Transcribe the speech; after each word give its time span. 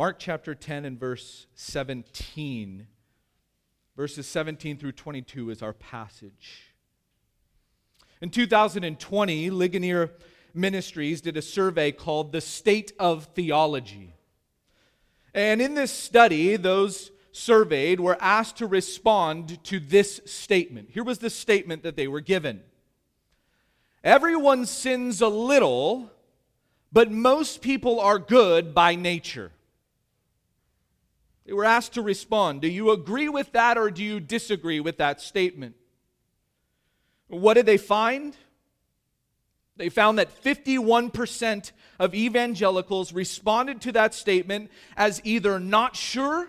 Mark 0.00 0.18
chapter 0.18 0.54
10 0.54 0.86
and 0.86 0.98
verse 0.98 1.46
17. 1.56 2.86
Verses 3.94 4.26
17 4.26 4.78
through 4.78 4.92
22 4.92 5.50
is 5.50 5.60
our 5.60 5.74
passage. 5.74 6.72
In 8.22 8.30
2020, 8.30 9.50
Ligonier 9.50 10.10
Ministries 10.54 11.20
did 11.20 11.36
a 11.36 11.42
survey 11.42 11.92
called 11.92 12.32
The 12.32 12.40
State 12.40 12.92
of 12.98 13.26
Theology. 13.34 14.14
And 15.34 15.60
in 15.60 15.74
this 15.74 15.92
study, 15.92 16.56
those 16.56 17.10
surveyed 17.30 18.00
were 18.00 18.16
asked 18.22 18.56
to 18.56 18.66
respond 18.66 19.62
to 19.64 19.78
this 19.78 20.22
statement. 20.24 20.88
Here 20.92 21.04
was 21.04 21.18
the 21.18 21.28
statement 21.28 21.82
that 21.82 21.96
they 21.96 22.08
were 22.08 22.20
given 22.22 22.62
Everyone 24.02 24.64
sins 24.64 25.20
a 25.20 25.28
little, 25.28 26.10
but 26.90 27.12
most 27.12 27.60
people 27.60 28.00
are 28.00 28.18
good 28.18 28.74
by 28.74 28.94
nature. 28.94 29.52
They 31.46 31.52
were 31.52 31.64
asked 31.64 31.94
to 31.94 32.02
respond. 32.02 32.60
Do 32.60 32.68
you 32.68 32.90
agree 32.90 33.28
with 33.28 33.52
that 33.52 33.78
or 33.78 33.90
do 33.90 34.04
you 34.04 34.20
disagree 34.20 34.80
with 34.80 34.98
that 34.98 35.20
statement? 35.20 35.74
What 37.28 37.54
did 37.54 37.66
they 37.66 37.76
find? 37.76 38.36
They 39.76 39.88
found 39.88 40.18
that 40.18 40.42
51% 40.42 41.72
of 41.98 42.14
evangelicals 42.14 43.12
responded 43.12 43.80
to 43.82 43.92
that 43.92 44.14
statement 44.14 44.70
as 44.96 45.20
either 45.24 45.58
not 45.58 45.96
sure 45.96 46.48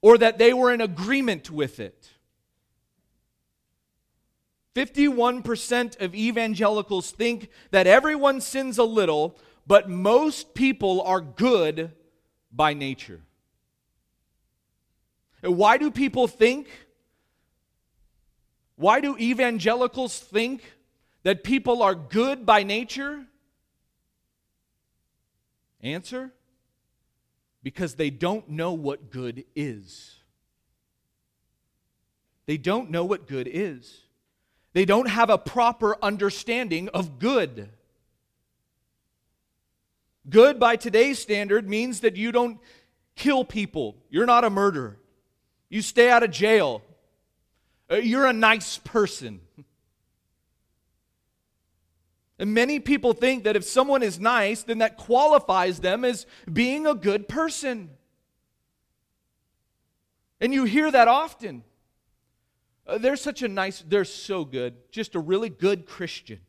or 0.00 0.18
that 0.18 0.38
they 0.38 0.52
were 0.52 0.72
in 0.72 0.80
agreement 0.80 1.50
with 1.50 1.80
it. 1.80 2.10
51% 4.76 6.00
of 6.00 6.14
evangelicals 6.14 7.10
think 7.10 7.48
that 7.70 7.86
everyone 7.86 8.42
sins 8.42 8.76
a 8.76 8.84
little, 8.84 9.38
but 9.66 9.88
most 9.88 10.54
people 10.54 11.00
are 11.02 11.20
good 11.20 11.92
by 12.56 12.74
nature. 12.74 13.20
Why 15.42 15.76
do 15.76 15.90
people 15.90 16.26
think? 16.26 16.68
Why 18.76 19.00
do 19.00 19.16
evangelicals 19.18 20.18
think 20.18 20.62
that 21.22 21.44
people 21.44 21.82
are 21.82 21.94
good 21.94 22.46
by 22.46 22.62
nature? 22.62 23.26
Answer 25.82 26.32
because 27.62 27.96
they 27.96 28.10
don't 28.10 28.48
know 28.48 28.72
what 28.72 29.10
good 29.10 29.44
is. 29.54 30.14
They 32.46 32.56
don't 32.56 32.90
know 32.90 33.04
what 33.04 33.26
good 33.26 33.48
is. 33.52 34.02
They 34.72 34.84
don't 34.84 35.08
have 35.08 35.30
a 35.30 35.38
proper 35.38 35.96
understanding 36.02 36.88
of 36.90 37.18
good. 37.18 37.70
Good 40.28 40.58
by 40.58 40.76
today's 40.76 41.18
standard 41.18 41.68
means 41.68 42.00
that 42.00 42.16
you 42.16 42.32
don't 42.32 42.58
kill 43.14 43.44
people. 43.44 43.96
You're 44.10 44.26
not 44.26 44.44
a 44.44 44.50
murderer. 44.50 44.98
You 45.68 45.82
stay 45.82 46.10
out 46.10 46.22
of 46.22 46.30
jail. 46.30 46.82
Uh, 47.90 47.96
you're 47.96 48.26
a 48.26 48.32
nice 48.32 48.78
person. 48.78 49.40
And 52.38 52.52
many 52.52 52.80
people 52.80 53.14
think 53.14 53.44
that 53.44 53.56
if 53.56 53.64
someone 53.64 54.02
is 54.02 54.20
nice, 54.20 54.62
then 54.62 54.78
that 54.78 54.98
qualifies 54.98 55.80
them 55.80 56.04
as 56.04 56.26
being 56.52 56.86
a 56.86 56.94
good 56.94 57.28
person. 57.28 57.88
And 60.38 60.52
you 60.52 60.64
hear 60.64 60.90
that 60.90 61.08
often. 61.08 61.64
Uh, 62.86 62.98
they're 62.98 63.16
such 63.16 63.42
a 63.42 63.48
nice, 63.48 63.82
they're 63.88 64.04
so 64.04 64.44
good, 64.44 64.74
just 64.90 65.14
a 65.14 65.18
really 65.18 65.48
good 65.48 65.86
Christian. 65.86 66.40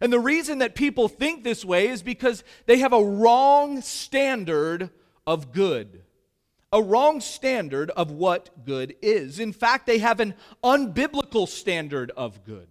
And 0.00 0.12
the 0.12 0.20
reason 0.20 0.58
that 0.58 0.74
people 0.74 1.08
think 1.08 1.44
this 1.44 1.64
way 1.64 1.88
is 1.88 2.02
because 2.02 2.44
they 2.66 2.78
have 2.78 2.92
a 2.92 3.02
wrong 3.02 3.80
standard 3.80 4.90
of 5.26 5.52
good, 5.52 6.02
a 6.72 6.82
wrong 6.82 7.20
standard 7.20 7.90
of 7.90 8.10
what 8.10 8.64
good 8.64 8.96
is. 9.00 9.38
In 9.38 9.52
fact, 9.52 9.86
they 9.86 9.98
have 9.98 10.20
an 10.20 10.34
unbiblical 10.62 11.48
standard 11.48 12.10
of 12.16 12.44
good. 12.44 12.68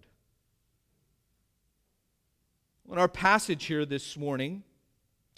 In 2.90 2.98
our 2.98 3.08
passage 3.08 3.64
here 3.64 3.86
this 3.86 4.16
morning, 4.16 4.62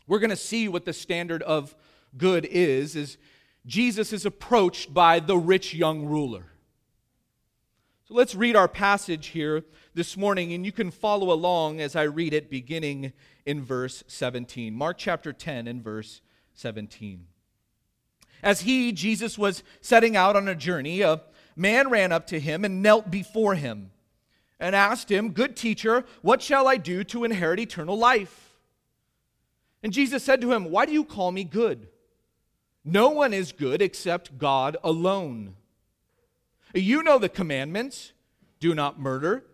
we're 0.07 0.19
going 0.19 0.31
to 0.31 0.37
see 0.37 0.69
what 0.69 0.85
the 0.85 0.93
standard 0.93 1.43
of 1.45 1.77
good 2.17 2.45
is 2.45 2.97
as 2.97 3.17
Jesus 3.65 4.13
is 4.13 4.27
approached 4.27 4.93
by 4.93 5.21
the 5.21 5.37
rich 5.37 5.73
young 5.73 6.05
ruler. 6.05 6.47
So 8.09 8.15
let's 8.15 8.37
read 8.37 8.55
our 8.55 8.69
passage 8.69 9.29
here 9.29 9.65
this 9.95 10.17
morning, 10.17 10.53
and 10.53 10.65
you 10.65 10.71
can 10.71 10.93
follow 10.93 11.33
along 11.33 11.81
as 11.81 11.97
I 11.97 12.05
read 12.05 12.35
it 12.35 12.49
beginning 12.49 13.13
in 13.45 13.65
verse 13.65 14.05
17. 14.07 14.73
Mark 14.73 14.97
chapter 14.97 15.33
10 15.33 15.67
and 15.67 15.83
verse 15.83 16.21
17. 16.55 17.27
As 18.45 18.61
he, 18.61 18.93
Jesus, 18.93 19.37
was 19.37 19.65
setting 19.81 20.17
out 20.17 20.37
on 20.37 20.47
a 20.47 20.55
journey, 20.55 21.01
a 21.01 21.21
man 21.57 21.91
ran 21.91 22.13
up 22.13 22.29
to 22.29 22.39
him 22.39 22.65
and 22.65 22.81
knelt 22.81 23.11
before 23.11 23.57
him 23.57 23.91
and 24.61 24.77
asked 24.77 25.11
him, 25.11 25.33
Good 25.33 25.57
teacher, 25.57 26.05
what 26.23 26.41
shall 26.41 26.69
I 26.69 26.77
do 26.77 27.03
to 27.03 27.25
inherit 27.25 27.59
eternal 27.59 27.99
life? 27.99 28.57
And 29.83 29.93
Jesus 29.93 30.23
said 30.23 30.41
to 30.43 30.53
him, 30.53 30.71
Why 30.71 30.87
do 30.87 30.93
you 30.93 31.05
call 31.05 31.33
me 31.33 31.43
good? 31.43 31.89
No 32.85 33.09
one 33.09 33.35
is 33.35 33.51
good 33.51 33.83
except 33.83 34.39
God 34.39 34.77
alone. 34.85 35.57
You 36.75 37.03
know 37.03 37.19
the 37.19 37.29
commandments. 37.29 38.13
Do 38.59 38.75
not 38.75 38.99
murder, 38.99 39.45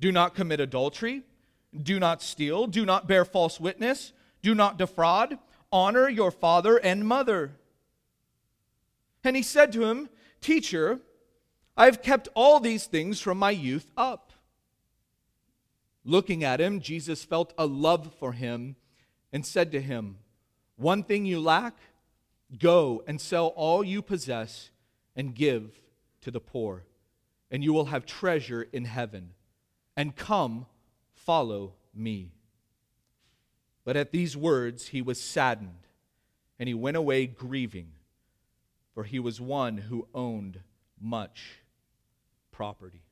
do 0.00 0.10
not 0.10 0.34
commit 0.34 0.60
adultery, 0.60 1.22
do 1.82 2.00
not 2.00 2.22
steal, 2.22 2.66
do 2.66 2.86
not 2.86 3.06
bear 3.06 3.24
false 3.24 3.60
witness, 3.60 4.12
do 4.42 4.54
not 4.54 4.78
defraud, 4.78 5.38
honor 5.70 6.08
your 6.08 6.30
father 6.30 6.78
and 6.78 7.06
mother. 7.06 7.52
And 9.24 9.36
he 9.36 9.42
said 9.42 9.72
to 9.72 9.84
him, 9.84 10.08
Teacher, 10.40 11.00
I 11.76 11.84
have 11.86 12.00
kept 12.00 12.28
all 12.34 12.60
these 12.60 12.86
things 12.86 13.20
from 13.20 13.38
my 13.38 13.50
youth 13.50 13.90
up. 13.96 14.32
Looking 16.04 16.44
at 16.44 16.60
him, 16.60 16.80
Jesus 16.80 17.24
felt 17.24 17.52
a 17.58 17.66
love 17.66 18.14
for 18.18 18.32
him 18.32 18.76
and 19.32 19.44
said 19.44 19.72
to 19.72 19.80
him, 19.80 20.18
One 20.76 21.02
thing 21.02 21.26
you 21.26 21.40
lack, 21.40 21.76
go 22.58 23.02
and 23.06 23.20
sell 23.20 23.48
all 23.48 23.82
you 23.84 24.00
possess 24.00 24.70
and 25.16 25.34
give 25.34 25.80
to 26.26 26.32
the 26.32 26.40
poor, 26.40 26.82
and 27.52 27.62
you 27.62 27.72
will 27.72 27.84
have 27.84 28.04
treasure 28.04 28.66
in 28.72 28.84
heaven. 28.84 29.30
And 29.96 30.16
come, 30.16 30.66
follow 31.14 31.74
me. 31.94 32.32
But 33.84 33.96
at 33.96 34.10
these 34.10 34.36
words 34.36 34.88
he 34.88 35.00
was 35.00 35.20
saddened, 35.20 35.86
and 36.58 36.66
he 36.66 36.74
went 36.74 36.96
away 36.96 37.28
grieving, 37.28 37.92
for 38.92 39.04
he 39.04 39.20
was 39.20 39.40
one 39.40 39.78
who 39.78 40.08
owned 40.12 40.58
much 41.00 41.60
property. 42.50 43.02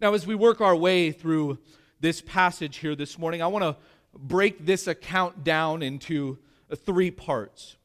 Now, 0.00 0.14
as 0.14 0.28
we 0.28 0.36
work 0.36 0.60
our 0.60 0.76
way 0.76 1.10
through 1.10 1.58
this 1.98 2.20
passage 2.20 2.76
here 2.76 2.94
this 2.94 3.18
morning, 3.18 3.42
I 3.42 3.48
want 3.48 3.64
to 3.64 3.76
break 4.16 4.64
this 4.64 4.86
account 4.86 5.42
down 5.42 5.82
into 5.82 6.38
three 6.86 7.10
parts. 7.10 7.76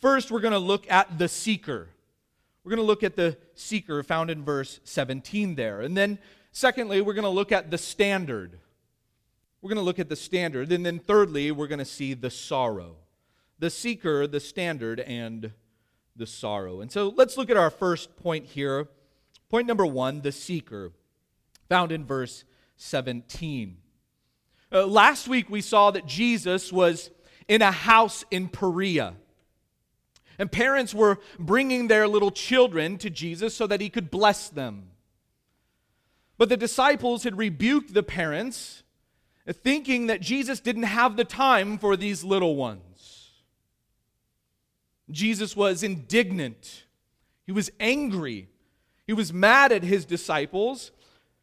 First, 0.00 0.32
we're 0.32 0.40
going 0.40 0.50
to 0.50 0.58
look 0.58 0.90
at 0.90 1.16
the 1.16 1.28
seeker. 1.28 1.90
We're 2.62 2.70
going 2.70 2.82
to 2.82 2.86
look 2.86 3.02
at 3.02 3.16
the 3.16 3.36
seeker 3.54 4.02
found 4.02 4.30
in 4.30 4.44
verse 4.44 4.80
17 4.84 5.54
there. 5.54 5.80
And 5.80 5.96
then, 5.96 6.18
secondly, 6.52 7.00
we're 7.00 7.14
going 7.14 7.22
to 7.22 7.30
look 7.30 7.52
at 7.52 7.70
the 7.70 7.78
standard. 7.78 8.58
We're 9.62 9.68
going 9.68 9.78
to 9.78 9.84
look 9.84 9.98
at 9.98 10.08
the 10.08 10.16
standard. 10.16 10.70
And 10.70 10.84
then, 10.84 10.98
thirdly, 10.98 11.50
we're 11.52 11.68
going 11.68 11.78
to 11.78 11.84
see 11.84 12.14
the 12.14 12.30
sorrow. 12.30 12.96
The 13.58 13.70
seeker, 13.70 14.26
the 14.26 14.40
standard, 14.40 15.00
and 15.00 15.52
the 16.16 16.26
sorrow. 16.26 16.80
And 16.80 16.92
so 16.92 17.12
let's 17.16 17.36
look 17.36 17.50
at 17.50 17.56
our 17.56 17.70
first 17.70 18.16
point 18.16 18.46
here. 18.46 18.88
Point 19.48 19.66
number 19.66 19.86
one 19.86 20.20
the 20.20 20.32
seeker 20.32 20.92
found 21.68 21.92
in 21.92 22.04
verse 22.04 22.44
17. 22.76 23.78
Uh, 24.72 24.86
last 24.86 25.28
week 25.28 25.50
we 25.50 25.60
saw 25.60 25.90
that 25.90 26.06
Jesus 26.06 26.72
was 26.72 27.10
in 27.48 27.62
a 27.62 27.72
house 27.72 28.24
in 28.30 28.48
Perea. 28.48 29.14
And 30.40 30.50
parents 30.50 30.94
were 30.94 31.18
bringing 31.38 31.88
their 31.88 32.08
little 32.08 32.30
children 32.30 32.96
to 32.96 33.10
Jesus 33.10 33.54
so 33.54 33.66
that 33.66 33.82
he 33.82 33.90
could 33.90 34.10
bless 34.10 34.48
them. 34.48 34.92
But 36.38 36.48
the 36.48 36.56
disciples 36.56 37.24
had 37.24 37.36
rebuked 37.36 37.92
the 37.92 38.02
parents, 38.02 38.82
thinking 39.46 40.06
that 40.06 40.22
Jesus 40.22 40.58
didn't 40.58 40.84
have 40.84 41.18
the 41.18 41.26
time 41.26 41.76
for 41.76 41.94
these 41.94 42.24
little 42.24 42.56
ones. 42.56 43.32
Jesus 45.10 45.54
was 45.54 45.82
indignant, 45.82 46.84
he 47.44 47.52
was 47.52 47.70
angry, 47.78 48.48
he 49.06 49.12
was 49.12 49.34
mad 49.34 49.72
at 49.72 49.82
his 49.82 50.06
disciples 50.06 50.90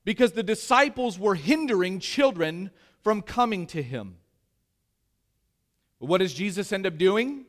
because 0.05 0.31
the 0.31 0.41
disciples 0.41 1.19
were 1.19 1.35
hindering 1.35 1.99
children 1.99 2.71
from 3.03 3.21
coming 3.21 3.67
to 3.67 3.83
him. 3.83 4.15
What 5.99 6.17
does 6.17 6.33
Jesus 6.33 6.73
end 6.73 6.87
up 6.87 6.97
doing? 6.97 7.45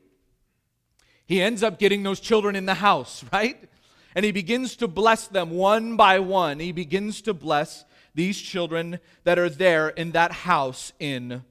He 1.29 1.43
ends 1.43 1.63
up 1.63 1.79
getting 1.79 2.03
those 2.03 2.21
children 2.21 2.57
in 2.57 2.65
the 2.65 2.75
house, 2.75 3.23
right? 3.33 3.69
And 4.15 4.25
he 4.25 4.33
begins 4.33 4.75
to 4.77 4.89
bless 4.89 5.29
them 5.29 5.51
one 5.51 5.97
by 5.97 6.19
one. 6.19 6.59
He 6.59 6.73
begins 6.73 7.21
to 7.23 7.35
bless 7.35 7.85
these 8.15 8.41
children 8.41 8.99
that 9.23 9.39
are 9.39 9.51
there 9.51 9.91
in 9.91 10.13
that 10.13 10.33
house 10.33 10.93
in 10.99 11.45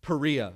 Perea. 0.00 0.54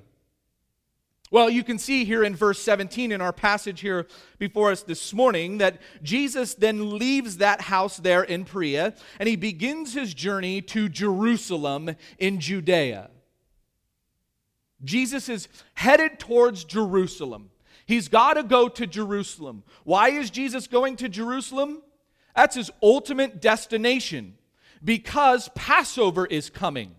Well, 1.31 1.51
you 1.51 1.65
can 1.65 1.79
see 1.79 2.05
here 2.05 2.23
in 2.23 2.37
verse 2.37 2.63
17 2.63 3.11
in 3.11 3.21
our 3.21 3.33
passage 3.33 3.81
here 3.81 4.07
before 4.39 4.71
us 4.71 4.85
this 4.85 5.13
morning 5.13 5.59
that 5.59 5.81
Jesus 6.01 6.55
then 6.55 6.97
leaves 6.97 7.39
that 7.39 7.63
house 7.63 7.97
there 7.97 8.23
in 8.23 8.45
Perea 8.45 8.95
and 9.19 9.29
he 9.29 9.35
begins 9.35 9.95
his 9.95 10.15
journey 10.15 10.63
to 10.63 10.89
Jerusalem 10.89 11.97
in 12.19 12.39
Judea. 12.39 13.11
Jesus 14.85 15.29
is 15.29 15.49
headed 15.75 16.21
towards 16.21 16.63
Jerusalem. 16.63 17.51
He's 17.87 18.09
got 18.09 18.35
to 18.35 18.43
go 18.43 18.69
to 18.69 18.87
Jerusalem. 18.87 19.63
Why 19.85 20.11
is 20.11 20.31
Jesus 20.31 20.67
going 20.67 20.97
to 20.97 21.09
Jerusalem? 21.09 21.83
That's 22.35 22.57
his 22.57 22.71
ultimate 22.83 23.41
destination 23.41 24.35
because 24.83 25.49
Passover 25.55 26.27
is 26.27 26.51
coming. 26.51 26.95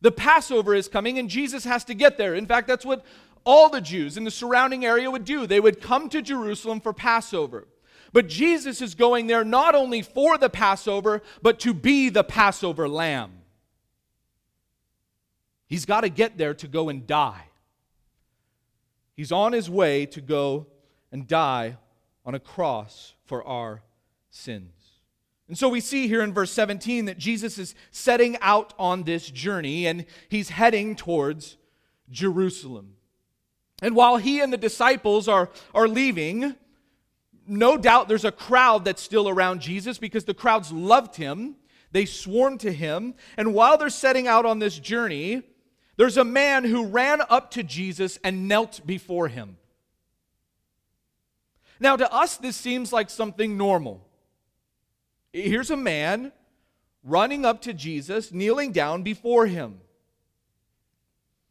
The 0.00 0.12
Passover 0.12 0.74
is 0.74 0.88
coming, 0.88 1.18
and 1.18 1.28
Jesus 1.28 1.64
has 1.64 1.84
to 1.84 1.94
get 1.94 2.18
there. 2.18 2.34
In 2.34 2.46
fact, 2.46 2.68
that's 2.68 2.84
what 2.84 3.04
all 3.44 3.68
the 3.68 3.80
Jews 3.80 4.16
in 4.16 4.24
the 4.24 4.30
surrounding 4.30 4.84
area 4.84 5.10
would 5.10 5.24
do. 5.24 5.46
They 5.46 5.60
would 5.60 5.80
come 5.80 6.08
to 6.10 6.22
Jerusalem 6.22 6.80
for 6.80 6.92
Passover. 6.92 7.66
But 8.12 8.28
Jesus 8.28 8.80
is 8.80 8.94
going 8.94 9.26
there 9.26 9.44
not 9.44 9.74
only 9.74 10.02
for 10.02 10.38
the 10.38 10.50
Passover, 10.50 11.22
but 11.42 11.58
to 11.60 11.74
be 11.74 12.08
the 12.08 12.24
Passover 12.24 12.88
lamb. 12.88 13.32
He's 15.66 15.84
got 15.84 16.02
to 16.02 16.08
get 16.08 16.38
there 16.38 16.54
to 16.54 16.68
go 16.68 16.88
and 16.88 17.06
die. 17.06 17.47
He's 19.18 19.32
on 19.32 19.52
his 19.52 19.68
way 19.68 20.06
to 20.06 20.20
go 20.20 20.68
and 21.10 21.26
die 21.26 21.76
on 22.24 22.36
a 22.36 22.38
cross 22.38 23.14
for 23.24 23.42
our 23.42 23.82
sins. 24.30 24.70
And 25.48 25.58
so 25.58 25.68
we 25.68 25.80
see 25.80 26.06
here 26.06 26.22
in 26.22 26.32
verse 26.32 26.52
17 26.52 27.06
that 27.06 27.18
Jesus 27.18 27.58
is 27.58 27.74
setting 27.90 28.36
out 28.40 28.74
on 28.78 29.02
this 29.02 29.28
journey 29.28 29.88
and 29.88 30.06
he's 30.28 30.50
heading 30.50 30.94
towards 30.94 31.56
Jerusalem. 32.08 32.94
And 33.82 33.96
while 33.96 34.18
he 34.18 34.38
and 34.38 34.52
the 34.52 34.56
disciples 34.56 35.26
are, 35.26 35.50
are 35.74 35.88
leaving, 35.88 36.54
no 37.44 37.76
doubt 37.76 38.06
there's 38.06 38.24
a 38.24 38.30
crowd 38.30 38.84
that's 38.84 39.02
still 39.02 39.28
around 39.28 39.60
Jesus 39.60 39.98
because 39.98 40.26
the 40.26 40.32
crowds 40.32 40.70
loved 40.70 41.16
him. 41.16 41.56
They 41.90 42.04
swarmed 42.04 42.60
to 42.60 42.72
him. 42.72 43.14
And 43.36 43.52
while 43.52 43.78
they're 43.78 43.90
setting 43.90 44.28
out 44.28 44.46
on 44.46 44.60
this 44.60 44.78
journey, 44.78 45.42
there's 45.98 46.16
a 46.16 46.24
man 46.24 46.64
who 46.64 46.86
ran 46.86 47.20
up 47.28 47.50
to 47.50 47.64
Jesus 47.64 48.20
and 48.22 48.46
knelt 48.46 48.86
before 48.86 49.26
him. 49.26 49.56
Now, 51.80 51.96
to 51.96 52.10
us, 52.12 52.36
this 52.36 52.56
seems 52.56 52.92
like 52.92 53.10
something 53.10 53.56
normal. 53.56 54.06
Here's 55.32 55.70
a 55.70 55.76
man 55.76 56.30
running 57.02 57.44
up 57.44 57.62
to 57.62 57.74
Jesus, 57.74 58.30
kneeling 58.32 58.70
down 58.70 59.02
before 59.02 59.46
him. 59.46 59.80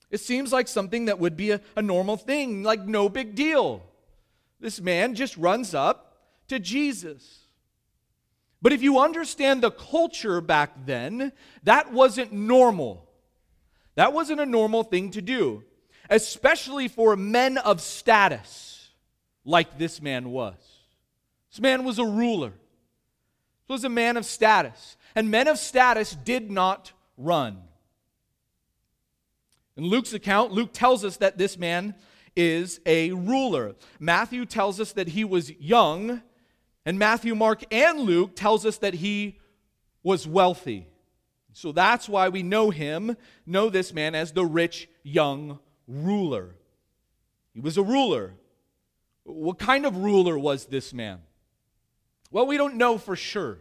It 0.10 0.22
seems 0.22 0.54
like 0.54 0.70
something 0.70 1.06
that 1.06 1.20
would 1.20 1.36
be 1.36 1.52
a, 1.52 1.62
a, 1.76 1.82
normal 1.82 2.16
thing, 2.16 2.64
like 2.64 2.86
no 2.86 3.10
big 3.10 3.36
deal. 3.36 3.84
This 4.62 4.80
man 4.80 5.14
just 5.14 5.36
runs 5.36 5.74
up 5.74 6.20
to 6.48 6.58
Jesus. 6.58 7.40
But 8.62 8.72
if 8.72 8.82
you 8.82 9.00
understand 9.00 9.62
the 9.62 9.72
culture 9.72 10.40
back 10.40 10.86
then, 10.86 11.34
that 11.64 11.92
wasn't 11.92 12.32
normal. 12.32 13.07
That 13.98 14.14
wasn't 14.14 14.40
a 14.40 14.46
normal 14.46 14.84
thing 14.84 15.12
to 15.12 15.22
do, 15.22 15.64
especially 16.10 16.88
for 16.88 17.16
men 17.16 17.58
of 17.58 17.82
status 17.82 18.90
like 19.44 19.78
this 19.78 20.02
man 20.02 20.32
was. 20.32 20.56
This 21.52 21.60
man 21.60 21.84
was 21.84 22.00
a 22.00 22.06
ruler 22.06 22.54
he 23.68 23.74
was 23.74 23.84
a 23.84 23.90
man 23.90 24.18
of 24.18 24.26
status. 24.26 24.96
And 25.16 25.30
men 25.30 25.48
of 25.48 25.58
status 25.58 26.16
did 26.16 26.50
not 26.50 26.94
run. 27.18 27.62
In 29.76 29.84
Luke's 29.84 30.14
account, 30.14 30.52
Luke 30.52 30.72
tells 30.74 31.04
us 31.04 31.18
that 31.18 31.38
this 31.38 31.58
man 31.58 31.94
is 32.36 32.80
a 32.86 33.12
ruler. 33.12 33.76
Matthew 34.00 34.46
tells 34.46 34.80
us 34.80 34.94
that 34.94 35.10
he 35.10 35.24
was 35.24 35.52
young, 35.60 36.22
and 36.86 36.98
Matthew, 36.98 37.36
Mark, 37.36 37.64
and 37.72 38.00
Luke 38.00 38.36
tells 38.36 38.66
us 38.66 38.78
that 38.78 38.96
he 38.96 39.40
was 40.02 40.28
wealthy. 40.28 40.88
So 41.58 41.72
that's 41.72 42.08
why 42.08 42.30
we 42.30 42.44
know 42.44 42.70
him, 42.70 43.18
know 43.48 43.72
this 43.72 43.92
man 43.92 44.14
as 44.14 44.32
the 44.32 44.46
rich 44.46 44.88
young 45.02 45.58
ruler. 45.88 46.54
He 47.56 47.62
was 47.62 47.80
a 47.80 47.82
ruler. 47.82 48.36
What 49.24 49.58
kind 49.58 49.84
of 49.88 49.98
ruler 49.98 50.38
was 50.38 50.68
this 50.68 50.94
man? 50.94 51.18
Well, 52.30 52.46
we 52.46 52.58
don't 52.58 52.76
know 52.76 53.00
for 53.00 53.16
sure. 53.16 53.58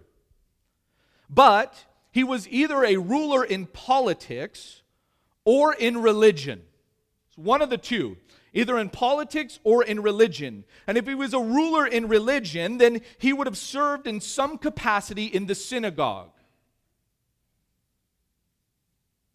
But 1.31 1.87
he 2.11 2.23
was 2.23 2.47
either 2.51 2.85
a 2.85 2.99
ruler 2.99 3.43
in 3.43 3.65
politics 3.65 4.83
or 5.47 5.73
in 5.73 6.03
religion. 6.03 6.65
It's 7.31 7.39
one 7.39 7.63
of 7.63 7.71
the 7.71 7.79
two, 7.79 8.19
either 8.53 8.77
in 8.77 8.91
politics 8.91 9.59
or 9.65 9.83
in 9.83 10.03
religion. 10.03 10.65
And 10.87 10.99
if 10.99 11.07
he 11.07 11.15
was 11.15 11.33
a 11.33 11.41
ruler 11.41 11.87
in 11.87 12.09
religion, 12.09 12.77
then 12.77 13.01
he 13.17 13.33
would 13.33 13.47
have 13.47 13.57
served 13.57 14.07
in 14.07 14.21
some 14.21 14.59
capacity 14.59 15.25
in 15.25 15.47
the 15.47 15.55
synagogue. 15.55 16.29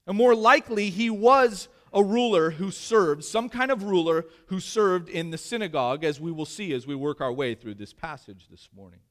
And 0.07 0.17
more 0.17 0.35
likely, 0.35 0.89
he 0.89 1.09
was 1.09 1.69
a 1.93 2.03
ruler 2.03 2.51
who 2.51 2.71
served, 2.71 3.23
some 3.23 3.49
kind 3.49 3.71
of 3.71 3.83
ruler 3.83 4.25
who 4.47 4.59
served 4.59 5.09
in 5.09 5.29
the 5.31 5.37
synagogue, 5.37 6.03
as 6.03 6.19
we 6.19 6.31
will 6.31 6.45
see 6.45 6.73
as 6.73 6.87
we 6.87 6.95
work 6.95 7.21
our 7.21 7.33
way 7.33 7.53
through 7.53 7.75
this 7.75 7.93
passage 7.93 8.47
this 8.49 8.69
morning. 8.75 9.01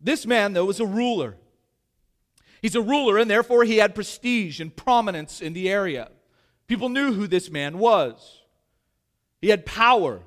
This 0.00 0.26
man, 0.26 0.52
though, 0.52 0.64
was 0.64 0.80
a 0.80 0.86
ruler. 0.86 1.36
He's 2.60 2.74
a 2.74 2.80
ruler, 2.80 3.18
and 3.18 3.30
therefore 3.30 3.64
he 3.64 3.76
had 3.76 3.94
prestige 3.94 4.60
and 4.60 4.74
prominence 4.74 5.40
in 5.40 5.52
the 5.52 5.68
area. 5.68 6.10
People 6.66 6.88
knew 6.88 7.12
who 7.12 7.26
this 7.26 7.50
man 7.50 7.78
was. 7.78 8.42
He 9.40 9.48
had 9.48 9.66
power, 9.66 10.22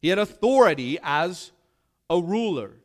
he 0.00 0.08
had 0.08 0.18
authority 0.18 0.98
as 1.02 1.52
a 2.08 2.20
ruler. 2.20 2.79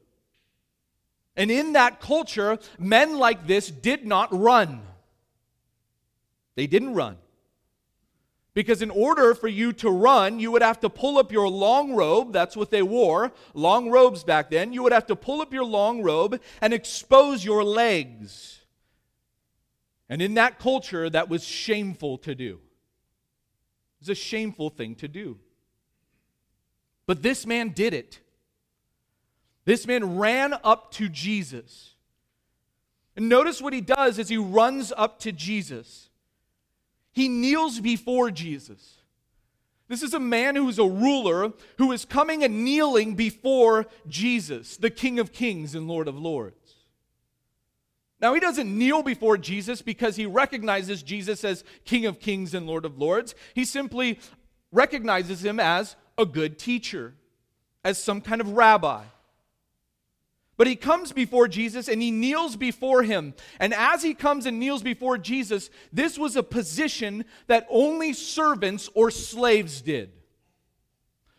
And 1.37 1.51
in 1.51 1.73
that 1.73 1.99
culture, 1.99 2.57
men 2.79 3.17
like 3.17 3.45
this 3.47 3.69
did 3.69 4.05
not 4.05 4.29
run. 4.31 4.81
They 6.55 6.67
didn't 6.67 6.93
run. 6.93 7.17
Because 8.53 8.81
in 8.81 8.89
order 8.89 9.35
for 9.35 9.49
you 9.49 9.73
to 9.73 9.89
run, 9.89 10.39
you 10.39 10.49
would 10.51 10.61
have 10.61 10.79
to 10.79 10.89
pull 10.89 11.17
up 11.17 11.29
your 11.29 11.49
long 11.49 11.93
robe. 11.93 12.31
That's 12.31 12.55
what 12.55 12.71
they 12.71 12.81
wore, 12.81 13.33
long 13.53 13.91
robes 13.91 14.23
back 14.23 14.49
then. 14.49 14.71
You 14.71 14.81
would 14.83 14.93
have 14.93 15.07
to 15.07 15.15
pull 15.15 15.41
up 15.41 15.53
your 15.53 15.65
long 15.65 16.01
robe 16.01 16.39
and 16.61 16.73
expose 16.73 17.43
your 17.43 17.65
legs. 17.65 18.61
And 20.07 20.21
in 20.21 20.35
that 20.35 20.57
culture, 20.57 21.09
that 21.09 21.27
was 21.27 21.43
shameful 21.43 22.17
to 22.19 22.33
do. 22.33 22.53
It 22.53 23.99
was 23.99 24.09
a 24.09 24.15
shameful 24.15 24.69
thing 24.69 24.95
to 24.95 25.09
do. 25.09 25.37
But 27.05 27.23
this 27.23 27.45
man 27.45 27.69
did 27.69 27.93
it. 27.93 28.21
This 29.65 29.87
man 29.87 30.17
ran 30.17 30.53
up 30.63 30.91
to 30.93 31.09
Jesus. 31.09 31.95
And 33.15 33.29
notice 33.29 33.61
what 33.61 33.73
he 33.73 33.81
does 33.81 34.19
as 34.19 34.29
he 34.29 34.37
runs 34.37 34.93
up 34.95 35.19
to 35.19 35.31
Jesus. 35.31 36.09
He 37.11 37.27
kneels 37.27 37.79
before 37.79 38.29
Jesus. 38.29 38.97
This 39.87 40.03
is 40.03 40.13
a 40.13 40.19
man 40.19 40.55
who 40.55 40.67
is 40.67 40.79
a 40.79 40.83
ruler 40.83 41.53
who 41.77 41.91
is 41.91 42.05
coming 42.05 42.43
and 42.43 42.63
kneeling 42.63 43.15
before 43.15 43.85
Jesus, 44.07 44.77
the 44.77 44.89
King 44.89 45.19
of 45.19 45.31
Kings 45.31 45.75
and 45.75 45.87
Lord 45.87 46.07
of 46.07 46.17
Lords. 46.17 46.55
Now, 48.19 48.33
he 48.33 48.39
doesn't 48.39 48.77
kneel 48.77 49.03
before 49.03 49.37
Jesus 49.37 49.81
because 49.81 50.15
he 50.15 50.25
recognizes 50.25 51.03
Jesus 51.03 51.43
as 51.43 51.63
King 51.83 52.05
of 52.05 52.19
Kings 52.19 52.53
and 52.53 52.65
Lord 52.65 52.85
of 52.85 52.97
Lords. 52.97 53.35
He 53.53 53.65
simply 53.65 54.19
recognizes 54.71 55.43
him 55.43 55.59
as 55.59 55.95
a 56.17 56.25
good 56.25 56.57
teacher, 56.57 57.13
as 57.83 58.01
some 58.01 58.21
kind 58.21 58.41
of 58.41 58.51
rabbi. 58.53 59.03
But 60.57 60.67
he 60.67 60.75
comes 60.75 61.11
before 61.11 61.47
Jesus 61.47 61.87
and 61.87 62.01
he 62.01 62.11
kneels 62.11 62.55
before 62.55 63.03
him. 63.03 63.33
And 63.59 63.73
as 63.73 64.01
he 64.03 64.13
comes 64.13 64.45
and 64.45 64.59
kneels 64.59 64.81
before 64.81 65.17
Jesus, 65.17 65.69
this 65.91 66.17
was 66.17 66.35
a 66.35 66.43
position 66.43 67.25
that 67.47 67.67
only 67.69 68.13
servants 68.13 68.89
or 68.93 69.11
slaves 69.11 69.81
did. 69.81 70.11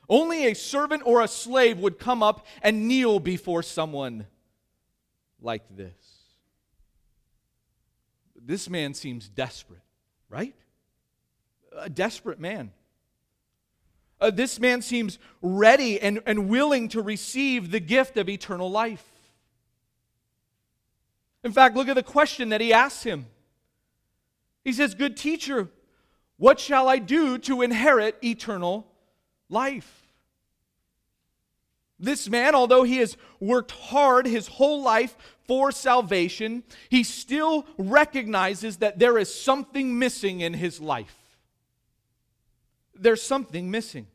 Only 0.08 0.46
a 0.46 0.54
servant 0.54 1.02
or 1.04 1.23
a 1.23 1.28
slave 1.28 1.78
would 1.78 1.99
come 1.99 2.23
up 2.23 2.46
and 2.62 2.87
kneel 2.87 3.18
before 3.18 3.62
someone 3.62 4.26
like 5.40 5.64
this. 5.75 5.94
This 8.37 8.68
man 8.70 8.94
seems 8.94 9.28
desperate, 9.28 9.82
right? 10.28 10.54
A 11.76 11.90
desperate 11.90 12.38
man. 12.38 12.70
Uh, 14.20 14.30
this 14.30 14.58
man 14.58 14.80
seems 14.80 15.18
ready 15.42 16.00
and, 16.00 16.23
and 16.26 16.49
willing 16.49 16.88
to 16.88 17.02
receive 17.02 17.70
the 17.70 17.80
gift 17.80 18.16
of 18.16 18.28
eternal 18.28 18.70
life. 18.70 19.04
In 21.44 21.52
fact, 21.52 21.76
look 21.76 21.88
at 21.88 21.94
the 21.94 22.02
question 22.02 22.49
that 22.49 22.61
he 22.61 22.73
asks 22.73 23.02
him. 23.02 23.26
He 24.64 24.73
says, 24.73 24.94
Good 24.94 25.16
teacher, 25.16 25.68
what 26.38 26.58
shall 26.58 26.88
I 26.88 26.99
do 26.99 27.38
to 27.38 27.62
inherit 27.62 28.16
eternal 28.25 28.87
life? 29.49 30.06
This 31.99 32.28
man, 32.28 32.54
although 32.54 32.82
he 32.82 32.99
has 32.99 33.16
worked 33.40 33.70
hard 33.70 34.26
his 34.26 34.49
whole 34.49 34.82
life 34.82 35.16
for 35.46 35.73
salvation, 35.73 36.62
he 36.88 37.02
still 37.04 37.66
recognizes 37.78 38.78
that 38.78 38.99
there 38.99 39.16
is 39.16 39.35
something 39.35 39.99
missing 39.99 40.40
in 40.40 40.52
his 40.52 40.80
life. 40.80 41.16
There's 43.00 43.23
something 43.23 43.71
missing. 43.71 44.07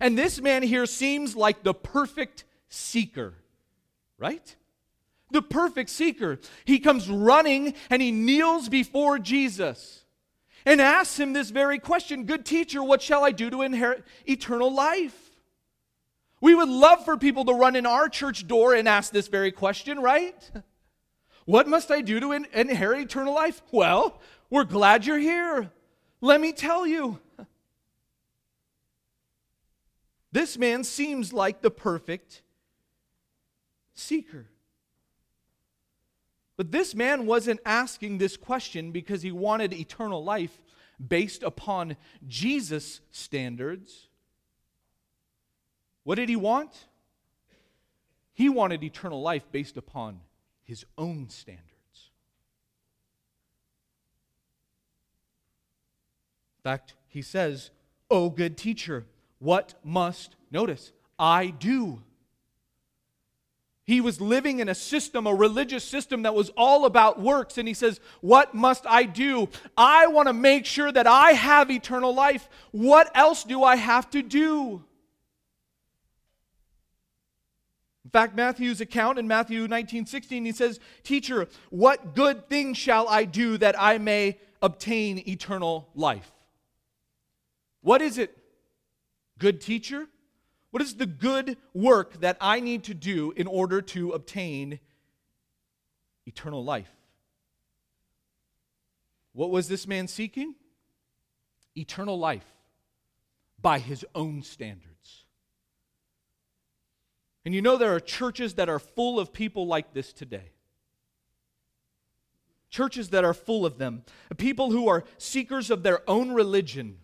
And 0.00 0.18
this 0.18 0.40
man 0.40 0.62
here 0.62 0.86
seems 0.86 1.34
like 1.34 1.62
the 1.62 1.74
perfect 1.74 2.44
seeker, 2.68 3.34
right? 4.18 4.56
The 5.30 5.42
perfect 5.42 5.90
seeker. 5.90 6.38
He 6.64 6.78
comes 6.78 7.08
running 7.08 7.74
and 7.90 8.02
he 8.02 8.10
kneels 8.10 8.68
before 8.68 9.18
Jesus 9.18 10.04
and 10.64 10.80
asks 10.80 11.18
him 11.18 11.32
this 11.32 11.50
very 11.50 11.78
question 11.78 12.24
Good 12.24 12.44
teacher, 12.44 12.82
what 12.82 13.00
shall 13.00 13.24
I 13.24 13.30
do 13.30 13.48
to 13.50 13.62
inherit 13.62 14.04
eternal 14.26 14.72
life? 14.72 15.16
We 16.40 16.54
would 16.54 16.68
love 16.68 17.04
for 17.04 17.16
people 17.16 17.46
to 17.46 17.54
run 17.54 17.76
in 17.76 17.86
our 17.86 18.08
church 18.08 18.46
door 18.46 18.74
and 18.74 18.86
ask 18.86 19.12
this 19.12 19.28
very 19.28 19.52
question, 19.52 20.00
right? 20.00 20.50
What 21.46 21.68
must 21.68 21.92
I 21.92 22.00
do 22.00 22.20
to 22.20 22.32
in- 22.32 22.48
inherit 22.52 23.00
eternal 23.00 23.32
life? 23.32 23.62
Well, 23.70 24.20
we're 24.50 24.64
glad 24.64 25.06
you're 25.06 25.16
here. 25.16 25.70
Let 26.20 26.40
me 26.40 26.52
tell 26.52 26.86
you. 26.86 27.18
This 30.32 30.58
man 30.58 30.84
seems 30.84 31.32
like 31.32 31.62
the 31.62 31.70
perfect 31.70 32.42
seeker. 33.94 34.46
But 36.56 36.72
this 36.72 36.94
man 36.94 37.26
wasn't 37.26 37.60
asking 37.64 38.18
this 38.18 38.36
question 38.36 38.90
because 38.90 39.22
he 39.22 39.32
wanted 39.32 39.72
eternal 39.72 40.24
life 40.24 40.62
based 41.06 41.42
upon 41.42 41.96
Jesus' 42.26 43.00
standards. 43.10 44.08
What 46.04 46.16
did 46.16 46.28
he 46.28 46.36
want? 46.36 46.86
He 48.32 48.48
wanted 48.48 48.82
eternal 48.82 49.22
life 49.22 49.50
based 49.50 49.76
upon 49.76 50.20
his 50.64 50.84
own 50.96 51.28
standards. 51.28 51.75
In 56.66 56.72
fact, 56.72 56.94
he 57.06 57.22
says, 57.22 57.70
Oh, 58.10 58.28
good 58.28 58.56
teacher, 58.56 59.06
what 59.38 59.74
must, 59.84 60.34
notice, 60.50 60.90
I 61.16 61.46
do? 61.46 62.02
He 63.84 64.00
was 64.00 64.20
living 64.20 64.58
in 64.58 64.68
a 64.68 64.74
system, 64.74 65.28
a 65.28 65.34
religious 65.34 65.84
system 65.84 66.22
that 66.24 66.34
was 66.34 66.50
all 66.56 66.84
about 66.84 67.20
works. 67.20 67.56
And 67.56 67.68
he 67.68 67.74
says, 67.74 68.00
What 68.20 68.52
must 68.52 68.84
I 68.84 69.04
do? 69.04 69.48
I 69.76 70.08
want 70.08 70.26
to 70.26 70.32
make 70.32 70.66
sure 70.66 70.90
that 70.90 71.06
I 71.06 71.34
have 71.34 71.70
eternal 71.70 72.12
life. 72.12 72.48
What 72.72 73.12
else 73.14 73.44
do 73.44 73.62
I 73.62 73.76
have 73.76 74.10
to 74.10 74.20
do? 74.20 74.82
In 78.04 78.10
fact, 78.10 78.34
Matthew's 78.34 78.80
account 78.80 79.20
in 79.20 79.28
Matthew 79.28 79.68
19 79.68 80.06
16, 80.06 80.44
he 80.44 80.50
says, 80.50 80.80
Teacher, 81.04 81.46
what 81.70 82.16
good 82.16 82.48
thing 82.48 82.74
shall 82.74 83.06
I 83.08 83.24
do 83.24 83.56
that 83.58 83.80
I 83.80 83.98
may 83.98 84.40
obtain 84.60 85.22
eternal 85.28 85.88
life? 85.94 86.32
What 87.86 88.02
is 88.02 88.18
it, 88.18 88.36
good 89.38 89.60
teacher? 89.60 90.08
What 90.72 90.82
is 90.82 90.96
the 90.96 91.06
good 91.06 91.56
work 91.72 92.18
that 92.18 92.36
I 92.40 92.58
need 92.58 92.82
to 92.84 92.94
do 92.94 93.32
in 93.36 93.46
order 93.46 93.80
to 93.80 94.10
obtain 94.10 94.80
eternal 96.26 96.64
life? 96.64 96.90
What 99.34 99.50
was 99.50 99.68
this 99.68 99.86
man 99.86 100.08
seeking? 100.08 100.56
Eternal 101.76 102.18
life 102.18 102.56
by 103.62 103.78
his 103.78 104.04
own 104.16 104.42
standards. 104.42 105.24
And 107.44 107.54
you 107.54 107.62
know, 107.62 107.76
there 107.76 107.94
are 107.94 108.00
churches 108.00 108.54
that 108.54 108.68
are 108.68 108.80
full 108.80 109.20
of 109.20 109.32
people 109.32 109.64
like 109.64 109.94
this 109.94 110.12
today. 110.12 110.50
Churches 112.68 113.10
that 113.10 113.24
are 113.24 113.32
full 113.32 113.64
of 113.64 113.78
them. 113.78 114.02
People 114.38 114.72
who 114.72 114.88
are 114.88 115.04
seekers 115.18 115.70
of 115.70 115.84
their 115.84 116.00
own 116.10 116.32
religion, 116.32 116.98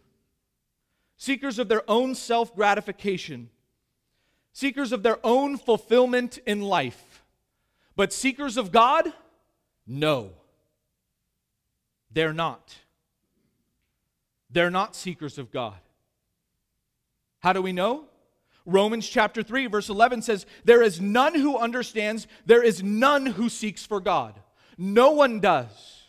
seekers 1.22 1.60
of 1.60 1.68
their 1.68 1.88
own 1.88 2.16
self 2.16 2.52
gratification, 2.52 3.48
seekers 4.52 4.90
of 4.90 5.04
their 5.04 5.24
own 5.24 5.56
fulfillment 5.56 6.40
in 6.46 6.60
life. 6.60 7.22
But 7.94 8.12
seekers 8.12 8.56
of 8.56 8.72
God? 8.72 9.12
No. 9.86 10.32
They're 12.10 12.32
not. 12.32 12.74
They're 14.50 14.70
not 14.70 14.96
seekers 14.96 15.38
of 15.38 15.52
God. 15.52 15.78
How 17.38 17.52
do 17.52 17.62
we 17.62 17.72
know? 17.72 18.06
Romans 18.66 19.08
chapter 19.08 19.44
3, 19.44 19.68
verse 19.68 19.88
11 19.88 20.22
says, 20.22 20.44
There 20.64 20.82
is 20.82 21.00
none 21.00 21.36
who 21.36 21.56
understands, 21.56 22.26
there 22.46 22.64
is 22.64 22.82
none 22.82 23.26
who 23.26 23.48
seeks 23.48 23.86
for 23.86 24.00
God. 24.00 24.34
No 24.76 25.12
one 25.12 25.38
does. 25.38 26.01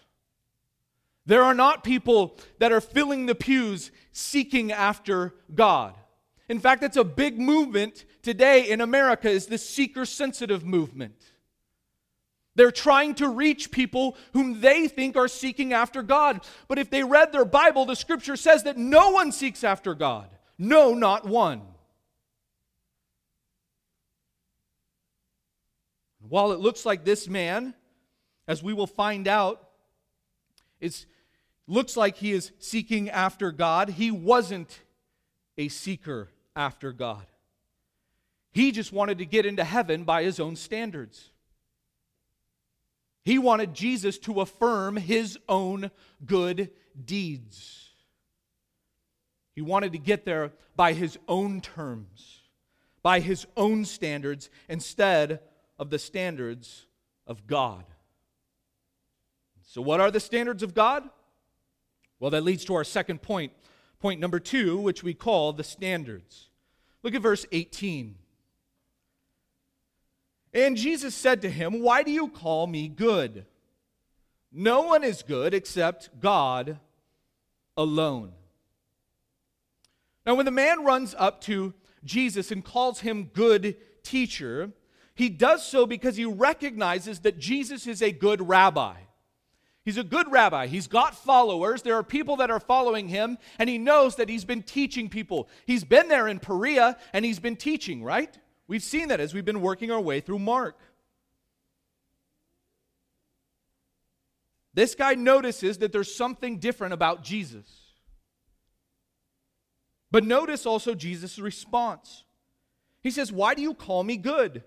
There 1.26 1.44
are 1.44 1.54
not 1.54 1.84
people 1.84 2.38
that 2.60 2.72
are 2.72 2.82
filling 2.82 3.26
the 3.26 3.36
pews 3.36 3.92
seeking 4.12 4.72
after 4.72 5.34
God. 5.54 5.96
In 6.50 6.60
fact, 6.60 6.82
that's 6.82 6.98
a 6.98 7.04
big 7.04 7.40
movement 7.40 8.06
today 8.22 8.70
in 8.70 8.82
America 8.82 9.30
is 9.30 9.46
the 9.46 9.58
seeker 9.58 10.06
sensitive 10.06 10.66
movement. 10.66 11.16
They're 12.56 12.72
trying 12.72 13.16
to 13.16 13.30
reach 13.30 13.72
people 13.72 14.16
whom 14.34 14.62
they 14.62 14.88
think 14.88 15.16
are 15.16 15.28
seeking 15.28 15.74
after 15.74 16.04
God. 16.04 16.42
But 16.68 16.78
if 16.78 16.90
they 16.90 17.04
read 17.04 17.32
their 17.32 17.46
Bible, 17.46 17.86
the 17.86 17.96
scripture 17.96 18.36
says 18.36 18.64
that 18.64 18.78
no 18.78 19.10
one 19.10 19.32
seeks 19.32 19.64
after 19.64 19.96
God. 19.96 20.30
No, 20.58 20.94
not 20.94 21.26
one. 21.26 21.62
While 26.30 26.52
it 26.52 26.60
looks 26.60 26.86
like 26.86 27.04
this 27.04 27.28
man, 27.28 27.74
as 28.48 28.62
we 28.62 28.74
will 28.74 28.88
find 28.88 29.28
out, 29.28 29.70
is 30.80 31.06
looks 31.68 31.96
like 31.96 32.18
he 32.18 32.32
is 32.32 32.52
seeking 32.60 33.10
after 33.10 33.52
God, 33.52 33.90
he 33.90 34.12
wasn't 34.12 34.80
a 35.58 35.68
seeker 35.68 36.30
after 36.56 36.92
God. 36.92 37.26
He 38.52 38.72
just 38.72 38.94
wanted 38.94 39.18
to 39.18 39.26
get 39.26 39.46
into 39.46 39.64
heaven 39.64 40.04
by 40.04 40.24
his 40.24 40.40
own 40.40 40.56
standards. 40.56 41.32
He 43.24 43.40
wanted 43.40 43.74
Jesus 43.74 44.18
to 44.20 44.42
affirm 44.42 44.98
his 44.98 45.40
own 45.48 45.90
good 46.26 46.70
deeds. 47.04 47.90
He 49.56 49.62
wanted 49.62 49.94
to 49.94 49.98
get 49.98 50.26
there 50.26 50.52
by 50.76 50.94
his 50.94 51.18
own 51.28 51.62
terms, 51.62 52.42
by 53.02 53.20
his 53.20 53.46
own 53.56 53.86
standards, 53.86 54.50
instead 54.68 55.40
of 55.80 55.90
the 55.90 56.00
standards 56.00 56.86
of 57.26 57.48
God. 57.48 57.86
So, 59.64 59.82
what 59.82 60.00
are 60.00 60.12
the 60.12 60.20
standards 60.20 60.62
of 60.62 60.74
God? 60.74 61.10
Well, 62.24 62.32
that 62.32 62.46
leads 62.46 62.64
to 62.66 62.76
our 62.76 62.86
second 62.86 63.22
point, 63.22 63.52
point 64.00 64.22
number 64.22 64.40
two, 64.40 64.78
which 64.78 65.04
we 65.04 65.14
call 65.14 65.52
the 65.52 65.62
standards. 65.62 66.48
Look 67.04 67.16
at 67.16 67.22
verse 67.22 67.46
18. 67.52 68.16
And 70.54 70.78
Jesus 70.78 71.14
said 71.16 71.42
to 71.42 71.50
him, 71.50 71.82
Why 71.82 72.02
do 72.02 72.12
you 72.12 72.30
call 72.30 72.66
me 72.66 72.88
good? 72.88 73.46
No 74.54 74.84
one 74.84 75.04
is 75.04 75.22
good 75.22 75.54
except 75.54 76.18
God 76.22 76.80
alone. 77.76 78.32
Now, 80.26 80.36
when 80.36 80.46
the 80.46 80.52
man 80.52 80.86
runs 80.86 81.14
up 81.20 81.42
to 81.42 81.74
Jesus 82.06 82.52
and 82.52 82.64
calls 82.64 83.02
him 83.02 83.32
good 83.34 83.76
teacher, 84.02 84.72
he 85.14 85.28
does 85.28 85.68
so 85.68 85.86
because 85.86 86.16
he 86.16 86.24
recognizes 86.24 87.20
that 87.20 87.38
Jesus 87.38 87.86
is 87.86 88.02
a 88.02 88.14
good 88.14 88.48
rabbi. 88.48 88.96
He's 89.86 89.98
a 89.98 90.04
good 90.04 90.32
rabbi. 90.32 90.68
He's 90.68 90.88
got 90.88 91.14
followers. 91.14 91.82
There 91.82 91.96
are 91.96 92.04
people 92.04 92.38
that 92.38 92.50
are 92.50 92.60
following 92.60 93.10
him, 93.10 93.38
and 93.60 93.70
he 93.70 93.78
knows 93.78 94.16
that 94.16 94.30
he's 94.30 94.46
been 94.46 94.64
teaching 94.64 95.10
people. 95.10 95.50
He's 95.66 95.84
been 95.84 96.08
there 96.08 96.28
in 96.28 96.40
Perea 96.40 96.98
and 97.12 97.26
he's 97.26 97.40
been 97.40 97.58
teaching, 97.58 98.02
right? 98.02 98.38
We've 98.68 98.84
seen 98.84 99.10
that 99.10 99.20
as 99.20 99.34
we've 99.34 99.44
been 99.44 99.62
working 99.62 99.92
our 99.92 100.00
way 100.00 100.22
through 100.22 100.40
Mark. 100.40 100.80
This 104.74 104.96
guy 104.96 105.16
notices 105.16 105.80
that 105.80 105.92
there's 105.92 106.16
something 106.16 106.60
different 106.60 106.94
about 106.94 107.24
Jesus. 107.24 107.68
But 110.12 110.24
notice 110.24 110.66
also 110.66 110.96
Jesus' 110.96 111.40
response. 111.40 112.24
He 113.02 113.12
says, 113.12 113.32
Why 113.32 113.54
do 113.54 113.62
you 113.62 113.74
call 113.74 114.04
me 114.04 114.16
good? 114.16 114.64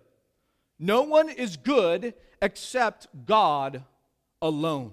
No 0.78 1.02
one 1.02 1.30
is 1.30 1.56
good 1.56 2.12
except 2.42 3.08
God 3.25 3.82
alone. 4.42 4.92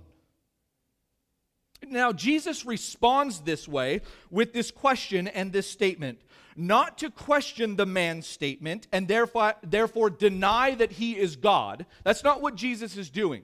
Now, 1.89 2.11
Jesus 2.11 2.65
responds 2.65 3.41
this 3.41 3.67
way 3.67 4.01
with 4.29 4.53
this 4.53 4.71
question 4.71 5.27
and 5.27 5.51
this 5.51 5.69
statement, 5.69 6.19
not 6.55 6.97
to 6.99 7.09
question 7.09 7.75
the 7.75 7.85
man's 7.85 8.27
statement 8.27 8.87
and 8.91 9.07
therefore, 9.07 9.55
therefore 9.63 10.09
deny 10.09 10.75
that 10.75 10.93
he 10.93 11.17
is 11.17 11.35
God. 11.35 11.85
That's 12.03 12.23
not 12.23 12.41
what 12.41 12.55
Jesus 12.55 12.97
is 12.97 13.09
doing. 13.09 13.43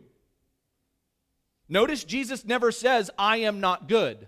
Notice 1.68 2.04
Jesus 2.04 2.46
never 2.46 2.72
says, 2.72 3.12
I 3.18 3.38
am 3.38 3.60
not 3.60 3.88
good. 3.88 4.28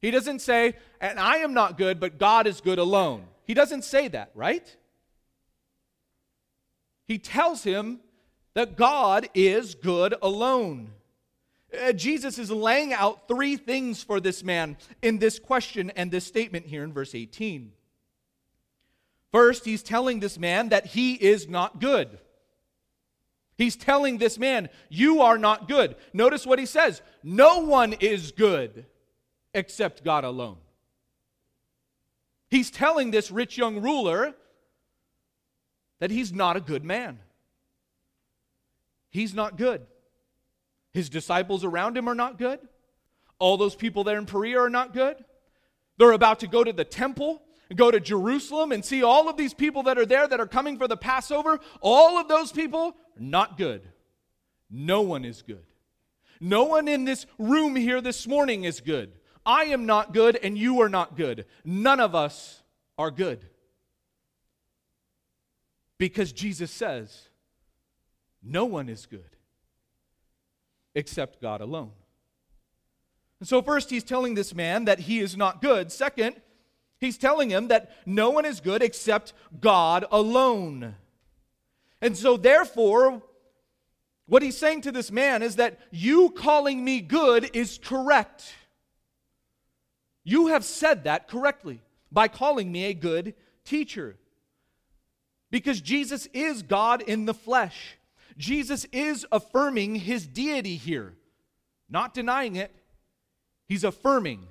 He 0.00 0.10
doesn't 0.10 0.40
say, 0.40 0.74
and 1.00 1.18
I 1.18 1.38
am 1.38 1.54
not 1.54 1.76
good, 1.76 1.98
but 1.98 2.18
God 2.18 2.46
is 2.46 2.60
good 2.60 2.78
alone. 2.78 3.24
He 3.44 3.54
doesn't 3.54 3.82
say 3.82 4.08
that, 4.08 4.30
right? 4.34 4.76
he 7.08 7.18
tells 7.18 7.64
him 7.64 8.00
that 8.52 8.76
God 8.76 9.28
is 9.34 9.74
good 9.74 10.14
alone. 10.20 10.90
Uh, 11.72 11.92
Jesus 11.92 12.38
is 12.38 12.50
laying 12.50 12.92
out 12.92 13.28
three 13.28 13.56
things 13.56 14.02
for 14.02 14.20
this 14.20 14.42
man 14.42 14.76
in 15.02 15.18
this 15.18 15.38
question 15.38 15.90
and 15.90 16.10
this 16.10 16.24
statement 16.24 16.66
here 16.66 16.82
in 16.82 16.92
verse 16.92 17.14
18. 17.14 17.72
First, 19.30 19.64
he's 19.66 19.82
telling 19.82 20.20
this 20.20 20.38
man 20.38 20.70
that 20.70 20.86
he 20.86 21.14
is 21.14 21.48
not 21.48 21.80
good. 21.80 22.18
He's 23.58 23.76
telling 23.76 24.18
this 24.18 24.38
man, 24.38 24.70
You 24.88 25.20
are 25.20 25.36
not 25.36 25.68
good. 25.68 25.96
Notice 26.12 26.46
what 26.46 26.58
he 26.58 26.66
says 26.66 27.02
No 27.22 27.58
one 27.58 27.92
is 27.94 28.32
good 28.32 28.86
except 29.52 30.04
God 30.04 30.24
alone. 30.24 30.56
He's 32.48 32.70
telling 32.70 33.10
this 33.10 33.30
rich 33.30 33.58
young 33.58 33.82
ruler 33.82 34.34
that 35.98 36.10
he's 36.10 36.32
not 36.32 36.56
a 36.56 36.60
good 36.60 36.84
man. 36.84 37.18
He's 39.10 39.34
not 39.34 39.56
good. 39.56 39.86
His 40.98 41.08
disciples 41.08 41.62
around 41.62 41.96
him 41.96 42.08
are 42.08 42.14
not 42.16 42.38
good. 42.38 42.58
All 43.38 43.56
those 43.56 43.76
people 43.76 44.02
there 44.02 44.18
in 44.18 44.26
Perea 44.26 44.58
are 44.62 44.68
not 44.68 44.92
good. 44.92 45.24
They're 45.96 46.10
about 46.10 46.40
to 46.40 46.48
go 46.48 46.64
to 46.64 46.72
the 46.72 46.84
temple, 46.84 47.40
go 47.76 47.92
to 47.92 48.00
Jerusalem, 48.00 48.72
and 48.72 48.84
see 48.84 49.04
all 49.04 49.28
of 49.28 49.36
these 49.36 49.54
people 49.54 49.84
that 49.84 49.96
are 49.96 50.04
there 50.04 50.26
that 50.26 50.40
are 50.40 50.46
coming 50.48 50.76
for 50.76 50.88
the 50.88 50.96
Passover. 50.96 51.60
All 51.80 52.18
of 52.18 52.26
those 52.26 52.50
people 52.50 52.96
are 53.16 53.22
not 53.22 53.56
good. 53.56 53.88
No 54.68 55.02
one 55.02 55.24
is 55.24 55.40
good. 55.42 55.62
No 56.40 56.64
one 56.64 56.88
in 56.88 57.04
this 57.04 57.26
room 57.38 57.76
here 57.76 58.00
this 58.00 58.26
morning 58.26 58.64
is 58.64 58.80
good. 58.80 59.12
I 59.46 59.66
am 59.66 59.86
not 59.86 60.12
good, 60.12 60.34
and 60.42 60.58
you 60.58 60.80
are 60.80 60.88
not 60.88 61.16
good. 61.16 61.44
None 61.64 62.00
of 62.00 62.16
us 62.16 62.60
are 62.98 63.12
good. 63.12 63.46
Because 65.96 66.32
Jesus 66.32 66.72
says, 66.72 67.28
no 68.42 68.64
one 68.64 68.88
is 68.88 69.06
good 69.06 69.37
except 70.98 71.40
God 71.40 71.60
alone. 71.60 71.92
And 73.38 73.48
so, 73.48 73.62
first, 73.62 73.88
he's 73.88 74.02
telling 74.02 74.34
this 74.34 74.52
man 74.52 74.84
that 74.86 74.98
he 75.00 75.20
is 75.20 75.36
not 75.36 75.62
good. 75.62 75.92
Second, 75.92 76.36
he's 76.98 77.16
telling 77.16 77.50
him 77.50 77.68
that 77.68 77.92
no 78.04 78.30
one 78.30 78.44
is 78.44 78.60
good 78.60 78.82
except 78.82 79.32
God 79.60 80.04
alone. 80.10 80.96
And 82.02 82.16
so, 82.16 82.36
therefore, 82.36 83.22
what 84.26 84.42
he's 84.42 84.58
saying 84.58 84.82
to 84.82 84.92
this 84.92 85.12
man 85.12 85.42
is 85.42 85.56
that 85.56 85.78
you 85.92 86.30
calling 86.30 86.84
me 86.84 87.00
good 87.00 87.48
is 87.54 87.78
correct. 87.82 88.52
You 90.24 90.48
have 90.48 90.64
said 90.64 91.04
that 91.04 91.28
correctly 91.28 91.80
by 92.10 92.26
calling 92.26 92.72
me 92.72 92.86
a 92.86 92.94
good 92.94 93.34
teacher. 93.64 94.16
Because 95.50 95.80
Jesus 95.80 96.26
is 96.34 96.62
God 96.62 97.02
in 97.02 97.24
the 97.24 97.34
flesh. 97.34 97.97
Jesus 98.38 98.86
is 98.92 99.26
affirming 99.32 99.96
his 99.96 100.26
deity 100.26 100.76
here, 100.76 101.14
not 101.90 102.14
denying 102.14 102.56
it. 102.56 102.74
He's 103.66 103.84
affirming. 103.84 104.46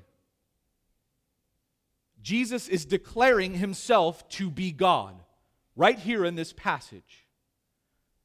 Jesus 2.22 2.68
is 2.68 2.86
declaring 2.86 3.54
himself 3.54 4.28
to 4.30 4.52
be 4.52 4.72
God 4.72 5.16
right 5.76 5.98
here 5.98 6.26
in 6.26 6.36
this 6.36 6.52
passage. 6.52 7.26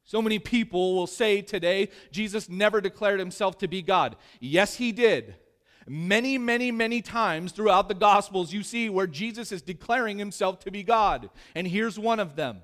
So 0.04 0.20
many 0.20 0.40
people 0.40 0.96
will 0.96 1.06
say 1.06 1.40
today 1.40 1.88
Jesus 2.10 2.48
never 2.48 2.80
declared 2.80 3.20
himself 3.20 3.58
to 3.58 3.68
be 3.68 3.82
God. 3.82 4.16
Yes, 4.40 4.74
he 4.74 4.90
did. 4.90 5.36
Many, 5.86 6.38
many, 6.38 6.70
many 6.70 7.02
times 7.02 7.52
throughout 7.52 7.88
the 7.88 7.94
Gospels, 7.94 8.52
you 8.52 8.62
see 8.62 8.88
where 8.88 9.06
Jesus 9.06 9.52
is 9.52 9.62
declaring 9.62 10.18
himself 10.18 10.60
to 10.60 10.70
be 10.70 10.82
God. 10.82 11.30
And 11.54 11.66
here's 11.66 11.98
one 11.98 12.20
of 12.20 12.34
them 12.36 12.62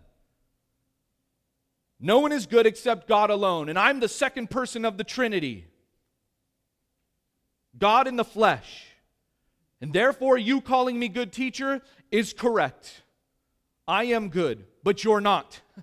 no 2.01 2.21
one 2.21 2.33
is 2.33 2.47
good 2.47 2.67
except 2.67 3.09
God 3.09 3.31
alone. 3.31 3.69
And 3.69 3.79
I'm 3.79 4.01
the 4.01 4.09
second 4.09 4.51
person 4.51 4.85
of 4.85 4.97
the 4.97 5.05
Trinity 5.05 5.67
God 7.77 8.07
in 8.07 8.17
the 8.17 8.25
flesh. 8.25 8.87
And 9.81 9.93
therefore, 9.93 10.37
you 10.37 10.61
calling 10.61 10.99
me 10.99 11.09
good 11.09 11.33
teacher 11.33 11.83
is 12.11 12.33
correct. 12.33 13.03
I 13.87 14.05
am 14.05 14.29
good, 14.29 14.65
but 14.83 15.05
you're 15.05 15.21
not. 15.21 15.61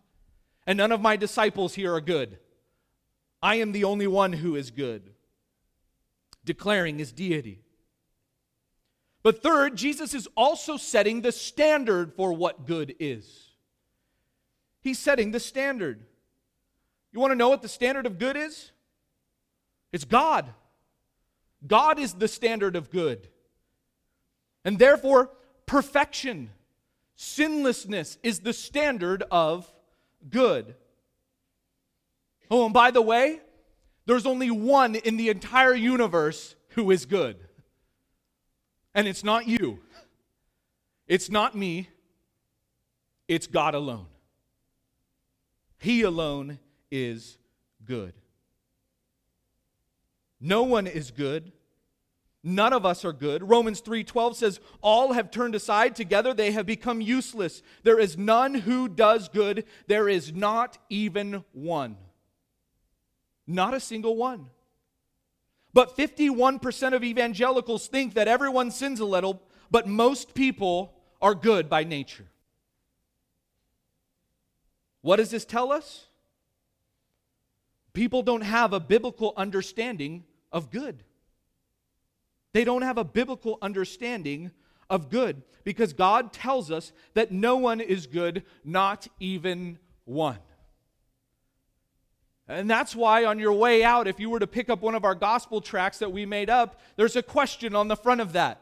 And 0.68 0.78
none 0.80 0.92
of 0.92 1.00
my 1.00 1.16
disciples 1.16 1.76
here 1.76 1.94
are 1.94 2.02
good. 2.02 2.40
I 3.40 3.58
am 3.58 3.72
the 3.72 3.84
only 3.84 4.08
one 4.08 4.34
who 4.34 4.56
is 4.56 4.72
good, 4.72 5.12
declaring 6.44 6.98
his 6.98 7.12
deity. 7.12 7.60
But 9.22 9.44
third, 9.44 9.76
Jesus 9.76 10.16
is 10.16 10.28
also 10.36 10.76
setting 10.76 11.22
the 11.22 11.32
standard 11.32 12.14
for 12.14 12.34
what 12.34 12.66
good 12.66 12.96
is. 13.00 13.45
He's 14.86 15.00
setting 15.00 15.32
the 15.32 15.40
standard. 15.40 16.00
You 17.12 17.20
want 17.20 17.32
to 17.32 17.36
know 17.36 17.50
what 17.50 17.64
the 17.64 17.68
standard 17.68 18.06
of 18.06 18.20
good 18.20 18.38
is? 18.38 18.72
It's 19.92 20.06
God. 20.06 20.46
God 21.66 21.98
is 21.98 22.14
the 22.14 22.28
standard 22.28 22.76
of 22.76 22.92
good. 22.92 23.28
And 24.64 24.78
therefore, 24.78 25.32
perfection, 25.66 26.52
sinlessness 27.16 28.20
is 28.22 28.42
the 28.42 28.54
standard 28.54 29.24
of 29.32 29.74
good. 30.30 30.76
Oh, 32.52 32.66
and 32.66 32.74
by 32.74 32.92
the 32.92 33.02
way, 33.02 33.40
there's 34.06 34.28
only 34.28 34.52
one 34.52 34.94
in 34.94 35.18
the 35.18 35.30
entire 35.30 35.74
universe 35.74 36.56
who 36.70 36.92
is 36.92 37.08
good. 37.08 37.38
And 38.94 39.08
it's 39.08 39.24
not 39.24 39.48
you, 39.48 39.80
it's 41.08 41.32
not 41.32 41.56
me, 41.56 41.90
it's 43.28 43.48
God 43.48 43.74
alone. 43.74 44.06
He 45.86 46.02
alone 46.02 46.58
is 46.90 47.38
good. 47.86 48.14
No 50.42 50.64
one 50.64 50.88
is 50.88 51.12
good. 51.12 51.52
None 52.42 52.74
of 52.74 52.88
us 52.88 53.06
are 53.06 53.14
good. 53.14 53.48
Romans 53.48 53.82
3:12 53.82 54.36
says 54.36 54.60
all 54.82 55.14
have 55.14 55.30
turned 55.30 55.54
aside 55.54 55.96
together 55.96 56.34
they 56.34 56.54
have 56.54 56.66
become 56.66 57.02
useless. 57.02 57.62
There 57.84 58.00
is 58.00 58.18
none 58.18 58.56
who 58.56 58.88
does 58.88 59.30
good. 59.30 59.64
There 59.86 60.10
is 60.10 60.34
not 60.34 60.80
even 60.90 61.46
one. 61.52 61.98
Not 63.46 63.76
a 63.76 63.80
single 63.80 64.16
one. 64.16 64.50
But 65.72 65.96
51% 65.96 66.96
of 66.96 67.04
evangelicals 67.04 67.86
think 67.86 68.16
that 68.16 68.28
everyone 68.28 68.72
sins 68.72 69.00
a 69.00 69.06
little, 69.06 69.40
but 69.70 69.88
most 69.88 70.34
people 70.34 70.96
are 71.22 71.36
good 71.36 71.70
by 71.70 71.84
nature. 71.84 72.26
What 75.06 75.18
does 75.18 75.30
this 75.30 75.46
tell 75.46 75.72
us? 75.72 76.08
People 77.94 78.24
don't 78.24 78.42
have 78.42 78.74
a 78.74 78.80
biblical 78.80 79.36
understanding 79.38 80.24
of 80.52 80.72
good. 80.72 81.04
They 82.54 82.64
don't 82.64 82.82
have 82.82 82.98
a 82.98 83.04
biblical 83.04 83.60
understanding 83.62 84.50
of 84.90 85.12
good 85.12 85.44
because 85.64 85.94
God 85.94 86.34
tells 86.34 86.72
us 86.72 86.92
that 87.14 87.32
no 87.32 87.56
one 87.58 87.82
is 87.82 88.08
good, 88.08 88.46
not 88.64 89.08
even 89.20 89.78
one. 90.06 90.40
And 92.48 92.68
that's 92.68 92.96
why, 92.96 93.26
on 93.26 93.38
your 93.38 93.54
way 93.54 93.84
out, 93.84 94.08
if 94.08 94.20
you 94.20 94.32
were 94.32 94.40
to 94.40 94.48
pick 94.48 94.72
up 94.72 94.82
one 94.82 94.96
of 94.96 95.06
our 95.06 95.14
gospel 95.14 95.62
tracts 95.62 96.00
that 96.00 96.12
we 96.12 96.26
made 96.26 96.50
up, 96.50 96.82
there's 96.96 97.16
a 97.16 97.22
question 97.22 97.76
on 97.76 97.90
the 97.90 97.96
front 97.96 98.22
of 98.22 98.34
that 98.34 98.60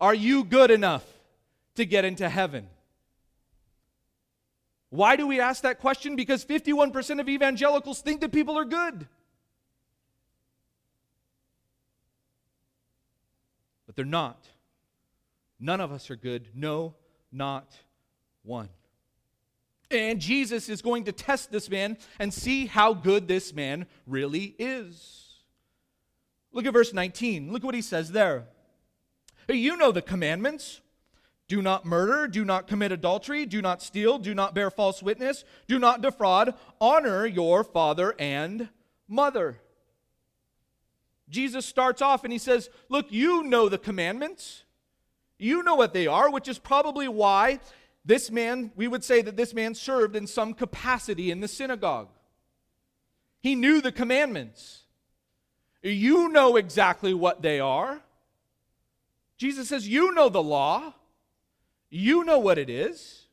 Are 0.00 0.14
you 0.14 0.42
good 0.42 0.72
enough 0.72 1.04
to 1.76 1.86
get 1.86 2.04
into 2.04 2.28
heaven? 2.28 2.66
Why 4.94 5.16
do 5.16 5.26
we 5.26 5.40
ask 5.40 5.64
that 5.64 5.80
question? 5.80 6.14
Because 6.14 6.44
51% 6.44 7.18
of 7.18 7.28
evangelicals 7.28 8.00
think 8.00 8.20
that 8.20 8.30
people 8.30 8.56
are 8.56 8.64
good. 8.64 9.08
But 13.86 13.96
they're 13.96 14.04
not. 14.04 14.46
None 15.58 15.80
of 15.80 15.90
us 15.90 16.12
are 16.12 16.16
good. 16.16 16.46
No, 16.54 16.94
not 17.32 17.76
one. 18.44 18.68
And 19.90 20.20
Jesus 20.20 20.68
is 20.68 20.80
going 20.80 21.02
to 21.06 21.12
test 21.12 21.50
this 21.50 21.68
man 21.68 21.98
and 22.20 22.32
see 22.32 22.66
how 22.66 22.94
good 22.94 23.26
this 23.26 23.52
man 23.52 23.86
really 24.06 24.54
is. 24.60 25.24
Look 26.52 26.66
at 26.66 26.72
verse 26.72 26.92
19. 26.92 27.52
Look 27.52 27.64
what 27.64 27.74
he 27.74 27.82
says 27.82 28.12
there. 28.12 28.44
You 29.48 29.76
know 29.76 29.90
the 29.90 30.02
commandments 30.02 30.80
do 31.46 31.60
not 31.60 31.84
murder, 31.84 32.26
do 32.26 32.44
not 32.44 32.66
commit 32.66 32.92
adultery, 32.92 33.44
do 33.44 33.60
not 33.60 33.82
steal, 33.82 34.18
do 34.18 34.34
not 34.34 34.54
bear 34.54 34.70
false 34.70 35.02
witness, 35.02 35.44
do 35.68 35.78
not 35.78 36.00
defraud, 36.00 36.54
honor 36.80 37.26
your 37.26 37.62
father 37.62 38.14
and 38.18 38.68
mother. 39.08 39.60
Jesus 41.28 41.66
starts 41.66 42.00
off 42.00 42.24
and 42.24 42.32
he 42.32 42.38
says, 42.38 42.70
Look, 42.88 43.10
you 43.10 43.42
know 43.42 43.68
the 43.68 43.78
commandments. 43.78 44.64
You 45.38 45.62
know 45.62 45.74
what 45.74 45.92
they 45.92 46.06
are, 46.06 46.30
which 46.30 46.48
is 46.48 46.58
probably 46.58 47.08
why 47.08 47.60
this 48.04 48.30
man, 48.30 48.70
we 48.76 48.86
would 48.86 49.02
say 49.02 49.22
that 49.22 49.36
this 49.36 49.54
man 49.54 49.74
served 49.74 50.14
in 50.14 50.26
some 50.26 50.54
capacity 50.54 51.30
in 51.30 51.40
the 51.40 51.48
synagogue. 51.48 52.08
He 53.42 53.54
knew 53.54 53.80
the 53.80 53.92
commandments. 53.92 54.82
You 55.82 56.28
know 56.28 56.56
exactly 56.56 57.12
what 57.12 57.42
they 57.42 57.60
are. 57.60 58.00
Jesus 59.36 59.68
says, 59.68 59.88
You 59.88 60.12
know 60.14 60.28
the 60.28 60.42
law. 60.42 60.94
You 61.96 62.24
know 62.24 62.40
what 62.40 62.58
it 62.58 62.68
is. 62.68 63.28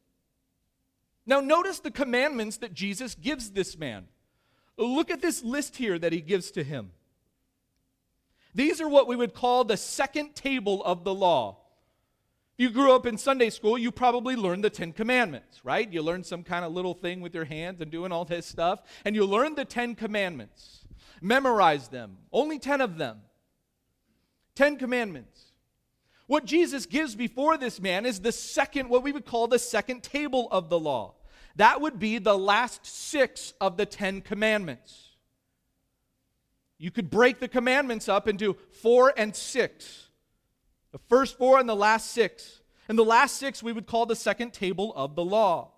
Now, 1.26 1.40
notice 1.40 1.80
the 1.80 1.90
commandments 1.90 2.58
that 2.58 2.76
Jesus 2.76 3.16
gives 3.16 3.50
this 3.50 3.76
man. 3.76 4.06
Look 4.78 5.10
at 5.10 5.20
this 5.20 5.44
list 5.44 5.78
here 5.78 5.98
that 5.98 6.14
he 6.14 6.22
gives 6.22 6.52
to 6.52 6.64
him. 6.64 6.92
These 8.54 8.80
are 8.80 8.88
what 8.88 9.08
we 9.08 9.16
would 9.16 9.34
call 9.34 9.64
the 9.64 9.78
second 9.78 10.36
table 10.36 10.84
of 10.84 11.04
the 11.04 11.14
law. 11.14 11.58
If 12.56 12.66
you 12.66 12.70
grew 12.70 12.94
up 12.94 13.08
in 13.08 13.18
Sunday 13.18 13.50
school, 13.50 13.80
you 13.80 13.90
probably 13.92 14.36
learned 14.36 14.64
the 14.64 14.70
Ten 14.70 14.94
Commandments, 14.94 15.62
right? 15.64 15.92
You 15.92 16.04
learned 16.04 16.28
some 16.28 16.44
kind 16.44 16.64
of 16.64 16.72
little 16.72 16.94
thing 16.94 17.20
with 17.20 17.34
your 17.34 17.46
hands 17.46 17.82
and 17.82 17.90
doing 17.90 18.12
all 18.12 18.26
this 18.26 18.46
stuff, 18.46 18.84
and 19.04 19.16
you 19.16 19.26
learned 19.26 19.56
the 19.56 19.66
Ten 19.66 19.96
Commandments. 19.96 20.86
Memorize 21.20 21.88
them, 21.88 22.18
only 22.32 22.60
10 22.60 22.80
of 22.80 23.00
them. 23.00 23.22
Ten 24.54 24.78
Commandments. 24.78 25.51
What 26.32 26.46
Jesus 26.46 26.86
gives 26.86 27.14
before 27.14 27.58
this 27.58 27.82
man 27.82 28.06
is 28.06 28.22
the 28.22 28.32
second, 28.32 28.88
what 28.88 29.04
we 29.04 29.12
would 29.12 29.26
call 29.26 29.48
the 29.48 29.60
second 29.60 30.02
table 30.02 30.48
of 30.50 30.70
the 30.70 30.80
law. 30.80 31.16
That 31.58 31.82
would 31.82 32.00
be 32.00 32.20
the 32.20 32.38
last 32.38 32.86
six 32.86 33.54
of 33.60 33.76
the 33.76 33.86
Ten 33.86 34.22
Commandments. 34.22 35.10
You 36.78 36.90
could 36.90 37.10
break 37.10 37.42
the 37.42 37.50
commandments 37.50 38.08
up 38.08 38.30
into 38.30 38.56
four 38.82 39.14
and 39.18 39.36
six. 39.36 40.08
The 40.94 41.02
first 41.10 41.38
four 41.38 41.60
and 41.60 41.68
the 41.68 41.76
last 41.76 42.12
six. 42.12 42.62
And 42.88 42.98
the 42.98 43.04
last 43.04 43.36
six 43.36 43.62
we 43.62 43.74
would 43.74 43.86
call 43.86 44.06
the 44.06 44.16
second 44.16 44.54
table 44.54 44.94
of 44.96 45.16
the 45.16 45.26
law. 45.26 45.72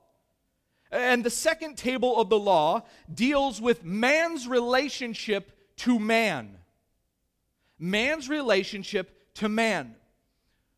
And 0.92 1.24
the 1.24 1.32
second 1.32 1.80
table 1.80 2.16
of 2.16 2.30
the 2.30 2.38
law 2.38 2.84
deals 3.12 3.60
with 3.60 3.84
man's 3.84 4.48
relationship 4.48 5.52
to 5.78 5.98
man. 5.98 6.60
Man's 7.80 8.30
relationship 8.30 9.34
to 9.38 9.50
man. 9.50 9.96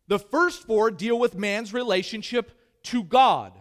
The 0.08 0.20
first 0.20 0.66
four 0.68 0.92
deal 0.92 1.18
with 1.18 1.36
man's 1.36 1.74
relationship 1.74 2.52
to 2.84 3.04
God. 3.04 3.54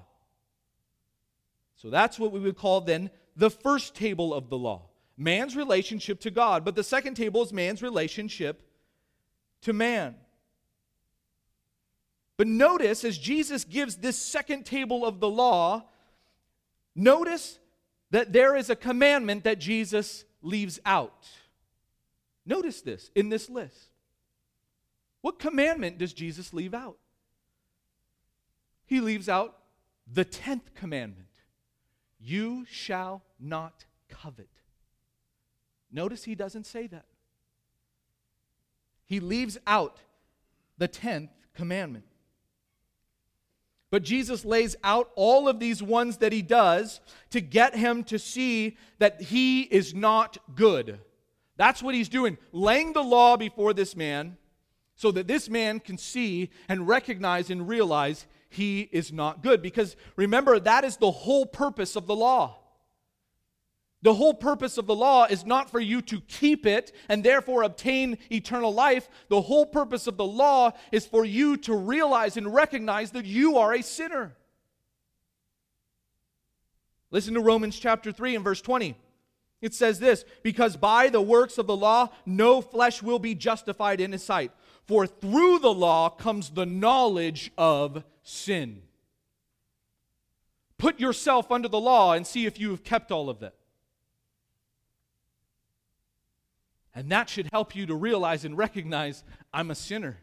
So 1.76 1.90
that's 1.90 2.18
what 2.18 2.32
we 2.32 2.40
would 2.40 2.56
call 2.56 2.80
then 2.80 3.10
the 3.36 3.50
first 3.50 3.94
table 3.94 4.32
of 4.32 4.48
the 4.48 4.58
law 4.58 4.88
man's 5.16 5.56
relationship 5.56 6.20
to 6.20 6.30
God. 6.30 6.64
But 6.64 6.74
the 6.74 6.84
second 6.84 7.14
table 7.14 7.42
is 7.42 7.52
man's 7.52 7.82
relationship 7.82 8.62
to 9.62 9.72
man. 9.72 10.16
But 12.36 12.46
notice 12.48 13.04
as 13.04 13.16
Jesus 13.16 13.64
gives 13.64 13.96
this 13.96 14.18
second 14.18 14.66
table 14.66 15.06
of 15.06 15.20
the 15.20 15.28
law, 15.28 15.84
notice 16.94 17.58
that 18.10 18.32
there 18.32 18.56
is 18.56 18.70
a 18.70 18.76
commandment 18.76 19.44
that 19.44 19.58
Jesus 19.58 20.24
leaves 20.42 20.80
out. 20.84 21.26
Notice 22.44 22.82
this 22.82 23.10
in 23.14 23.28
this 23.28 23.48
list. 23.48 23.90
What 25.24 25.38
commandment 25.38 25.96
does 25.96 26.12
Jesus 26.12 26.52
leave 26.52 26.74
out? 26.74 26.98
He 28.84 29.00
leaves 29.00 29.26
out 29.26 29.56
the 30.06 30.26
10th 30.26 30.74
commandment 30.74 31.30
You 32.20 32.66
shall 32.70 33.22
not 33.40 33.86
covet. 34.10 34.50
Notice 35.90 36.24
he 36.24 36.34
doesn't 36.34 36.66
say 36.66 36.88
that. 36.88 37.06
He 39.06 39.18
leaves 39.18 39.56
out 39.66 39.96
the 40.76 40.88
10th 40.88 41.30
commandment. 41.54 42.04
But 43.90 44.02
Jesus 44.02 44.44
lays 44.44 44.76
out 44.84 45.10
all 45.14 45.48
of 45.48 45.58
these 45.58 45.82
ones 45.82 46.18
that 46.18 46.34
he 46.34 46.42
does 46.42 47.00
to 47.30 47.40
get 47.40 47.74
him 47.74 48.04
to 48.04 48.18
see 48.18 48.76
that 48.98 49.22
he 49.22 49.62
is 49.62 49.94
not 49.94 50.36
good. 50.54 51.00
That's 51.56 51.82
what 51.82 51.94
he's 51.94 52.10
doing, 52.10 52.36
laying 52.52 52.92
the 52.92 53.02
law 53.02 53.38
before 53.38 53.72
this 53.72 53.96
man 53.96 54.36
so 54.96 55.10
that 55.12 55.26
this 55.26 55.48
man 55.48 55.80
can 55.80 55.98
see 55.98 56.50
and 56.68 56.86
recognize 56.86 57.50
and 57.50 57.68
realize 57.68 58.26
he 58.48 58.88
is 58.92 59.12
not 59.12 59.42
good. 59.42 59.62
Because 59.62 59.96
remember, 60.16 60.58
that 60.60 60.84
is 60.84 60.96
the 60.96 61.10
whole 61.10 61.46
purpose 61.46 61.96
of 61.96 62.06
the 62.06 62.14
law. 62.14 62.58
The 64.02 64.14
whole 64.14 64.34
purpose 64.34 64.76
of 64.76 64.86
the 64.86 64.94
law 64.94 65.24
is 65.24 65.46
not 65.46 65.70
for 65.70 65.80
you 65.80 66.02
to 66.02 66.20
keep 66.20 66.66
it 66.66 66.92
and 67.08 67.24
therefore 67.24 67.62
obtain 67.62 68.18
eternal 68.30 68.72
life. 68.72 69.08
The 69.28 69.40
whole 69.40 69.64
purpose 69.64 70.06
of 70.06 70.18
the 70.18 70.26
law 70.26 70.72
is 70.92 71.06
for 71.06 71.24
you 71.24 71.56
to 71.58 71.74
realize 71.74 72.36
and 72.36 72.52
recognize 72.52 73.12
that 73.12 73.24
you 73.24 73.56
are 73.56 73.72
a 73.72 73.82
sinner. 73.82 74.36
Listen 77.10 77.32
to 77.32 77.40
Romans 77.40 77.78
chapter 77.78 78.12
3 78.12 78.34
and 78.36 78.44
verse 78.44 78.60
20. 78.60 78.94
It 79.62 79.72
says 79.72 79.98
this 79.98 80.26
Because 80.42 80.76
by 80.76 81.08
the 81.08 81.22
works 81.22 81.56
of 81.56 81.66
the 81.66 81.76
law, 81.76 82.10
no 82.26 82.60
flesh 82.60 83.02
will 83.02 83.18
be 83.18 83.34
justified 83.34 84.02
in 84.02 84.12
his 84.12 84.22
sight. 84.22 84.52
For 84.86 85.06
through 85.06 85.60
the 85.60 85.72
law 85.72 86.10
comes 86.10 86.50
the 86.50 86.66
knowledge 86.66 87.50
of 87.56 88.04
sin. 88.22 88.82
Put 90.76 91.00
yourself 91.00 91.50
under 91.50 91.68
the 91.68 91.80
law 91.80 92.12
and 92.12 92.26
see 92.26 92.46
if 92.46 92.60
you 92.60 92.70
have 92.70 92.84
kept 92.84 93.10
all 93.10 93.30
of 93.30 93.40
that. 93.40 93.54
And 96.94 97.10
that 97.10 97.28
should 97.28 97.48
help 97.52 97.74
you 97.74 97.86
to 97.86 97.94
realize 97.94 98.44
and 98.44 98.56
recognize 98.56 99.24
I'm 99.52 99.70
a 99.70 99.74
sinner. 99.74 100.18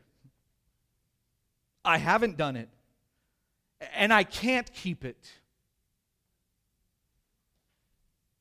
I 1.84 1.97
haven't 1.97 2.38
done 2.38 2.56
it. 2.56 2.69
And 3.95 4.13
I 4.13 4.24
can't 4.24 4.71
keep 4.71 5.04
it. 5.04 5.32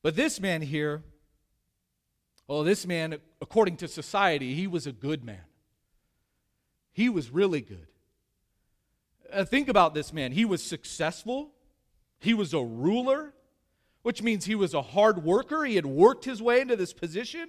But 0.02 0.16
this 0.16 0.40
man 0.40 0.62
here, 0.62 1.02
well, 2.46 2.62
this 2.62 2.86
man, 2.86 3.16
according 3.40 3.76
to 3.78 3.88
society, 3.88 4.54
he 4.54 4.66
was 4.66 4.86
a 4.86 4.92
good 4.92 5.24
man. 5.24 5.40
He 6.92 7.08
was 7.08 7.30
really 7.30 7.60
good. 7.60 7.86
Uh, 9.32 9.44
think 9.44 9.68
about 9.68 9.94
this 9.94 10.12
man. 10.12 10.32
He 10.32 10.44
was 10.44 10.62
successful, 10.62 11.52
he 12.18 12.34
was 12.34 12.52
a 12.52 12.62
ruler, 12.62 13.32
which 14.02 14.22
means 14.22 14.44
he 14.44 14.54
was 14.54 14.74
a 14.74 14.82
hard 14.82 15.24
worker. 15.24 15.64
He 15.64 15.76
had 15.76 15.86
worked 15.86 16.24
his 16.24 16.42
way 16.42 16.60
into 16.60 16.76
this 16.76 16.92
position. 16.92 17.48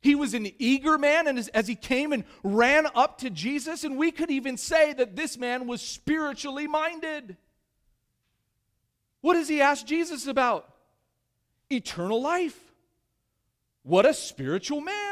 He 0.00 0.14
was 0.14 0.32
an 0.34 0.50
eager 0.58 0.96
man, 0.96 1.26
and 1.26 1.38
as, 1.38 1.48
as, 1.48 1.66
he 1.66 1.74
came 1.74 2.12
and 2.12 2.24
ran 2.44 2.86
up 2.94 3.18
to 3.18 3.30
Jesus, 3.30 3.82
and 3.82 3.96
we 3.98 4.12
could 4.12 4.30
even 4.30 4.56
say 4.56 4.92
that 4.92 5.16
this 5.16 5.36
man 5.36 5.66
was 5.66 5.82
spiritually 5.82 6.68
minded. 6.68 7.36
What 9.20 9.34
does 9.34 9.48
he 9.48 9.60
ask 9.60 9.84
Jesus 9.84 10.28
about? 10.28 10.72
Eternal 11.68 12.22
life. 12.22 12.58
What 13.82 14.06
a 14.06 14.14
spiritual 14.14 14.80
man. 14.80 15.07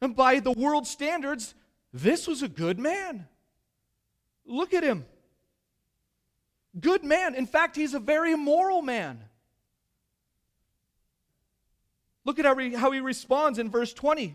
And 0.00 0.14
by 0.14 0.40
the 0.40 0.52
world 0.52 0.86
standards, 0.86 1.54
this 1.92 2.26
was 2.26 2.42
a 2.42 2.48
good 2.48 2.78
man. 2.78 3.26
Look 4.44 4.74
at 4.74 4.82
him. 4.82 5.06
Good 6.78 7.04
man. 7.04 7.34
In 7.34 7.46
fact, 7.46 7.76
he's 7.76 7.94
a 7.94 8.00
very 8.00 8.34
moral 8.34 8.82
man. 8.82 9.20
Look 12.24 12.38
at 12.38 12.44
how 12.44 12.56
he, 12.56 12.74
how 12.74 12.90
he 12.90 13.00
responds 13.00 13.58
in 13.58 13.70
verse 13.70 13.92
20. 13.92 14.34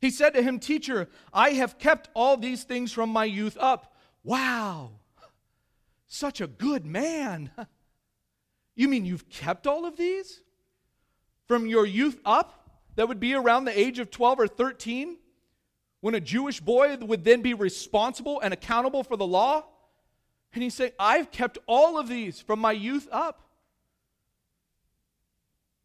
He 0.00 0.10
said 0.10 0.34
to 0.34 0.42
him, 0.42 0.58
Teacher, 0.58 1.08
I 1.32 1.50
have 1.50 1.78
kept 1.78 2.10
all 2.14 2.36
these 2.36 2.64
things 2.64 2.92
from 2.92 3.08
my 3.08 3.24
youth 3.24 3.56
up. 3.58 3.96
Wow, 4.22 4.92
such 6.06 6.40
a 6.40 6.46
good 6.46 6.86
man. 6.86 7.50
You 8.76 8.88
mean 8.88 9.04
you've 9.04 9.28
kept 9.28 9.68
all 9.68 9.86
of 9.86 9.96
these? 9.96 10.40
From 11.46 11.68
your 11.68 11.86
youth 11.86 12.18
up? 12.24 12.63
That 12.96 13.08
would 13.08 13.20
be 13.20 13.34
around 13.34 13.64
the 13.64 13.78
age 13.78 13.98
of 13.98 14.10
12 14.10 14.40
or 14.40 14.48
13, 14.48 15.16
when 16.00 16.14
a 16.14 16.20
Jewish 16.20 16.60
boy 16.60 16.96
would 16.96 17.24
then 17.24 17.40
be 17.40 17.54
responsible 17.54 18.40
and 18.40 18.52
accountable 18.52 19.02
for 19.02 19.16
the 19.16 19.26
law? 19.26 19.64
And 20.52 20.62
he 20.62 20.70
said, 20.70 20.92
I've 20.98 21.30
kept 21.30 21.58
all 21.66 21.98
of 21.98 22.08
these 22.08 22.40
from 22.40 22.58
my 22.58 22.72
youth 22.72 23.08
up. 23.10 23.42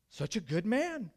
Such 0.10 0.36
a 0.36 0.42
good 0.42 0.66
man. 0.66 1.12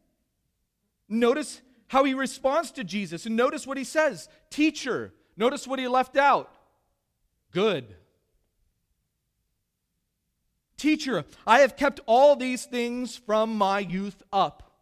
Notice 1.09 1.61
how 1.87 2.03
he 2.03 2.13
responds 2.13 2.71
to 2.71 2.83
Jesus 2.83 3.25
and 3.25 3.35
notice 3.35 3.67
what 3.67 3.77
he 3.77 3.83
says 3.83 4.29
Teacher. 4.49 5.13
Notice 5.35 5.67
what 5.67 5.79
he 5.79 5.87
left 5.87 6.15
out. 6.15 6.51
Good. 7.51 7.95
Teacher, 10.77 11.25
I 11.45 11.59
have 11.59 11.75
kept 11.75 11.99
all 12.05 12.35
these 12.35 12.65
things 12.65 13.15
from 13.15 13.55
my 13.55 13.79
youth 13.79 14.21
up. 14.31 14.72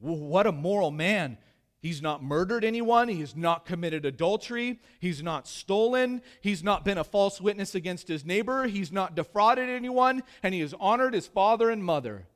What 0.00 0.46
a 0.46 0.52
moral 0.52 0.90
man. 0.90 1.38
He's 1.80 2.02
not 2.02 2.22
murdered 2.22 2.64
anyone. 2.64 3.08
He 3.08 3.20
has 3.20 3.34
not 3.34 3.64
committed 3.64 4.04
adultery. 4.04 4.80
He's 4.98 5.22
not 5.22 5.48
stolen. 5.48 6.20
He's 6.42 6.62
not 6.62 6.84
been 6.84 6.98
a 6.98 7.04
false 7.04 7.40
witness 7.40 7.74
against 7.74 8.08
his 8.08 8.24
neighbor. 8.24 8.66
He's 8.66 8.92
not 8.92 9.14
defrauded 9.14 9.68
anyone. 9.68 10.22
And 10.42 10.52
he 10.52 10.60
has 10.60 10.74
honored 10.78 11.14
his 11.14 11.26
father 11.26 11.70
and 11.70 11.82
mother. 11.82 12.26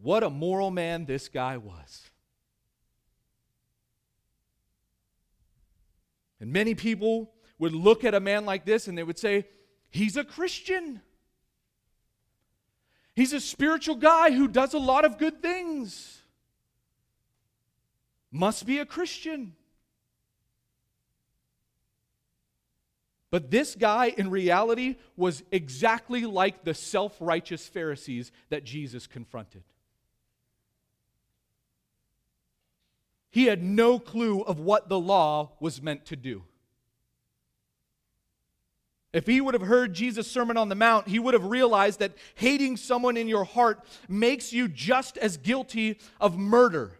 What 0.00 0.22
a 0.22 0.30
moral 0.30 0.70
man 0.70 1.04
this 1.04 1.28
guy 1.28 1.56
was. 1.56 2.10
And 6.40 6.52
many 6.52 6.74
people 6.74 7.32
would 7.58 7.74
look 7.74 8.04
at 8.04 8.14
a 8.14 8.20
man 8.20 8.46
like 8.46 8.64
this 8.64 8.88
and 8.88 8.96
they 8.96 9.02
would 9.02 9.18
say, 9.18 9.46
He's 9.90 10.16
a 10.16 10.24
Christian. 10.24 11.02
He's 13.20 13.34
a 13.34 13.40
spiritual 13.40 13.96
guy 13.96 14.30
who 14.30 14.48
does 14.48 14.72
a 14.72 14.78
lot 14.78 15.04
of 15.04 15.18
good 15.18 15.42
things. 15.42 16.22
Must 18.32 18.64
be 18.64 18.78
a 18.78 18.86
Christian. 18.86 19.54
But 23.30 23.50
this 23.50 23.74
guy, 23.74 24.06
in 24.06 24.30
reality, 24.30 24.96
was 25.18 25.42
exactly 25.52 26.24
like 26.24 26.64
the 26.64 26.72
self 26.72 27.14
righteous 27.20 27.68
Pharisees 27.68 28.32
that 28.48 28.64
Jesus 28.64 29.06
confronted. 29.06 29.64
He 33.30 33.44
had 33.44 33.62
no 33.62 33.98
clue 33.98 34.40
of 34.40 34.60
what 34.60 34.88
the 34.88 34.98
law 34.98 35.50
was 35.60 35.82
meant 35.82 36.06
to 36.06 36.16
do. 36.16 36.44
If 39.12 39.26
he 39.26 39.40
would 39.40 39.54
have 39.54 39.62
heard 39.62 39.92
Jesus' 39.92 40.30
Sermon 40.30 40.56
on 40.56 40.68
the 40.68 40.76
Mount, 40.76 41.08
he 41.08 41.18
would 41.18 41.34
have 41.34 41.44
realized 41.44 41.98
that 41.98 42.16
hating 42.36 42.76
someone 42.76 43.16
in 43.16 43.26
your 43.26 43.44
heart 43.44 43.84
makes 44.08 44.52
you 44.52 44.68
just 44.68 45.18
as 45.18 45.36
guilty 45.36 45.98
of 46.20 46.38
murder. 46.38 46.92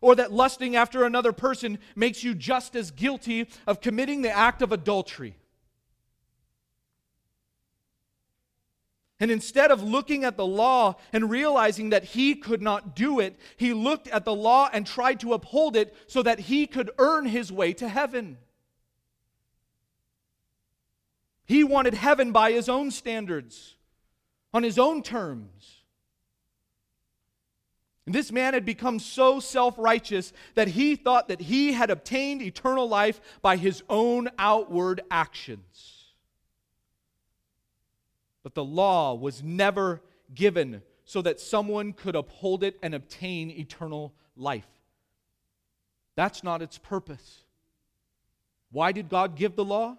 Or 0.00 0.14
that 0.14 0.32
lusting 0.32 0.76
after 0.76 1.04
another 1.04 1.32
person 1.32 1.78
makes 1.96 2.22
you 2.22 2.34
just 2.34 2.76
as 2.76 2.92
guilty 2.92 3.48
of 3.66 3.80
committing 3.80 4.22
the 4.22 4.30
act 4.30 4.62
of 4.62 4.70
adultery. 4.70 5.34
And 9.18 9.30
instead 9.30 9.70
of 9.70 9.82
looking 9.82 10.22
at 10.22 10.36
the 10.36 10.46
law 10.46 10.96
and 11.12 11.30
realizing 11.30 11.90
that 11.90 12.04
he 12.04 12.34
could 12.34 12.60
not 12.60 12.94
do 12.94 13.18
it, 13.18 13.36
he 13.56 13.72
looked 13.72 14.06
at 14.08 14.24
the 14.24 14.34
law 14.34 14.68
and 14.72 14.86
tried 14.86 15.20
to 15.20 15.32
uphold 15.32 15.76
it 15.76 15.96
so 16.06 16.22
that 16.22 16.40
he 16.40 16.66
could 16.66 16.90
earn 16.98 17.26
his 17.26 17.50
way 17.50 17.72
to 17.74 17.88
heaven. 17.88 18.38
He 21.46 21.64
wanted 21.64 21.94
heaven 21.94 22.32
by 22.32 22.52
his 22.52 22.68
own 22.68 22.90
standards, 22.90 23.76
on 24.52 24.62
his 24.62 24.78
own 24.78 25.02
terms. 25.02 25.82
And 28.06 28.14
this 28.14 28.30
man 28.30 28.54
had 28.54 28.66
become 28.66 28.98
so 28.98 29.40
self 29.40 29.74
righteous 29.78 30.32
that 30.54 30.68
he 30.68 30.94
thought 30.96 31.28
that 31.28 31.40
he 31.40 31.72
had 31.72 31.90
obtained 31.90 32.42
eternal 32.42 32.88
life 32.88 33.20
by 33.40 33.56
his 33.56 33.82
own 33.88 34.28
outward 34.38 35.00
actions. 35.10 36.04
But 38.42 38.54
the 38.54 38.64
law 38.64 39.14
was 39.14 39.42
never 39.42 40.02
given 40.34 40.82
so 41.06 41.22
that 41.22 41.40
someone 41.40 41.92
could 41.92 42.14
uphold 42.14 42.62
it 42.62 42.78
and 42.82 42.94
obtain 42.94 43.50
eternal 43.50 44.12
life. 44.36 44.68
That's 46.14 46.44
not 46.44 46.62
its 46.62 46.78
purpose. 46.78 47.40
Why 48.70 48.92
did 48.92 49.08
God 49.08 49.36
give 49.36 49.56
the 49.56 49.64
law? 49.64 49.96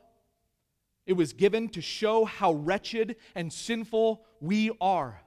It 1.05 1.13
was 1.13 1.33
given 1.33 1.69
to 1.69 1.81
show 1.81 2.25
how 2.25 2.53
wretched 2.53 3.15
and 3.35 3.51
sinful 3.53 4.25
we 4.41 4.71
are. 4.81 5.21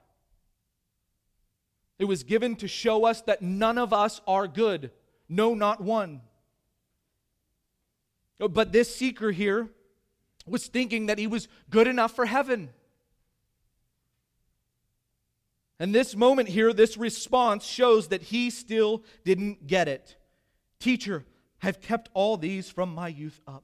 It 1.97 2.05
was 2.05 2.23
given 2.23 2.55
to 2.57 2.67
show 2.67 3.05
us 3.05 3.21
that 3.23 3.41
none 3.41 3.77
of 3.77 3.93
us 3.93 4.21
are 4.27 4.47
good. 4.47 4.91
No, 5.27 5.53
not 5.53 5.81
one. 5.81 6.21
But 8.39 8.71
this 8.71 8.95
seeker 8.95 9.31
here 9.31 9.69
was 10.45 10.67
thinking 10.67 11.07
that 11.07 11.19
he 11.19 11.27
was 11.27 11.47
good 11.69 11.87
enough 11.87 12.15
for 12.15 12.25
heaven. 12.25 12.69
And 15.77 15.95
this 15.95 16.15
moment 16.15 16.49
here, 16.49 16.73
this 16.73 16.97
response 16.97 17.65
shows 17.65 18.09
that 18.09 18.23
he 18.23 18.49
still 18.49 19.03
didn't 19.23 19.67
get 19.67 19.87
it. 19.87 20.17
Teacher, 20.79 21.25
I've 21.61 21.81
kept 21.81 22.09
all 22.13 22.37
these 22.37 22.69
from 22.69 22.93
my 22.93 23.07
youth 23.07 23.39
up. 23.47 23.63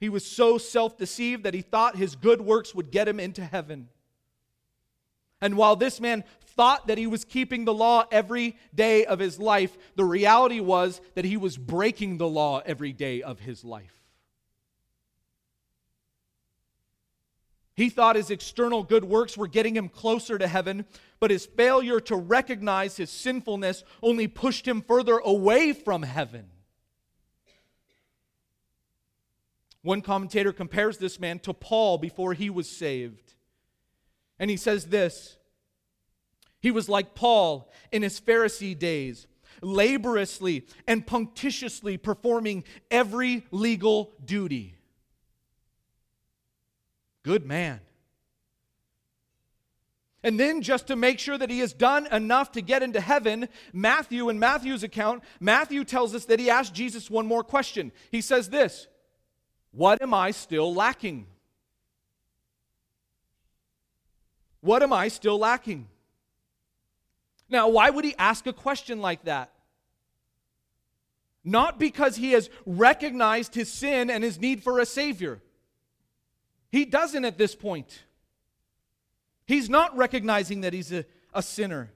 He 0.00 0.08
was 0.08 0.24
so 0.24 0.56
self 0.56 0.96
deceived 0.96 1.44
that 1.44 1.54
he 1.54 1.60
thought 1.60 1.94
his 1.94 2.16
good 2.16 2.40
works 2.40 2.74
would 2.74 2.90
get 2.90 3.06
him 3.06 3.20
into 3.20 3.44
heaven. 3.44 3.88
And 5.42 5.56
while 5.56 5.76
this 5.76 6.00
man 6.00 6.24
thought 6.40 6.86
that 6.88 6.98
he 6.98 7.06
was 7.06 7.24
keeping 7.24 7.64
the 7.64 7.74
law 7.74 8.06
every 8.10 8.56
day 8.74 9.04
of 9.04 9.18
his 9.18 9.38
life, 9.38 9.76
the 9.96 10.04
reality 10.04 10.60
was 10.60 11.00
that 11.14 11.24
he 11.24 11.36
was 11.36 11.56
breaking 11.56 12.18
the 12.18 12.28
law 12.28 12.62
every 12.64 12.92
day 12.92 13.22
of 13.22 13.40
his 13.40 13.64
life. 13.64 13.94
He 17.74 17.88
thought 17.88 18.16
his 18.16 18.30
external 18.30 18.82
good 18.82 19.04
works 19.04 19.38
were 19.38 19.48
getting 19.48 19.74
him 19.74 19.88
closer 19.88 20.36
to 20.36 20.46
heaven, 20.46 20.84
but 21.18 21.30
his 21.30 21.46
failure 21.46 22.00
to 22.00 22.16
recognize 22.16 22.96
his 22.96 23.10
sinfulness 23.10 23.84
only 24.02 24.28
pushed 24.28 24.68
him 24.68 24.82
further 24.82 25.16
away 25.18 25.72
from 25.72 26.02
heaven. 26.02 26.50
One 29.82 30.02
commentator 30.02 30.52
compares 30.52 30.98
this 30.98 31.18
man 31.18 31.38
to 31.40 31.54
Paul 31.54 31.98
before 31.98 32.34
he 32.34 32.50
was 32.50 32.68
saved. 32.68 33.34
And 34.38 34.50
he 34.50 34.56
says 34.56 34.86
this 34.86 35.36
He 36.60 36.70
was 36.70 36.88
like 36.88 37.14
Paul 37.14 37.70
in 37.90 38.02
his 38.02 38.20
Pharisee 38.20 38.78
days, 38.78 39.26
laboriously 39.62 40.66
and 40.86 41.06
punctiliously 41.06 41.96
performing 41.96 42.64
every 42.90 43.46
legal 43.50 44.12
duty. 44.24 44.76
Good 47.22 47.46
man. 47.46 47.80
And 50.22 50.38
then, 50.38 50.60
just 50.60 50.88
to 50.88 50.96
make 50.96 51.18
sure 51.18 51.38
that 51.38 51.48
he 51.48 51.60
has 51.60 51.72
done 51.72 52.06
enough 52.12 52.52
to 52.52 52.60
get 52.60 52.82
into 52.82 53.00
heaven, 53.00 53.48
Matthew, 53.72 54.28
in 54.28 54.38
Matthew's 54.38 54.82
account, 54.82 55.22
Matthew 55.40 55.82
tells 55.82 56.14
us 56.14 56.26
that 56.26 56.38
he 56.38 56.50
asked 56.50 56.74
Jesus 56.74 57.10
one 57.10 57.26
more 57.26 57.42
question. 57.42 57.90
He 58.10 58.20
says 58.20 58.50
this 58.50 58.86
what 59.72 60.02
am 60.02 60.14
I 60.14 60.30
still 60.32 60.74
lacking? 60.74 61.26
What 64.60 64.82
am 64.82 64.92
I 64.92 65.08
still 65.08 65.38
lacking? 65.38 65.88
Now, 67.48 67.68
why 67.68 67.90
would 67.90 68.04
he 68.04 68.14
ask 68.18 68.46
a 68.46 68.52
question 68.52 69.00
like 69.00 69.24
that? 69.24 69.50
Not 71.42 71.78
because 71.78 72.16
he 72.16 72.32
has 72.32 72.50
recognized 72.66 73.54
his 73.54 73.72
sin 73.72 74.10
and 74.10 74.22
his 74.22 74.38
need 74.38 74.62
for 74.62 74.78
a 74.78 74.86
Savior. 74.86 75.40
He 76.70 76.84
doesn't 76.84 77.24
at 77.24 77.38
this 77.38 77.54
point. 77.54 78.04
He's 79.46 79.68
not 79.68 79.96
recognizing 79.96 80.60
that 80.60 80.72
he's 80.72 80.92
a, 80.92 81.04
a 81.34 81.42
sinner. 81.42 81.90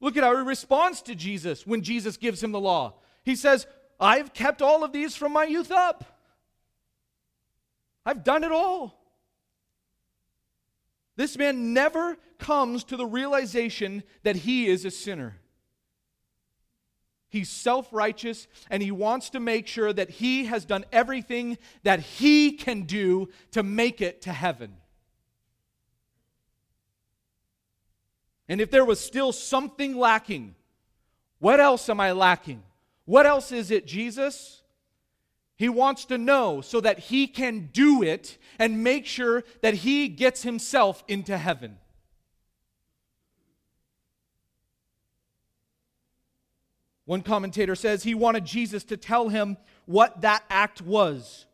Look 0.00 0.16
at 0.16 0.24
how 0.24 0.36
he 0.36 0.42
responds 0.42 1.02
to 1.02 1.14
Jesus 1.14 1.66
when 1.66 1.82
Jesus 1.82 2.16
gives 2.16 2.42
him 2.42 2.52
the 2.52 2.60
law. 2.60 2.94
He 3.24 3.36
says, 3.36 3.66
I've 4.00 4.34
kept 4.34 4.62
all 4.62 4.84
of 4.84 4.92
these 4.92 5.14
from 5.16 5.32
my 5.32 5.44
youth 5.44 5.70
up. 5.70 6.04
I've 8.04 8.24
done 8.24 8.44
it 8.44 8.52
all. 8.52 9.00
This 11.16 11.38
man 11.38 11.72
never 11.72 12.16
comes 12.38 12.84
to 12.84 12.96
the 12.96 13.06
realization 13.06 14.02
that 14.24 14.36
he 14.36 14.66
is 14.66 14.84
a 14.84 14.90
sinner. 14.90 15.36
He's 17.28 17.50
self 17.50 17.88
righteous 17.92 18.46
and 18.70 18.82
he 18.82 18.90
wants 18.90 19.30
to 19.30 19.40
make 19.40 19.66
sure 19.66 19.92
that 19.92 20.10
he 20.10 20.44
has 20.46 20.64
done 20.64 20.84
everything 20.92 21.58
that 21.82 22.00
he 22.00 22.52
can 22.52 22.82
do 22.82 23.28
to 23.52 23.62
make 23.62 24.00
it 24.00 24.22
to 24.22 24.32
heaven. 24.32 24.76
And 28.48 28.60
if 28.60 28.70
there 28.70 28.84
was 28.84 29.00
still 29.00 29.32
something 29.32 29.96
lacking, 29.96 30.54
what 31.38 31.60
else 31.60 31.88
am 31.88 31.98
I 31.98 32.12
lacking? 32.12 32.62
What 33.04 33.26
else 33.26 33.52
is 33.52 33.70
it, 33.70 33.86
Jesus? 33.86 34.62
He 35.56 35.68
wants 35.68 36.04
to 36.06 36.18
know 36.18 36.60
so 36.60 36.80
that 36.80 36.98
he 36.98 37.26
can 37.26 37.70
do 37.72 38.02
it 38.02 38.38
and 38.58 38.82
make 38.82 39.06
sure 39.06 39.44
that 39.62 39.74
he 39.74 40.08
gets 40.08 40.42
himself 40.42 41.04
into 41.06 41.36
heaven. 41.38 41.78
One 47.04 47.22
commentator 47.22 47.74
says 47.74 48.02
he 48.02 48.14
wanted 48.14 48.46
Jesus 48.46 48.82
to 48.84 48.96
tell 48.96 49.28
him 49.28 49.58
what 49.84 50.22
that 50.22 50.42
act 50.48 50.80
was 50.80 51.46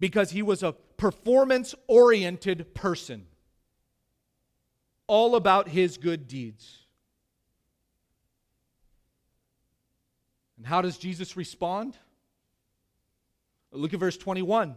because 0.00 0.30
he 0.30 0.42
was 0.42 0.62
a 0.62 0.72
performance 0.96 1.74
oriented 1.86 2.74
person, 2.74 3.26
all 5.06 5.36
about 5.36 5.68
his 5.68 5.98
good 5.98 6.26
deeds. 6.26 6.87
And 10.58 10.66
how 10.66 10.82
does 10.82 10.98
Jesus 10.98 11.36
respond? 11.36 11.96
Look 13.72 13.94
at 13.94 14.00
verse 14.00 14.16
21. 14.16 14.74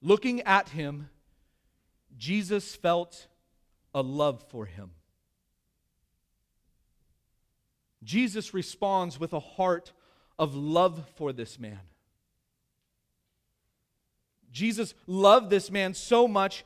Looking 0.00 0.40
at 0.40 0.70
him, 0.70 1.10
Jesus 2.16 2.74
felt 2.74 3.28
a 3.94 4.02
love 4.02 4.42
for 4.48 4.66
him. 4.66 4.90
Jesus 8.02 8.52
responds 8.52 9.20
with 9.20 9.32
a 9.32 9.40
heart 9.40 9.92
of 10.38 10.56
love 10.56 11.04
for 11.14 11.32
this 11.32 11.58
man. 11.58 11.80
Jesus 14.50 14.94
loved 15.06 15.50
this 15.50 15.70
man 15.70 15.94
so 15.94 16.26
much 16.26 16.64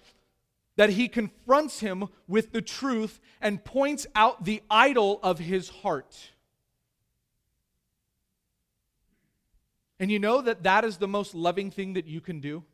that 0.76 0.90
he 0.90 1.09
confronts 1.09 1.80
him 1.80 2.09
with 2.26 2.52
the 2.52 2.62
truth 2.62 3.20
and 3.40 3.64
points 3.64 4.06
out 4.14 4.44
the 4.44 4.62
idol 4.70 5.20
of 5.22 5.38
his 5.38 5.68
heart. 5.68 6.30
And 9.98 10.11
you 10.11 10.18
know 10.18 10.42
that 10.42 10.62
that 10.64 10.85
is 10.85 10.98
the 10.98 11.09
most 11.09 11.35
loving 11.35 11.70
thing 11.70 11.94
that 11.94 12.06
you 12.06 12.20
can 12.20 12.40
do? 12.40 12.64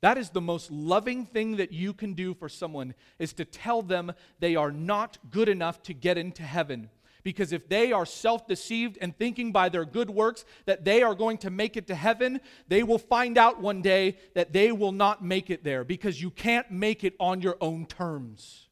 That 0.00 0.18
is 0.18 0.30
the 0.30 0.40
most 0.40 0.70
loving 0.70 1.26
thing 1.26 1.56
that 1.56 1.72
you 1.72 1.94
can 1.94 2.14
do 2.14 2.34
for 2.34 2.48
someone 2.48 2.94
is 3.20 3.32
to 3.34 3.44
tell 3.44 3.82
them 3.82 4.12
they 4.40 4.56
are 4.56 4.72
not 4.72 5.18
good 5.30 5.48
enough 5.48 5.80
to 5.84 5.94
get 5.94 6.18
into 6.18 6.42
heaven. 6.42 6.90
Because 7.22 7.52
if 7.52 7.68
they 7.68 7.92
are 7.92 8.04
self 8.04 8.48
deceived 8.48 8.98
and 9.00 9.16
thinking 9.16 9.52
by 9.52 9.68
their 9.68 9.84
good 9.84 10.10
works 10.10 10.44
that 10.64 10.84
they 10.84 11.02
are 11.02 11.14
going 11.14 11.38
to 11.38 11.50
make 11.50 11.76
it 11.76 11.86
to 11.86 11.94
heaven, 11.94 12.40
they 12.66 12.82
will 12.82 12.98
find 12.98 13.38
out 13.38 13.60
one 13.60 13.80
day 13.80 14.16
that 14.34 14.52
they 14.52 14.72
will 14.72 14.90
not 14.90 15.24
make 15.24 15.48
it 15.48 15.62
there 15.62 15.84
because 15.84 16.20
you 16.20 16.30
can't 16.30 16.68
make 16.72 17.04
it 17.04 17.14
on 17.20 17.40
your 17.40 17.56
own 17.60 17.86
terms. 17.86 18.68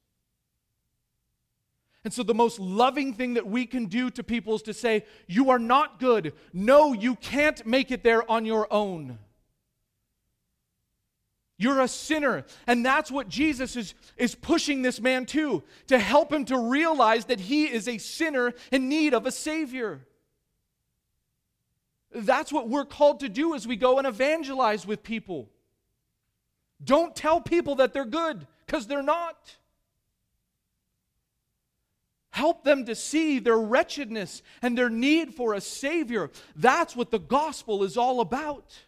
And 2.03 2.13
so, 2.13 2.23
the 2.23 2.35
most 2.35 2.59
loving 2.59 3.13
thing 3.13 3.35
that 3.35 3.47
we 3.47 3.67
can 3.67 3.87
do 3.87 4.11
to 4.11 4.23
people 4.23 4.55
is 4.55 4.63
to 4.63 4.75
say, 4.75 5.05
You 5.27 5.51
are 5.51 5.59
not 5.59 6.01
good. 6.01 6.33
No, 6.53 6.95
you 6.95 7.15
can't 7.17 7.65
make 7.67 7.91
it 7.91 8.03
there 8.03 8.29
on 8.31 8.47
your 8.47 8.73
own. 8.73 9.19
You're 11.59 11.83
a 11.83 11.89
sinner. 11.89 12.47
And 12.67 12.87
that's 12.87 13.11
what 13.11 13.29
Jesus 13.29 13.77
is, 13.77 13.93
is 14.17 14.35
pushing 14.35 14.81
this 14.81 14.99
man 14.99 15.27
to, 15.27 15.63
to 15.89 15.99
help 15.99 16.33
him 16.33 16.47
to 16.47 16.57
realize 16.57 17.27
that 17.27 17.39
he 17.39 17.67
is 17.67 17.87
a 17.87 17.99
sinner 17.99 18.55
in 18.73 18.89
need 18.89 19.13
of 19.13 19.27
a 19.27 19.31
Savior. 19.31 20.07
That's 22.15 22.51
what 22.51 22.71
we're 22.71 22.87
called 22.87 23.21
to 23.21 23.29
do 23.29 23.55
as 23.55 23.67
we 23.67 23.77
go 23.77 23.99
and 23.99 24.07
evangelize 24.07 24.87
with 24.87 25.03
people. 25.03 25.51
Don't 26.83 27.15
tell 27.15 27.43
people 27.43 27.75
that 27.75 27.93
they're 27.93 28.07
good, 28.07 28.47
because 28.65 28.87
they're 28.87 29.03
not. 29.03 29.59
Help 32.31 32.63
them 32.65 32.87
to 32.87 32.95
see 32.95 33.39
their 33.41 33.59
wretchedness 33.59 34.43
and 34.63 34.79
their 34.79 34.89
need 34.89 35.35
for 35.35 35.55
a 35.55 35.61
Savior. 35.61 36.31
That's 36.55 36.95
what 36.95 37.11
the 37.11 37.19
gospel 37.19 37.83
is 37.83 37.97
all 37.97 38.21
about. 38.21 38.79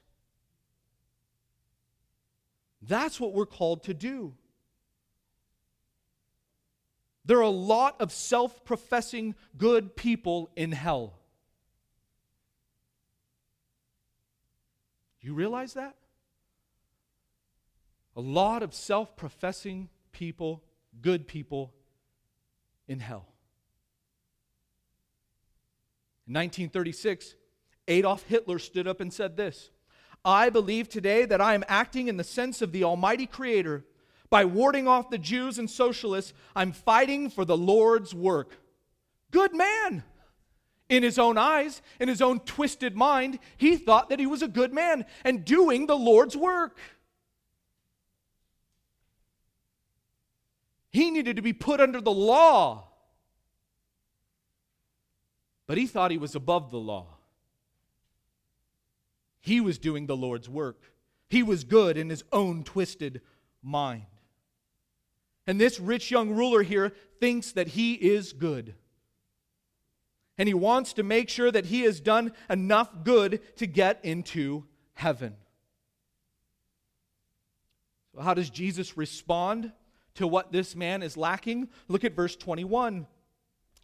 That's 2.80 3.20
what 3.20 3.32
we're 3.32 3.46
called 3.46 3.84
to 3.84 3.94
do. 3.94 4.34
There 7.24 7.38
are 7.38 7.42
a 7.42 7.48
lot 7.48 8.00
of 8.00 8.12
self 8.12 8.64
professing 8.64 9.34
good 9.56 9.96
people 9.96 10.50
in 10.56 10.72
hell. 10.72 11.18
You 15.20 15.34
realize 15.34 15.74
that? 15.74 15.94
A 18.16 18.20
lot 18.20 18.62
of 18.62 18.74
self 18.74 19.16
professing 19.16 19.88
people, 20.10 20.62
good 21.00 21.26
people, 21.26 21.72
in 22.88 22.98
hell. 22.98 23.31
In 26.26 26.34
1936, 26.34 27.34
Adolf 27.88 28.22
Hitler 28.24 28.58
stood 28.58 28.86
up 28.86 29.00
and 29.00 29.12
said 29.12 29.36
this 29.36 29.70
I 30.24 30.50
believe 30.50 30.88
today 30.88 31.24
that 31.24 31.40
I 31.40 31.54
am 31.54 31.64
acting 31.68 32.08
in 32.08 32.16
the 32.16 32.24
sense 32.24 32.62
of 32.62 32.72
the 32.72 32.84
Almighty 32.84 33.26
Creator. 33.26 33.84
By 34.30 34.46
warding 34.46 34.88
off 34.88 35.10
the 35.10 35.18
Jews 35.18 35.58
and 35.58 35.68
socialists, 35.68 36.32
I'm 36.56 36.72
fighting 36.72 37.28
for 37.28 37.44
the 37.44 37.56
Lord's 37.56 38.14
work. 38.14 38.56
Good 39.30 39.54
man. 39.54 40.04
In 40.88 41.02
his 41.02 41.18
own 41.18 41.36
eyes, 41.36 41.82
in 42.00 42.08
his 42.08 42.22
own 42.22 42.40
twisted 42.40 42.96
mind, 42.96 43.38
he 43.58 43.76
thought 43.76 44.08
that 44.08 44.18
he 44.18 44.26
was 44.26 44.42
a 44.42 44.48
good 44.48 44.72
man 44.72 45.04
and 45.24 45.44
doing 45.44 45.86
the 45.86 45.96
Lord's 45.96 46.36
work. 46.36 46.78
He 50.90 51.10
needed 51.10 51.36
to 51.36 51.42
be 51.42 51.54
put 51.54 51.80
under 51.80 52.00
the 52.00 52.12
law. 52.12 52.91
But 55.72 55.78
he 55.78 55.86
thought 55.86 56.10
he 56.10 56.18
was 56.18 56.34
above 56.34 56.70
the 56.70 56.78
law. 56.78 57.06
He 59.40 59.58
was 59.58 59.78
doing 59.78 60.04
the 60.04 60.14
Lord's 60.14 60.46
work. 60.46 60.82
He 61.30 61.42
was 61.42 61.64
good 61.64 61.96
in 61.96 62.10
his 62.10 62.24
own 62.30 62.62
twisted 62.62 63.22
mind. 63.62 64.04
And 65.46 65.58
this 65.58 65.80
rich 65.80 66.10
young 66.10 66.32
ruler 66.32 66.62
here 66.62 66.92
thinks 67.20 67.52
that 67.52 67.68
he 67.68 67.94
is 67.94 68.34
good. 68.34 68.74
And 70.36 70.46
he 70.46 70.52
wants 70.52 70.92
to 70.92 71.02
make 71.02 71.30
sure 71.30 71.50
that 71.50 71.64
he 71.64 71.80
has 71.84 72.02
done 72.02 72.34
enough 72.50 72.90
good 73.02 73.40
to 73.56 73.66
get 73.66 73.98
into 74.02 74.66
heaven. 74.92 75.36
So, 78.14 78.20
how 78.20 78.34
does 78.34 78.50
Jesus 78.50 78.98
respond 78.98 79.72
to 80.16 80.26
what 80.26 80.52
this 80.52 80.76
man 80.76 81.02
is 81.02 81.16
lacking? 81.16 81.70
Look 81.88 82.04
at 82.04 82.14
verse 82.14 82.36
21. 82.36 83.06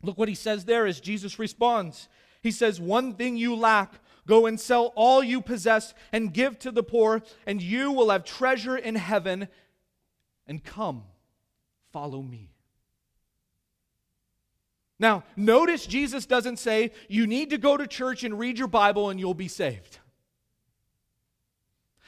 Look 0.03 0.19
what 0.19 0.29
he 0.29 0.35
says 0.35 0.65
there 0.65 0.87
as 0.87 1.01
Jesus 1.01 1.39
responds. 1.39 2.09
He 2.43 2.51
says, 2.51 2.81
One 2.81 3.15
thing 3.15 3.37
you 3.37 3.55
lack 3.55 4.01
Go 4.29 4.45
and 4.45 4.61
sell 4.61 4.93
all 4.95 5.25
you 5.25 5.41
possess 5.41 5.95
and 6.13 6.35
give 6.35 6.59
to 6.59 6.71
the 6.71 6.83
poor, 6.83 7.23
and 7.47 7.63
you 7.63 7.91
will 7.93 8.11
have 8.11 8.25
treasure 8.25 8.77
in 8.77 8.95
heaven. 8.95 9.49
And 10.47 10.63
come, 10.63 11.05
follow 11.93 12.21
me. 12.21 12.51
Now, 14.99 15.25
notice 15.35 15.87
Jesus 15.87 16.27
doesn't 16.27 16.59
say, 16.59 16.93
you 17.09 17.27
need 17.27 17.51
to 17.51 17.59
go 17.59 17.79
to 17.79 17.87
church 17.87 18.23
and 18.23 18.39
read 18.39 18.59
your 18.59 18.69
Bible 18.69 19.09
and 19.09 19.19
you'll 19.19 19.33
be 19.33 19.49
saved. 19.49 19.99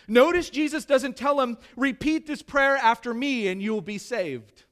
Notice 0.07 0.51
Jesus 0.51 0.85
doesn't 0.85 1.17
tell 1.17 1.41
him, 1.41 1.57
repeat 1.77 2.27
this 2.27 2.43
prayer 2.43 2.77
after 2.77 3.15
me 3.15 3.49
and 3.49 3.63
you'll 3.63 3.81
be 3.81 3.97
saved. 3.97 4.65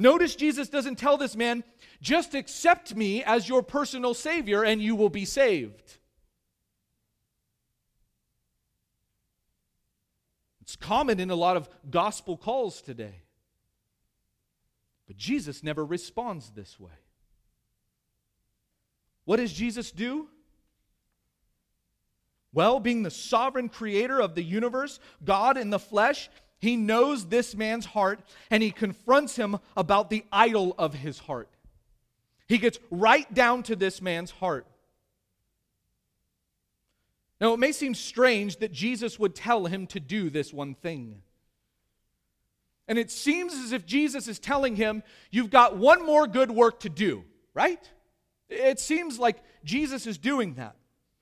Notice 0.00 0.36
Jesus 0.36 0.68
doesn't 0.68 0.96
tell 0.96 1.16
this 1.16 1.34
man, 1.34 1.64
just 2.00 2.34
accept 2.34 2.94
me 2.94 3.24
as 3.24 3.48
your 3.48 3.64
personal 3.64 4.14
Savior 4.14 4.62
and 4.62 4.80
you 4.80 4.94
will 4.94 5.10
be 5.10 5.24
saved. 5.24 5.98
It's 10.62 10.76
common 10.76 11.18
in 11.18 11.30
a 11.30 11.34
lot 11.34 11.56
of 11.56 11.68
gospel 11.90 12.36
calls 12.36 12.80
today. 12.80 13.22
But 15.08 15.16
Jesus 15.16 15.64
never 15.64 15.84
responds 15.84 16.50
this 16.50 16.78
way. 16.78 16.92
What 19.24 19.38
does 19.38 19.52
Jesus 19.52 19.90
do? 19.90 20.28
Well, 22.52 22.78
being 22.78 23.02
the 23.02 23.10
sovereign 23.10 23.68
creator 23.68 24.20
of 24.20 24.34
the 24.34 24.42
universe, 24.42 25.00
God 25.24 25.56
in 25.56 25.70
the 25.70 25.78
flesh, 25.78 26.30
he 26.60 26.76
knows 26.76 27.26
this 27.26 27.54
man's 27.54 27.86
heart 27.86 28.20
and 28.50 28.62
he 28.62 28.70
confronts 28.70 29.36
him 29.36 29.58
about 29.76 30.10
the 30.10 30.24
idol 30.32 30.74
of 30.76 30.94
his 30.94 31.20
heart. 31.20 31.48
He 32.48 32.58
gets 32.58 32.78
right 32.90 33.32
down 33.32 33.62
to 33.64 33.76
this 33.76 34.02
man's 34.02 34.30
heart. 34.30 34.66
Now, 37.40 37.54
it 37.54 37.58
may 37.58 37.70
seem 37.70 37.94
strange 37.94 38.56
that 38.56 38.72
Jesus 38.72 39.18
would 39.18 39.34
tell 39.34 39.66
him 39.66 39.86
to 39.88 40.00
do 40.00 40.28
this 40.28 40.52
one 40.52 40.74
thing. 40.74 41.22
And 42.88 42.98
it 42.98 43.10
seems 43.10 43.52
as 43.52 43.72
if 43.72 43.86
Jesus 43.86 44.26
is 44.26 44.38
telling 44.38 44.74
him, 44.74 45.02
You've 45.30 45.50
got 45.50 45.76
one 45.76 46.04
more 46.04 46.26
good 46.26 46.50
work 46.50 46.80
to 46.80 46.88
do, 46.88 47.22
right? 47.54 47.88
It 48.48 48.80
seems 48.80 49.18
like 49.18 49.42
Jesus 49.62 50.06
is 50.06 50.18
doing 50.18 50.54
that. 50.54 50.74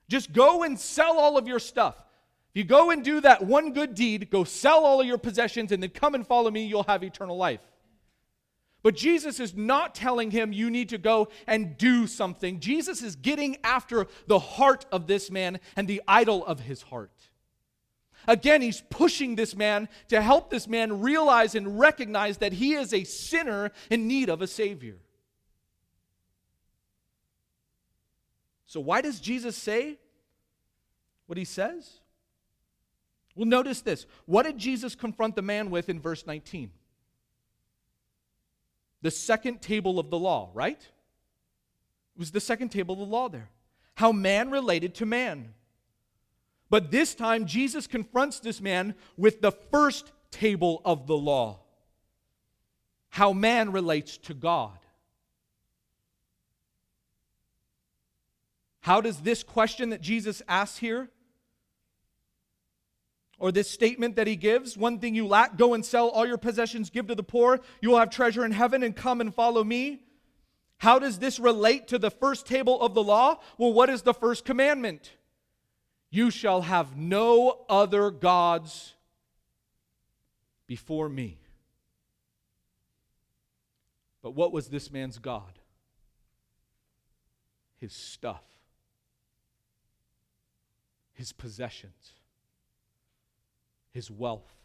Just 0.09 0.33
go 0.33 0.63
and 0.63 0.79
sell 0.79 1.19
all 1.19 1.37
of 1.37 1.49
your 1.49 1.59
stuff. 1.59 1.97
You 2.57 2.65
go 2.65 2.91
and 2.91 3.05
do 3.05 3.21
that 3.21 3.45
one 3.45 3.75
good 3.75 3.95
deed, 3.95 4.31
go 4.31 4.43
sell 4.43 4.87
all 4.87 5.03
of 5.03 5.07
your 5.07 5.19
possessions, 5.19 5.73
and 5.73 5.83
then 5.83 5.91
come 5.91 6.15
and 6.15 6.27
follow 6.27 6.51
me, 6.51 6.65
you'll 6.65 6.85
have 6.85 7.05
eternal 7.05 7.37
life. 7.37 7.61
But 8.83 8.97
Jesus 8.97 9.41
is 9.41 9.55
not 9.55 9.95
telling 9.95 10.31
him 10.31 10.55
you 10.55 10.71
need 10.71 10.89
to 10.89 10.97
go 10.97 11.29
and 11.47 11.77
do 11.77 12.07
something. 12.07 12.59
Jesus 12.59 13.03
is 13.03 13.15
getting 13.15 13.59
after 13.63 14.07
the 14.27 14.39
heart 14.39 14.87
of 14.91 15.07
this 15.07 15.31
man 15.31 15.61
and 15.77 15.87
the 15.87 16.01
idol 16.09 16.47
of 16.47 16.61
his 16.61 16.81
heart. 16.81 17.13
Again, 18.27 18.63
he's 18.63 18.83
pushing 18.89 19.35
this 19.35 19.55
man 19.55 19.87
to 20.09 20.23
help 20.23 20.49
this 20.49 20.67
man 20.67 21.03
realize 21.03 21.55
and 21.55 21.79
recognize 21.79 22.39
that 22.39 22.55
he 22.55 22.73
is 22.73 22.95
a 22.95 23.05
sinner 23.05 23.71
in 23.91 24.09
need 24.09 24.31
of 24.31 24.41
a 24.41 24.47
Savior. 24.47 24.97
So, 28.65 28.81
why 28.81 29.03
does 29.03 29.21
Jesus 29.21 29.57
say 29.57 29.99
what 31.27 31.37
he 31.37 31.45
says? 31.45 32.01
Well, 33.37 33.47
notice 33.47 33.83
this. 33.83 34.07
What 34.25 34.45
did 34.45 34.59
Jesus 34.59 34.97
confront 34.97 35.37
the 35.37 35.43
man 35.43 35.71
with 35.71 35.89
in 35.89 36.01
verse 36.01 36.27
19? 36.27 36.71
the 39.07 39.11
second 39.13 39.63
table 39.63 40.01
of 40.01 40.11
the 40.11 40.19
law, 40.19 40.51
right? 40.53 40.81
It 40.81 42.19
was 42.19 42.33
the 42.33 42.41
second 42.41 42.71
table 42.71 42.95
of 42.95 42.99
the 42.99 43.05
law 43.05 43.29
there. 43.29 43.51
How 43.95 44.11
man 44.11 44.51
related 44.51 44.97
to 44.97 45.07
man. 45.07 45.55
But 46.71 46.91
this 46.91 47.15
time, 47.15 47.47
Jesus 47.47 47.87
confronts 47.87 48.41
this 48.41 48.61
man 48.61 48.97
with 49.17 49.41
the 49.43 49.53
first 49.53 50.11
table 50.33 50.83
of 50.85 51.07
the 51.07 51.17
law 51.17 51.61
how 53.11 53.33
man 53.33 53.73
relates 53.73 54.19
to 54.19 54.35
God. 54.35 54.79
How 58.81 59.01
does 59.01 59.21
this 59.21 59.43
question 59.43 59.89
that 59.91 60.03
Jesus 60.03 60.43
asks 60.47 60.77
here 60.77 61.09
or 63.39 63.53
this 63.53 63.71
statement 63.71 64.17
that 64.17 64.27
he 64.27 64.37
gives 64.37 64.77
one 64.77 64.99
thing 64.99 65.15
you 65.15 65.27
lack, 65.27 65.57
go 65.57 65.75
and 65.75 65.85
sell 65.85 66.09
all 66.09 66.27
your 66.27 66.39
possessions, 66.39 66.91
give 66.91 67.07
to 67.09 67.15
the 67.15 67.23
poor, 67.23 67.61
you 67.81 67.91
will 67.91 67.99
have 67.99 68.11
treasure 68.11 68.45
in 68.45 68.53
heaven, 68.53 68.83
and 68.83 68.97
come 68.97 69.21
and 69.21 69.35
follow 69.35 69.63
me. 69.63 70.03
How 70.79 70.99
does 70.99 71.19
this 71.19 71.39
relate 71.39 71.89
to 71.89 71.99
the 71.99 72.11
first 72.11 72.47
table 72.47 72.81
of 72.81 72.95
the 72.95 73.03
law? 73.03 73.39
Well, 73.59 73.73
what 73.73 73.89
is 73.89 74.03
the 74.03 74.15
first 74.15 74.45
commandment? 74.45 75.13
You 76.11 76.31
shall 76.31 76.63
have 76.63 76.97
no 76.97 77.65
other 77.69 78.11
gods 78.11 78.95
before 80.67 81.09
me. 81.09 81.39
But 84.23 84.33
what 84.33 84.53
was 84.53 84.69
this 84.69 84.91
man's 84.91 85.19
God? 85.19 85.61
His 87.77 87.93
stuff, 87.93 88.43
his 91.13 91.33
possessions, 91.33 92.16
his 93.97 94.11
wealth 94.11 94.57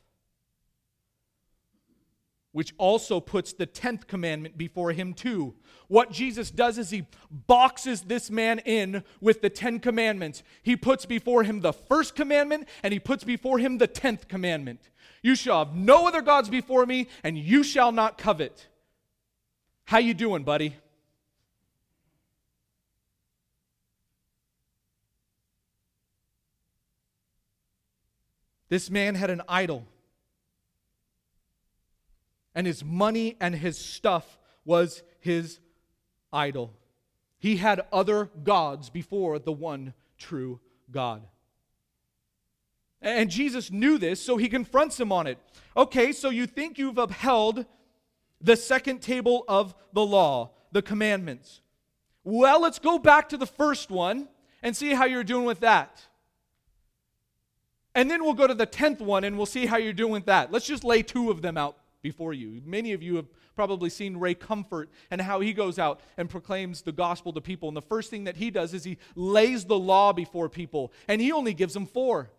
which 2.52 2.74
also 2.78 3.20
puts 3.20 3.54
the 3.54 3.68
10th 3.68 4.08
commandment 4.08 4.58
before 4.58 4.92
him, 4.92 5.14
too. 5.14 5.54
What 5.88 6.12
Jesus 6.12 6.52
does 6.52 6.78
is 6.78 6.90
he 6.90 7.06
boxes 7.30 8.02
this 8.02 8.30
man 8.30 8.60
in 8.60 9.04
with 9.22 9.42
the 9.42 9.50
10 9.50 9.80
commandments. 9.80 10.44
He 10.62 10.76
puts 10.76 11.06
before 11.06 11.44
him 11.44 11.62
the 11.62 11.74
first 11.74 12.16
commandment 12.16 12.68
and 12.84 12.94
he 12.94 13.00
puts 13.00 13.24
before 13.24 13.60
him 13.60 13.78
the 13.78 13.88
10th 13.88 14.28
commandment. 14.28 14.90
You 15.22 15.36
shall 15.36 15.66
have 15.66 15.76
no 15.76 16.08
other 16.08 16.22
gods 16.22 16.50
before 16.50 16.86
me 16.86 17.08
and 17.24 17.38
you 17.38 17.64
shall 17.64 17.92
not 17.92 18.18
covet. 18.18 18.68
How 19.86 20.00
you 20.00 20.14
doing, 20.14 20.44
buddy? 20.44 20.76
This 28.72 28.89
man 28.89 29.15
had 29.15 29.30
an 29.30 29.41
idol 29.49 29.86
and 32.55 32.65
his 32.65 32.86
money 32.86 33.36
and 33.41 33.53
his 33.53 33.78
stuff 33.78 34.39
was 34.63 35.03
his 35.19 35.59
idol. 36.32 36.74
He 37.38 37.57
had 37.57 37.82
other 37.91 38.30
gods 38.45 38.89
before 38.89 39.39
the 39.39 39.51
one 39.51 39.93
true 40.17 40.61
God. 40.89 41.22
And 43.01 43.30
Jesus 43.30 43.72
knew 43.72 43.97
this, 43.97 44.22
so 44.22 44.38
he 44.38 44.47
confronts 44.47 44.97
him 44.97 45.11
on 45.11 45.28
it. 45.28 45.38
Okay, 45.76 46.13
so 46.13 46.30
you 46.30 46.47
think 46.47 46.78
you've 46.78 46.97
upheld 46.97 47.65
the 48.39 48.55
second 48.55 49.01
table 49.01 49.43
of 49.49 49.76
the 49.91 50.05
law, 50.05 50.51
the 50.72 50.82
commandments. 50.82 51.59
Well, 52.24 52.61
let's 52.61 52.80
go 52.80 52.99
back 52.99 53.28
to 53.30 53.38
the 53.38 53.45
first 53.45 53.91
one 53.91 54.30
and 54.63 54.78
see 54.78 54.93
how 54.93 55.03
you're 55.03 55.26
doing 55.26 55.43
with 55.43 55.59
that. 55.59 56.07
And 57.94 58.10
then 58.10 58.24
we'll 58.24 58.34
go 58.34 58.48
to 58.48 58.54
the 58.54 58.68
10th 58.68 59.02
one 59.02 59.24
and 59.24 59.38
we'll 59.38 59.46
see 59.46 59.66
how 59.66 59.78
you're 59.78 59.94
doing 59.94 60.14
with 60.14 60.26
that. 60.26 60.52
Let's 60.52 60.66
just 60.66 60.84
lay 60.84 61.04
two 61.04 61.30
of 61.30 61.42
them 61.42 61.58
out 61.58 61.78
before 62.02 62.34
you. 62.34 62.62
Many 62.66 62.94
of 62.94 63.04
you 63.04 63.16
have 63.18 63.28
probably 63.56 63.89
seen 63.89 64.18
Ray 64.18 64.34
Comfort 64.34 64.89
and 65.10 65.22
how 65.22 65.39
he 65.39 65.54
goes 65.54 65.78
out 65.78 66.00
and 66.18 66.30
proclaims 66.30 66.82
the 66.82 66.92
gospel 66.92 67.34
to 67.34 67.42
people. 67.42 67.68
And 67.68 67.78
the 67.78 67.82
first 67.82 68.10
thing 68.10 68.24
that 68.24 68.38
he 68.38 68.50
does 68.50 68.74
is 68.74 68.84
he 68.84 68.98
lays 69.16 69.66
the 69.66 69.78
law 69.78 70.14
before 70.14 70.50
people, 70.50 70.92
and 71.08 71.22
he 71.22 71.32
only 71.32 71.54
gives 71.54 71.74
them 71.74 71.86
four. 71.86 72.32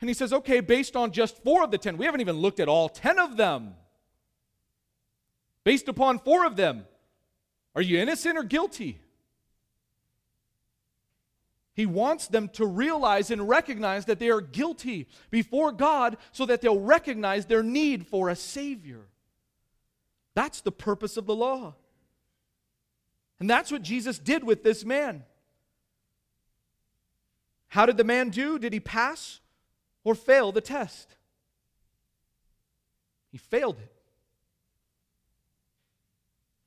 And 0.00 0.10
he 0.10 0.14
says, 0.14 0.32
okay, 0.32 0.60
based 0.60 0.96
on 0.96 1.12
just 1.12 1.42
four 1.42 1.62
of 1.62 1.70
the 1.70 1.78
ten, 1.78 1.96
we 1.96 2.04
haven't 2.04 2.20
even 2.20 2.36
looked 2.36 2.60
at 2.60 2.68
all 2.68 2.88
ten 2.88 3.18
of 3.18 3.36
them. 3.36 3.74
Based 5.62 5.88
upon 5.88 6.18
four 6.18 6.46
of 6.46 6.56
them, 6.56 6.86
are 7.74 7.82
you 7.82 7.98
innocent 7.98 8.36
or 8.36 8.42
guilty? 8.42 9.00
He 11.80 11.86
wants 11.86 12.26
them 12.26 12.50
to 12.50 12.66
realize 12.66 13.30
and 13.30 13.48
recognize 13.48 14.04
that 14.04 14.18
they 14.18 14.28
are 14.28 14.42
guilty 14.42 15.08
before 15.30 15.72
God 15.72 16.18
so 16.30 16.44
that 16.44 16.60
they'll 16.60 16.78
recognize 16.78 17.46
their 17.46 17.62
need 17.62 18.06
for 18.06 18.28
a 18.28 18.36
Savior. 18.36 19.06
That's 20.34 20.60
the 20.60 20.72
purpose 20.72 21.16
of 21.16 21.24
the 21.24 21.34
law. 21.34 21.76
And 23.38 23.48
that's 23.48 23.72
what 23.72 23.80
Jesus 23.80 24.18
did 24.18 24.44
with 24.44 24.62
this 24.62 24.84
man. 24.84 25.24
How 27.68 27.86
did 27.86 27.96
the 27.96 28.04
man 28.04 28.28
do? 28.28 28.58
Did 28.58 28.74
he 28.74 28.80
pass 28.80 29.40
or 30.04 30.14
fail 30.14 30.52
the 30.52 30.60
test? 30.60 31.16
He 33.32 33.38
failed 33.38 33.78
it. 33.78 34.02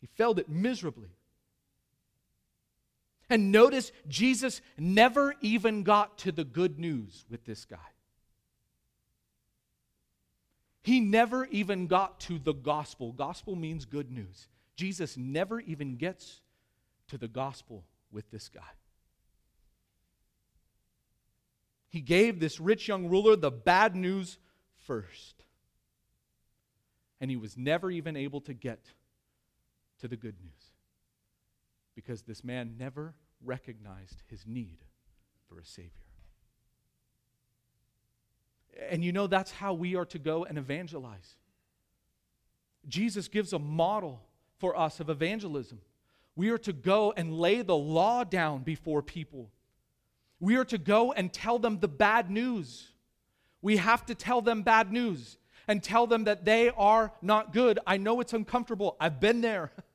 He 0.02 0.08
failed 0.08 0.40
it 0.40 0.50
miserably. 0.50 1.12
And 3.30 3.52
notice 3.52 3.92
Jesus 4.08 4.62
never 4.78 5.36
even 5.42 5.84
got 5.84 6.18
to 6.20 6.32
the 6.32 6.44
good 6.44 6.80
news 6.80 7.26
with 7.30 7.46
this 7.46 7.66
guy. 7.66 7.78
He 10.84 11.00
never 11.00 11.46
even 11.46 11.88
got 11.88 12.20
to 12.22 12.38
the 12.38 12.54
gospel. 12.54 13.14
Gospel 13.14 13.56
means 13.56 13.86
good 13.86 14.12
news. 14.12 14.50
Jesus 14.76 15.16
never 15.16 15.62
even 15.62 15.96
gets 15.96 16.42
to 17.08 17.18
the 17.18 17.28
gospel 17.28 17.86
with 18.12 18.30
this 18.32 18.50
guy. 18.50 18.62
He 21.90 22.02
gave 22.02 22.40
this 22.40 22.60
rich 22.60 22.88
young 22.88 23.08
ruler 23.08 23.36
the 23.36 23.52
bad 23.52 23.96
news 23.96 24.38
first. 24.86 25.44
And 27.22 27.32
he 27.32 27.38
was 27.38 27.56
never 27.56 27.90
even 27.90 28.18
able 28.18 28.42
to 28.42 28.54
get 28.54 28.80
to 30.00 30.10
the 30.10 30.18
good 30.18 30.36
news 30.44 30.73
because 31.96 32.24
this 32.24 32.44
man 32.44 32.76
never 32.78 33.14
recognized 33.44 34.24
his 34.28 34.46
need 34.46 34.80
for 35.48 35.60
a 35.60 35.66
Savior. 35.66 35.92
And 38.90 39.04
you 39.04 39.12
know, 39.12 39.28
that's 39.28 39.52
how 39.52 39.74
we 39.74 39.96
are 39.96 40.06
to 40.06 40.20
go 40.20 40.46
and 40.46 40.58
evangelize. 40.58 41.36
Jesus 42.88 43.28
gives 43.28 43.54
a 43.54 43.60
model 43.60 44.22
for 44.58 44.78
us 44.78 45.00
of 45.00 45.10
evangelism. 45.10 45.80
We 46.36 46.50
are 46.50 46.58
to 46.60 46.74
go 46.74 47.14
and 47.16 47.34
lay 47.34 47.62
the 47.62 47.76
law 47.76 48.24
down 48.24 48.64
before 48.64 49.02
people. 49.02 49.52
We 50.40 50.56
are 50.56 50.66
to 50.66 50.78
go 50.78 51.14
and 51.14 51.32
tell 51.32 51.60
them 51.60 51.80
the 51.80 51.88
bad 51.88 52.32
news. 52.32 52.90
We 53.62 53.78
have 53.78 54.06
to 54.08 54.16
tell 54.16 54.42
them 54.42 54.64
bad 54.64 54.92
news 54.92 55.38
and 55.68 55.82
tell 55.82 56.08
them 56.08 56.26
that 56.26 56.44
they 56.44 56.70
are 56.72 57.14
not 57.22 57.54
good. 57.54 57.80
I 57.86 57.98
know 57.98 58.20
it's 58.20 58.34
uncomfortable. 58.34 58.98
I've 59.00 59.20
been 59.20 59.42
there. 59.42 59.72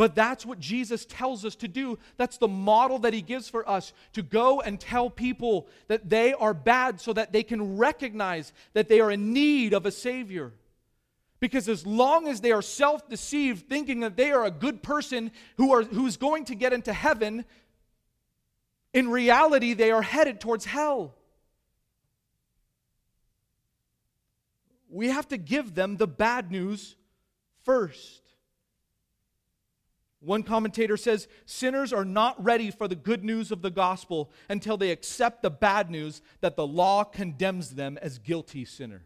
But 0.00 0.14
that's 0.14 0.46
what 0.46 0.58
Jesus 0.58 1.04
tells 1.04 1.44
us 1.44 1.54
to 1.56 1.68
do. 1.68 1.98
That's 2.16 2.38
the 2.38 2.48
model 2.48 3.00
that 3.00 3.12
he 3.12 3.20
gives 3.20 3.50
for 3.50 3.68
us 3.68 3.92
to 4.14 4.22
go 4.22 4.62
and 4.62 4.80
tell 4.80 5.10
people 5.10 5.68
that 5.88 6.08
they 6.08 6.32
are 6.32 6.54
bad 6.54 7.02
so 7.02 7.12
that 7.12 7.34
they 7.34 7.42
can 7.42 7.76
recognize 7.76 8.54
that 8.72 8.88
they 8.88 9.00
are 9.00 9.10
in 9.10 9.34
need 9.34 9.74
of 9.74 9.84
a 9.84 9.90
Savior. 9.90 10.54
Because 11.38 11.68
as 11.68 11.86
long 11.86 12.28
as 12.28 12.40
they 12.40 12.50
are 12.50 12.62
self 12.62 13.10
deceived, 13.10 13.68
thinking 13.68 14.00
that 14.00 14.16
they 14.16 14.32
are 14.32 14.46
a 14.46 14.50
good 14.50 14.82
person 14.82 15.32
who 15.58 15.74
are, 15.74 15.82
who's 15.82 16.16
going 16.16 16.46
to 16.46 16.54
get 16.54 16.72
into 16.72 16.94
heaven, 16.94 17.44
in 18.94 19.10
reality, 19.10 19.74
they 19.74 19.90
are 19.90 20.00
headed 20.00 20.40
towards 20.40 20.64
hell. 20.64 21.14
We 24.88 25.08
have 25.08 25.28
to 25.28 25.36
give 25.36 25.74
them 25.74 25.98
the 25.98 26.08
bad 26.08 26.50
news 26.50 26.96
first. 27.64 28.19
One 30.20 30.42
commentator 30.42 30.98
says 30.98 31.28
sinners 31.46 31.92
are 31.92 32.04
not 32.04 32.42
ready 32.42 32.70
for 32.70 32.86
the 32.86 32.94
good 32.94 33.24
news 33.24 33.50
of 33.50 33.62
the 33.62 33.70
gospel 33.70 34.30
until 34.50 34.76
they 34.76 34.90
accept 34.90 35.42
the 35.42 35.50
bad 35.50 35.90
news 35.90 36.20
that 36.42 36.56
the 36.56 36.66
law 36.66 37.04
condemns 37.04 37.70
them 37.70 37.98
as 38.02 38.18
guilty 38.18 38.66
sinners. 38.66 39.02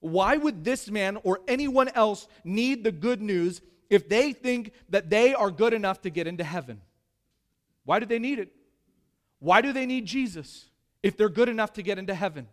Why 0.00 0.36
would 0.36 0.64
this 0.64 0.90
man 0.90 1.16
or 1.22 1.40
anyone 1.46 1.88
else 1.88 2.26
need 2.42 2.84
the 2.84 2.92
good 2.92 3.22
news 3.22 3.62
if 3.88 4.08
they 4.08 4.32
think 4.32 4.72
that 4.90 5.08
they 5.08 5.34
are 5.34 5.50
good 5.50 5.72
enough 5.72 6.02
to 6.02 6.10
get 6.10 6.26
into 6.26 6.44
heaven? 6.44 6.80
Why 7.84 8.00
do 8.00 8.06
they 8.06 8.18
need 8.18 8.38
it? 8.40 8.52
Why 9.38 9.60
do 9.60 9.72
they 9.72 9.86
need 9.86 10.04
Jesus 10.04 10.66
if 11.02 11.16
they're 11.16 11.28
good 11.28 11.48
enough 11.48 11.74
to 11.74 11.82
get 11.82 11.98
into 11.98 12.14
heaven? 12.14 12.48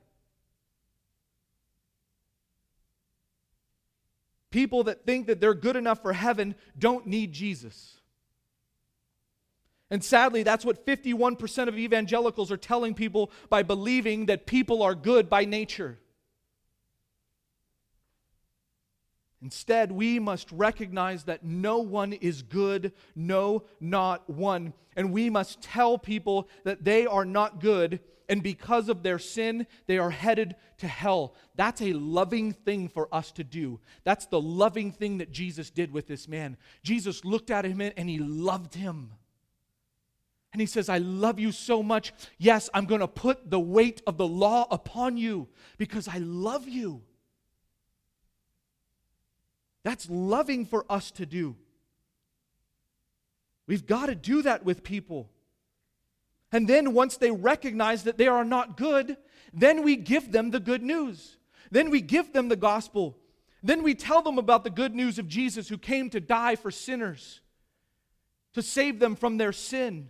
People 4.52 4.84
that 4.84 5.06
think 5.06 5.28
that 5.28 5.40
they're 5.40 5.54
good 5.54 5.76
enough 5.76 6.02
for 6.02 6.14
heaven 6.14 6.56
don't 6.78 7.08
need 7.08 7.32
Jesus. 7.32 7.98
And 9.90 10.04
sadly, 10.04 10.44
that's 10.44 10.64
what 10.64 10.86
51% 10.86 11.68
of 11.68 11.78
evangelicals 11.78 12.52
are 12.52 12.58
telling 12.58 12.94
people 12.94 13.32
by 13.50 13.64
believing 13.64 14.28
that 14.28 14.46
people 14.46 14.82
are 14.84 14.96
good 14.96 15.30
by 15.30 15.46
nature. 15.46 16.00
Instead, 19.42 19.92
we 19.92 20.20
must 20.20 20.52
recognize 20.52 21.24
that 21.24 21.44
no 21.44 21.80
one 21.80 22.14
is 22.14 22.44
good, 22.44 22.94
no, 23.16 23.64
not 23.80 24.30
one. 24.30 24.74
And 24.96 25.12
we 25.12 25.30
must 25.30 25.62
tell 25.62 25.98
people 25.98 26.48
that 26.64 26.84
they 26.84 27.08
are 27.08 27.26
not 27.26 27.60
good 27.60 28.02
and 28.32 28.42
because 28.42 28.88
of 28.88 29.04
their 29.04 29.20
sin, 29.20 29.68
they 29.88 29.98
are 29.98 30.10
headed 30.10 30.56
to 30.78 30.88
hell. 30.88 31.36
That's 31.56 31.82
a 31.82 31.92
loving 31.92 32.54
thing 32.54 32.88
for 32.88 33.14
us 33.14 33.30
to 33.34 33.44
do. 33.44 33.82
That's 34.06 34.26
the 34.26 34.40
loving 34.40 34.94
thing 34.94 35.18
that 35.18 35.34
Jesus 35.34 35.70
did 35.70 35.92
with 35.92 36.08
this 36.08 36.30
man. 36.30 36.56
Jesus 36.82 37.26
looked 37.26 37.52
at 37.52 37.66
him 37.66 37.82
and 37.82 38.10
he 38.10 38.20
loved 38.20 38.74
him. 38.74 39.12
And 40.54 40.62
he 40.62 40.66
says, 40.66 40.88
I 40.88 41.00
love 41.00 41.42
you 41.42 41.52
so 41.52 41.84
much. 41.84 42.14
Yes, 42.38 42.70
I'm 42.74 42.86
going 42.86 43.02
to 43.02 43.08
put 43.08 43.50
the 43.50 43.60
weight 43.60 44.02
of 44.08 44.16
the 44.16 44.28
law 44.28 44.66
upon 44.72 45.18
you 45.18 45.50
because 45.78 46.08
I 46.08 46.20
love 46.20 46.70
you. 46.70 47.02
That's 49.84 50.10
loving 50.10 50.66
for 50.66 50.86
us 50.90 51.12
to 51.12 51.26
do. 51.26 51.58
We've 53.68 53.86
got 53.86 54.06
to 54.06 54.16
do 54.16 54.42
that 54.44 54.64
with 54.64 54.84
people. 54.84 55.30
And 56.52 56.68
then 56.68 56.94
once 56.94 57.18
they 57.18 57.32
recognize 57.32 58.04
that 58.04 58.18
they 58.18 58.28
are 58.28 58.44
not 58.44 58.78
good, 58.78 59.18
then 59.54 59.84
we 59.84 59.96
give 59.96 60.32
them 60.32 60.52
the 60.52 60.60
good 60.60 60.84
news. 60.84 61.38
Then 61.72 61.90
we 61.90 62.02
give 62.02 62.34
them 62.34 62.50
the 62.50 62.56
gospel. 62.56 63.18
Then 63.64 63.84
we 63.84 63.96
tell 63.96 64.22
them 64.22 64.38
about 64.38 64.64
the 64.64 64.70
good 64.70 64.94
news 64.94 65.20
of 65.20 65.28
Jesus 65.28 65.70
who 65.70 65.78
came 65.78 66.10
to 66.10 66.20
die 66.20 66.56
for 66.56 66.72
sinners, 66.72 67.42
to 68.54 68.62
save 68.62 69.00
them 69.00 69.16
from 69.16 69.38
their 69.38 69.54
sin, 69.54 70.10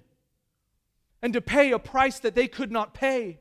and 1.22 1.34
to 1.34 1.42
pay 1.42 1.72
a 1.72 1.80
price 1.80 2.20
that 2.20 2.34
they 2.34 2.48
could 2.48 2.72
not 2.72 2.94
pay. 2.94 3.40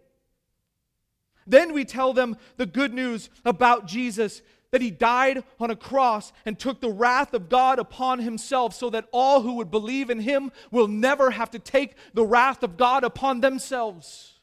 Then 1.47 1.73
we 1.73 1.85
tell 1.85 2.13
them 2.13 2.37
the 2.59 2.67
good 2.67 2.93
news 2.93 3.31
about 3.45 3.87
Jesus 3.87 4.43
that 4.71 4.83
he 4.83 4.91
died 4.91 5.43
on 5.59 5.71
a 5.71 5.77
cross 5.77 6.33
and 6.47 6.59
took 6.59 6.81
the 6.81 6.93
wrath 6.93 7.35
of 7.35 7.49
God 7.49 7.79
upon 7.79 8.21
himself 8.21 8.75
so 8.75 8.91
that 8.91 9.09
all 9.13 9.43
who 9.43 9.55
would 9.55 9.71
believe 9.71 10.11
in 10.11 10.21
him 10.21 10.53
will 10.71 10.89
never 10.89 11.31
have 11.31 11.51
to 11.51 11.59
take 11.59 11.97
the 12.15 12.25
wrath 12.25 12.63
of 12.63 12.77
God 12.77 13.03
upon 13.03 13.41
themselves. 13.41 14.39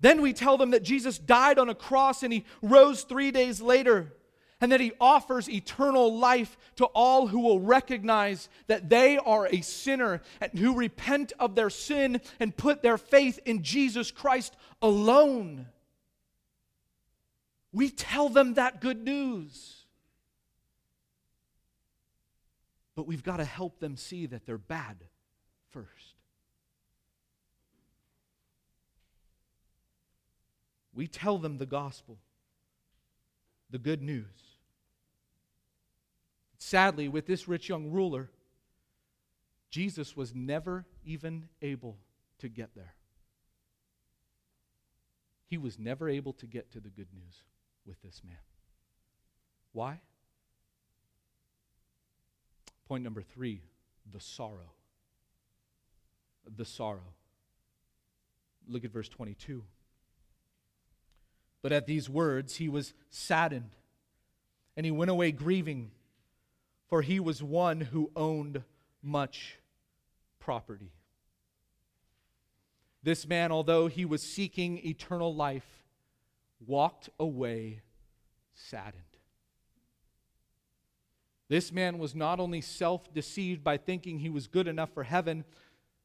Then 0.00 0.20
we 0.20 0.32
tell 0.32 0.58
them 0.58 0.72
that 0.72 0.82
Jesus 0.82 1.18
died 1.18 1.58
on 1.58 1.68
a 1.68 1.74
cross 1.74 2.22
and 2.22 2.32
he 2.32 2.44
rose 2.62 3.02
three 3.02 3.30
days 3.30 3.60
later, 3.60 4.12
and 4.60 4.72
that 4.72 4.80
he 4.80 4.92
offers 5.00 5.48
eternal 5.48 6.16
life 6.16 6.56
to 6.76 6.86
all 6.86 7.26
who 7.26 7.40
will 7.40 7.60
recognize 7.60 8.48
that 8.66 8.88
they 8.88 9.18
are 9.18 9.46
a 9.46 9.60
sinner 9.60 10.22
and 10.40 10.58
who 10.58 10.74
repent 10.74 11.32
of 11.38 11.54
their 11.54 11.70
sin 11.70 12.20
and 12.40 12.56
put 12.56 12.82
their 12.82 12.98
faith 12.98 13.38
in 13.44 13.62
Jesus 13.62 14.10
Christ 14.10 14.56
alone. 14.80 15.66
We 17.76 17.90
tell 17.90 18.30
them 18.30 18.54
that 18.54 18.80
good 18.80 19.04
news. 19.04 19.84
But 22.94 23.06
we've 23.06 23.22
got 23.22 23.36
to 23.36 23.44
help 23.44 23.80
them 23.80 23.98
see 23.98 24.24
that 24.24 24.46
they're 24.46 24.56
bad 24.56 24.96
first. 25.72 26.14
We 30.94 31.06
tell 31.06 31.36
them 31.36 31.58
the 31.58 31.66
gospel, 31.66 32.16
the 33.68 33.78
good 33.78 34.00
news. 34.00 34.24
Sadly, 36.56 37.08
with 37.08 37.26
this 37.26 37.46
rich 37.46 37.68
young 37.68 37.90
ruler, 37.90 38.30
Jesus 39.68 40.16
was 40.16 40.34
never 40.34 40.86
even 41.04 41.50
able 41.60 41.98
to 42.38 42.48
get 42.48 42.74
there. 42.74 42.94
He 45.46 45.58
was 45.58 45.78
never 45.78 46.08
able 46.08 46.32
to 46.32 46.46
get 46.46 46.72
to 46.72 46.80
the 46.80 46.88
good 46.88 47.08
news 47.12 47.42
with 47.86 48.00
this 48.02 48.22
man. 48.24 48.36
Why? 49.72 50.00
Point 52.88 53.04
number 53.04 53.22
three 53.22 53.62
the 54.12 54.20
sorrow. 54.20 54.72
The 56.56 56.64
sorrow. 56.64 57.14
Look 58.68 58.84
at 58.84 58.92
verse 58.92 59.08
22. 59.08 59.64
But 61.62 61.72
at 61.72 61.86
these 61.86 62.08
words, 62.08 62.56
he 62.56 62.68
was 62.68 62.94
saddened, 63.10 63.70
and 64.76 64.86
he 64.86 64.92
went 64.92 65.10
away 65.10 65.32
grieving, 65.32 65.90
for 66.88 67.02
he 67.02 67.18
was 67.18 67.42
one 67.42 67.80
who 67.80 68.12
owned 68.14 68.62
much 69.02 69.58
property. 70.38 70.92
This 73.02 73.26
man, 73.26 73.50
although 73.50 73.88
he 73.88 74.04
was 74.04 74.22
seeking 74.22 74.78
eternal 74.86 75.34
life, 75.34 75.85
walked 76.64 77.10
away 77.18 77.82
saddened. 78.54 79.02
This 81.48 81.70
man 81.70 81.98
was 81.98 82.14
not 82.14 82.40
only 82.40 82.60
self 82.60 83.12
deceived 83.12 83.62
by 83.62 83.76
thinking 83.76 84.18
he 84.18 84.30
was 84.30 84.46
good 84.46 84.66
enough 84.66 84.90
for 84.92 85.04
heaven, 85.04 85.44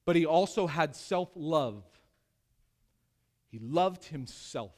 but 0.05 0.15
he 0.15 0.25
also 0.25 0.67
had 0.67 0.95
self 0.95 1.29
love. 1.35 1.83
He 3.49 3.59
loved 3.59 4.05
himself. 4.05 4.73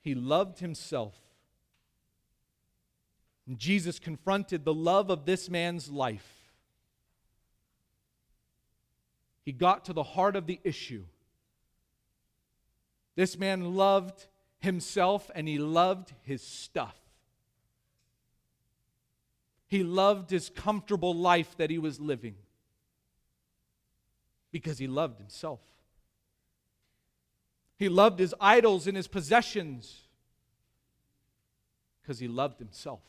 He 0.00 0.14
loved 0.14 0.58
himself. 0.58 1.14
And 3.46 3.58
Jesus 3.58 3.98
confronted 3.98 4.64
the 4.64 4.74
love 4.74 5.10
of 5.10 5.26
this 5.26 5.50
man's 5.50 5.90
life. 5.90 6.42
He 9.44 9.52
got 9.52 9.84
to 9.86 9.92
the 9.92 10.02
heart 10.02 10.36
of 10.36 10.46
the 10.46 10.60
issue. 10.62 11.04
This 13.14 13.38
man 13.38 13.74
loved 13.74 14.26
himself 14.58 15.30
and 15.34 15.46
he 15.46 15.58
loved 15.58 16.12
his 16.22 16.42
stuff. 16.42 16.96
He 19.68 19.82
loved 19.82 20.30
his 20.30 20.50
comfortable 20.50 21.14
life 21.14 21.56
that 21.56 21.70
he 21.70 21.78
was 21.78 21.98
living 21.98 22.36
because 24.50 24.78
he 24.78 24.86
loved 24.86 25.18
himself. 25.18 25.60
He 27.78 27.88
loved 27.88 28.18
his 28.18 28.34
idols 28.40 28.86
and 28.86 28.96
his 28.96 29.08
possessions 29.08 30.02
because 32.00 32.18
he 32.18 32.28
loved 32.28 32.58
himself. 32.58 33.02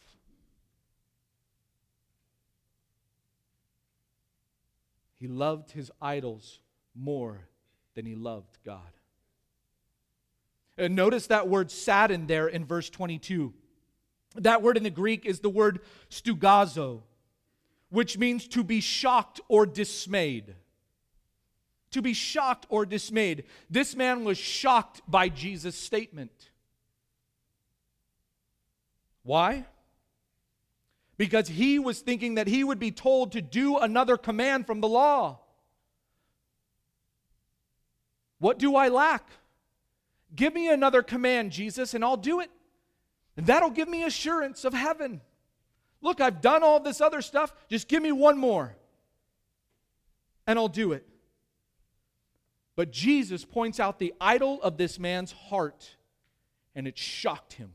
He 5.16 5.28
loved 5.28 5.72
his 5.72 5.91
idols 6.01 6.60
more 6.95 7.47
than 7.93 8.06
he 8.06 8.16
loved 8.16 8.58
God. 8.66 8.91
And 10.78 10.95
notice 10.95 11.28
that 11.28 11.47
word 11.47 11.71
saddened 11.71 12.28
there 12.28 12.47
in 12.47 12.65
verse 12.65 12.89
22. 12.89 13.53
That 14.36 14.61
word 14.61 14.78
in 14.78 14.84
the 14.84 14.89
Greek 14.89 15.26
is 15.26 15.39
the 15.39 15.49
word 15.49 15.82
stugazo, 16.09 17.01
which 17.89 18.17
means 18.17 18.47
to 18.49 18.63
be 18.63 18.82
shocked 18.82 19.39
or 19.47 19.65
dismayed. 19.65 20.55
To 21.91 22.01
be 22.01 22.13
shocked 22.13 22.65
or 22.69 22.86
dismayed. 22.86 23.43
This 23.69 23.95
man 23.95 24.24
was 24.24 24.38
shocked 24.38 25.01
by 25.07 25.30
Jesus' 25.30 25.78
statement. 25.78 26.49
Why? 29.21 29.65
Because 31.17 31.47
he 31.47 31.78
was 31.78 31.99
thinking 31.99 32.36
that 32.36 32.47
he 32.47 32.63
would 32.63 32.80
be 32.80 32.91
told 32.91 33.34
to 33.34 33.41
do 33.41 33.78
another 33.78 34.17
command 34.17 34.65
from 34.65 34.82
the 34.82 34.88
law. 34.88 35.39
What 38.39 38.57
do 38.57 38.76
I 38.76 38.89
lack? 38.89 39.30
Give 40.36 40.53
me 40.53 40.69
another 40.69 41.03
command, 41.03 41.51
Jesus, 41.51 41.93
and 41.93 42.03
I'll 42.03 42.17
do 42.17 42.39
it. 42.39 42.49
And 43.38 43.45
that'll 43.45 43.69
give 43.69 43.88
me 43.88 44.03
assurance 44.03 44.65
of 44.65 44.73
heaven. 44.73 45.21
Look, 46.01 46.21
I've 46.21 46.41
done 46.41 46.63
all 46.63 46.79
this 46.79 47.01
other 47.01 47.21
stuff. 47.21 47.53
Just 47.69 47.88
give 47.88 48.03
me 48.03 48.11
one 48.11 48.38
more, 48.38 48.75
and 50.45 50.59
I'll 50.59 50.67
do 50.67 50.91
it. 50.91 51.07
But 52.75 52.91
Jesus 52.91 53.45
points 53.45 53.79
out 53.79 53.99
the 53.99 54.13
idol 54.19 54.61
of 54.61 54.77
this 54.77 54.99
man's 54.99 55.31
heart, 55.31 55.95
and 56.75 56.88
it 56.88 56.97
shocked 56.97 57.53
him. 57.53 57.71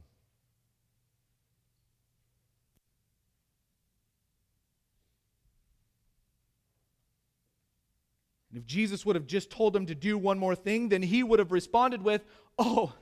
If 8.59 8.67
Jesus 8.67 9.07
would 9.07 9.15
have 9.15 9.27
just 9.27 9.51
told 9.51 9.77
him 9.77 9.87
to 9.87 9.95
do 9.95 10.19
one 10.19 10.37
more 10.37 10.57
thing, 10.57 10.89
then 10.89 11.01
he 11.01 11.23
would 11.23 11.39
have 11.39 11.53
responded 11.53 12.03
with, 12.03 12.25
Oh, 12.59 12.93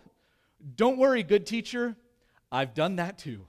don't 0.74 0.98
worry, 0.98 1.22
good 1.22 1.46
teacher. 1.46 1.96
I've 2.52 2.74
done 2.74 2.96
that 2.96 3.16
too. 3.16 3.46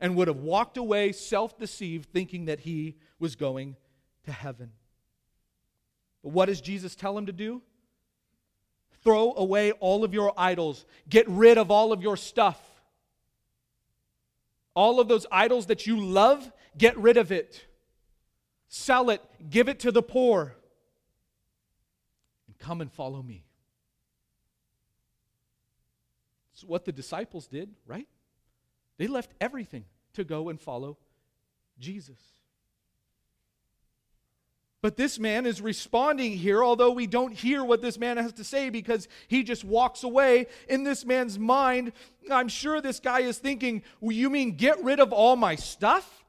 And 0.00 0.16
would 0.16 0.28
have 0.28 0.38
walked 0.38 0.78
away 0.78 1.12
self 1.12 1.58
deceived, 1.58 2.08
thinking 2.10 2.46
that 2.46 2.60
he 2.60 2.96
was 3.18 3.36
going 3.36 3.76
to 4.24 4.32
heaven. 4.32 4.70
But 6.22 6.32
what 6.32 6.46
does 6.46 6.62
Jesus 6.62 6.94
tell 6.94 7.18
him 7.18 7.26
to 7.26 7.32
do? 7.32 7.60
Throw 9.02 9.34
away 9.34 9.72
all 9.72 10.04
of 10.04 10.14
your 10.14 10.32
idols, 10.38 10.86
get 11.06 11.28
rid 11.28 11.58
of 11.58 11.70
all 11.70 11.92
of 11.92 12.02
your 12.02 12.16
stuff. 12.16 12.58
All 14.74 15.00
of 15.00 15.06
those 15.06 15.26
idols 15.30 15.66
that 15.66 15.86
you 15.86 16.00
love, 16.00 16.50
get 16.78 16.96
rid 16.96 17.18
of 17.18 17.30
it. 17.30 17.66
Sell 18.76 19.10
it, 19.10 19.22
give 19.48 19.68
it 19.68 19.78
to 19.78 19.92
the 19.92 20.02
poor, 20.02 20.52
and 22.48 22.58
come 22.58 22.80
and 22.80 22.90
follow 22.90 23.22
me. 23.22 23.44
It's 26.52 26.64
what 26.64 26.84
the 26.84 26.90
disciples 26.90 27.46
did, 27.46 27.70
right? 27.86 28.08
They 28.98 29.06
left 29.06 29.30
everything 29.40 29.84
to 30.14 30.24
go 30.24 30.48
and 30.48 30.60
follow 30.60 30.98
Jesus. 31.78 32.18
But 34.82 34.96
this 34.96 35.20
man 35.20 35.46
is 35.46 35.60
responding 35.60 36.32
here, 36.32 36.64
although 36.64 36.90
we 36.90 37.06
don't 37.06 37.32
hear 37.32 37.62
what 37.62 37.80
this 37.80 37.96
man 37.96 38.16
has 38.16 38.32
to 38.32 38.44
say 38.44 38.70
because 38.70 39.06
he 39.28 39.44
just 39.44 39.62
walks 39.62 40.02
away. 40.02 40.46
In 40.68 40.82
this 40.82 41.04
man's 41.04 41.38
mind, 41.38 41.92
I'm 42.28 42.48
sure 42.48 42.80
this 42.80 42.98
guy 42.98 43.20
is 43.20 43.38
thinking, 43.38 43.84
well, 44.00 44.10
You 44.10 44.30
mean 44.30 44.56
get 44.56 44.82
rid 44.82 44.98
of 44.98 45.12
all 45.12 45.36
my 45.36 45.54
stuff? 45.54 46.23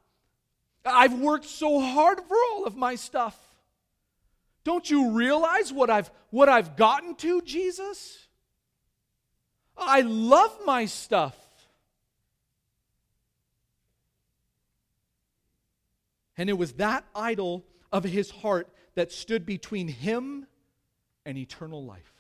I've 0.86 1.14
worked 1.14 1.46
so 1.46 1.80
hard 1.80 2.20
for 2.22 2.38
all 2.52 2.66
of 2.66 2.76
my 2.76 2.96
stuff. 2.96 3.38
Don't 4.64 4.90
you 4.90 5.12
realize 5.12 5.72
what 5.74 5.90
I've, 5.90 6.12
what 6.30 6.50
I've 6.50 6.76
gotten 6.76 7.16
to, 7.16 7.42
Jesus? 7.42 8.28
I 9.78 10.02
love 10.02 10.58
my 10.66 10.86
stuff. 10.86 11.36
And 16.38 16.50
it 16.50 16.58
was 16.58 16.74
that 16.74 17.06
idol 17.16 17.66
of 17.92 18.04
his 18.04 18.30
heart 18.30 18.68
that 18.96 19.12
stood 19.12 19.46
between 19.46 19.88
him 19.88 20.48
and 21.26 21.38
eternal 21.38 21.84
life. 21.86 22.12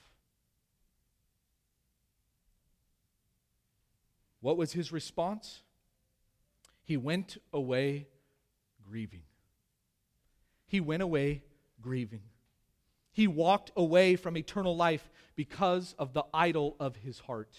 What 4.41 4.57
was 4.57 4.73
his 4.73 4.91
response? 4.91 5.63
He 6.83 6.97
went 6.97 7.37
away 7.51 8.07
grieving. 8.89 9.23
He 10.65 10.79
went 10.79 11.03
away 11.03 11.43
grieving. 11.81 12.21
He 13.11 13.27
walked 13.27 13.71
away 13.75 14.15
from 14.15 14.35
eternal 14.35 14.75
life 14.75 15.09
because 15.35 15.95
of 15.97 16.13
the 16.13 16.23
idol 16.33 16.75
of 16.79 16.95
his 16.97 17.19
heart. 17.19 17.55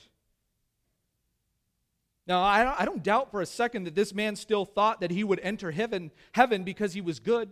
Now, 2.26 2.42
I 2.42 2.84
don't 2.84 3.04
doubt 3.04 3.30
for 3.30 3.40
a 3.40 3.46
second 3.46 3.84
that 3.84 3.94
this 3.94 4.12
man 4.12 4.34
still 4.34 4.64
thought 4.64 5.00
that 5.00 5.12
he 5.12 5.22
would 5.22 5.38
enter 5.40 5.70
heaven, 5.70 6.10
heaven 6.32 6.64
because 6.64 6.92
he 6.92 7.00
was 7.00 7.20
good. 7.20 7.50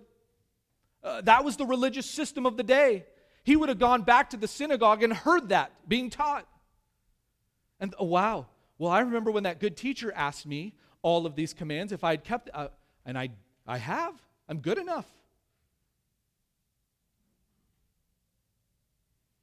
Uh, 1.02 1.20
that 1.20 1.44
was 1.44 1.56
the 1.56 1.66
religious 1.66 2.10
system 2.10 2.44
of 2.44 2.56
the 2.56 2.64
day. 2.64 3.04
He 3.44 3.54
would 3.54 3.68
have 3.68 3.78
gone 3.78 4.02
back 4.02 4.30
to 4.30 4.36
the 4.36 4.48
synagogue 4.48 5.02
and 5.02 5.12
heard 5.12 5.50
that 5.50 5.70
being 5.86 6.10
taught. 6.10 6.48
And 7.78 7.94
oh, 7.98 8.06
wow, 8.06 8.46
well, 8.78 8.90
I 8.90 9.00
remember 9.00 9.30
when 9.30 9.44
that 9.44 9.60
good 9.60 9.76
teacher 9.76 10.12
asked 10.14 10.46
me 10.46 10.74
all 11.02 11.26
of 11.26 11.36
these 11.36 11.52
commands 11.52 11.92
if 11.92 12.02
I 12.02 12.10
had 12.10 12.24
kept, 12.24 12.50
uh, 12.52 12.68
and 13.04 13.16
I, 13.16 13.30
I 13.66 13.78
have. 13.78 14.14
I'm 14.48 14.58
good 14.58 14.78
enough. 14.78 15.06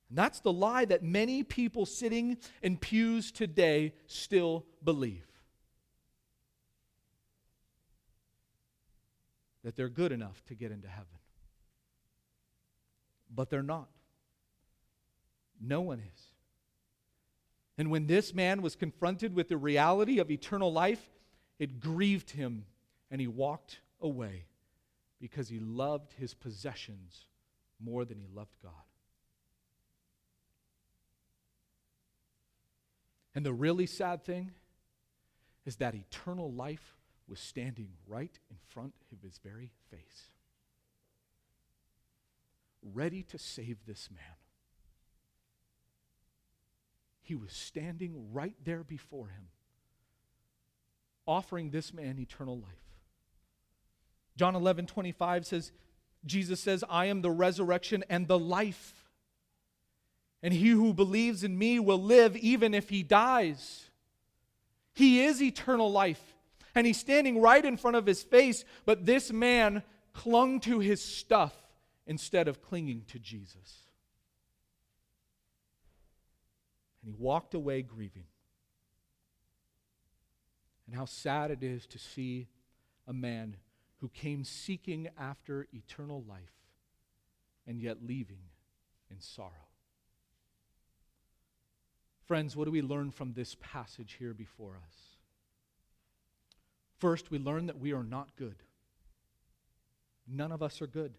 And 0.09 0.17
that's 0.17 0.41
the 0.41 0.51
lie 0.51 0.85
that 0.85 1.03
many 1.03 1.41
people 1.41 1.85
sitting 1.85 2.37
in 2.61 2.77
pews 2.77 3.31
today 3.31 3.93
still 4.07 4.65
believe. 4.83 5.25
That 9.63 9.75
they're 9.75 9.89
good 9.89 10.11
enough 10.11 10.43
to 10.47 10.55
get 10.55 10.71
into 10.71 10.87
heaven. 10.87 11.07
But 13.33 13.49
they're 13.49 13.63
not. 13.63 13.87
No 15.61 15.81
one 15.81 15.99
is. 15.99 16.21
And 17.77 17.89
when 17.89 18.07
this 18.07 18.33
man 18.33 18.61
was 18.61 18.75
confronted 18.75 19.33
with 19.33 19.47
the 19.47 19.57
reality 19.57 20.19
of 20.19 20.29
eternal 20.29 20.73
life, 20.73 21.09
it 21.57 21.79
grieved 21.79 22.31
him 22.31 22.65
and 23.09 23.21
he 23.21 23.27
walked 23.27 23.79
away 24.01 24.45
because 25.19 25.49
he 25.49 25.59
loved 25.59 26.13
his 26.13 26.33
possessions 26.33 27.25
more 27.79 28.05
than 28.05 28.17
he 28.17 28.27
loved 28.33 28.55
God. 28.61 28.71
And 33.33 33.45
the 33.45 33.53
really 33.53 33.85
sad 33.85 34.23
thing 34.23 34.51
is 35.65 35.77
that 35.77 35.95
eternal 35.95 36.51
life 36.51 36.97
was 37.27 37.39
standing 37.39 37.89
right 38.07 38.37
in 38.49 38.57
front 38.67 38.93
of 39.11 39.21
his 39.21 39.39
very 39.43 39.71
face, 39.89 40.31
ready 42.93 43.23
to 43.23 43.37
save 43.37 43.77
this 43.85 44.09
man. 44.11 44.35
He 47.21 47.35
was 47.35 47.53
standing 47.53 48.33
right 48.33 48.55
there 48.65 48.83
before 48.83 49.27
him, 49.27 49.47
offering 51.25 51.69
this 51.69 51.93
man 51.93 52.19
eternal 52.19 52.59
life. 52.59 52.90
John 54.37 54.55
11, 54.55 54.87
25 54.87 55.45
says, 55.45 55.71
Jesus 56.25 56.59
says, 56.59 56.83
I 56.89 57.05
am 57.05 57.21
the 57.21 57.31
resurrection 57.31 58.03
and 58.09 58.27
the 58.27 58.39
life. 58.39 59.09
And 60.43 60.53
he 60.53 60.69
who 60.69 60.93
believes 60.93 61.43
in 61.43 61.57
me 61.57 61.79
will 61.79 62.01
live 62.01 62.35
even 62.37 62.73
if 62.73 62.89
he 62.89 63.03
dies. 63.03 63.89
He 64.93 65.23
is 65.23 65.41
eternal 65.41 65.91
life. 65.91 66.21
And 66.73 66.87
he's 66.87 66.99
standing 66.99 67.41
right 67.41 67.63
in 67.63 67.77
front 67.77 67.97
of 67.97 68.05
his 68.05 68.23
face, 68.23 68.63
but 68.85 69.05
this 69.05 69.31
man 69.31 69.83
clung 70.13 70.59
to 70.61 70.79
his 70.79 71.03
stuff 71.03 71.53
instead 72.07 72.47
of 72.47 72.61
clinging 72.61 73.03
to 73.07 73.19
Jesus. 73.19 73.87
And 77.01 77.13
he 77.13 77.21
walked 77.21 77.53
away 77.53 77.81
grieving. 77.81 78.25
And 80.87 80.95
how 80.95 81.05
sad 81.05 81.51
it 81.51 81.63
is 81.63 81.85
to 81.87 81.99
see 81.99 82.47
a 83.07 83.13
man 83.13 83.57
who 84.01 84.09
came 84.09 84.43
seeking 84.43 85.07
after 85.17 85.67
eternal 85.73 86.23
life 86.27 86.57
and 87.67 87.79
yet 87.79 87.97
leaving 88.03 88.41
in 89.11 89.21
sorrow. 89.21 89.69
Friends, 92.25 92.55
what 92.55 92.65
do 92.65 92.71
we 92.71 92.81
learn 92.81 93.11
from 93.11 93.33
this 93.33 93.55
passage 93.61 94.15
here 94.17 94.33
before 94.33 94.79
us? 94.83 94.95
First, 96.97 97.29
we 97.29 97.37
learn 97.37 97.67
that 97.67 97.79
we 97.79 97.93
are 97.93 98.03
not 98.03 98.35
good. 98.35 98.63
None 100.27 100.51
of 100.51 100.63
us 100.63 100.81
are 100.81 100.87
good. 100.87 101.13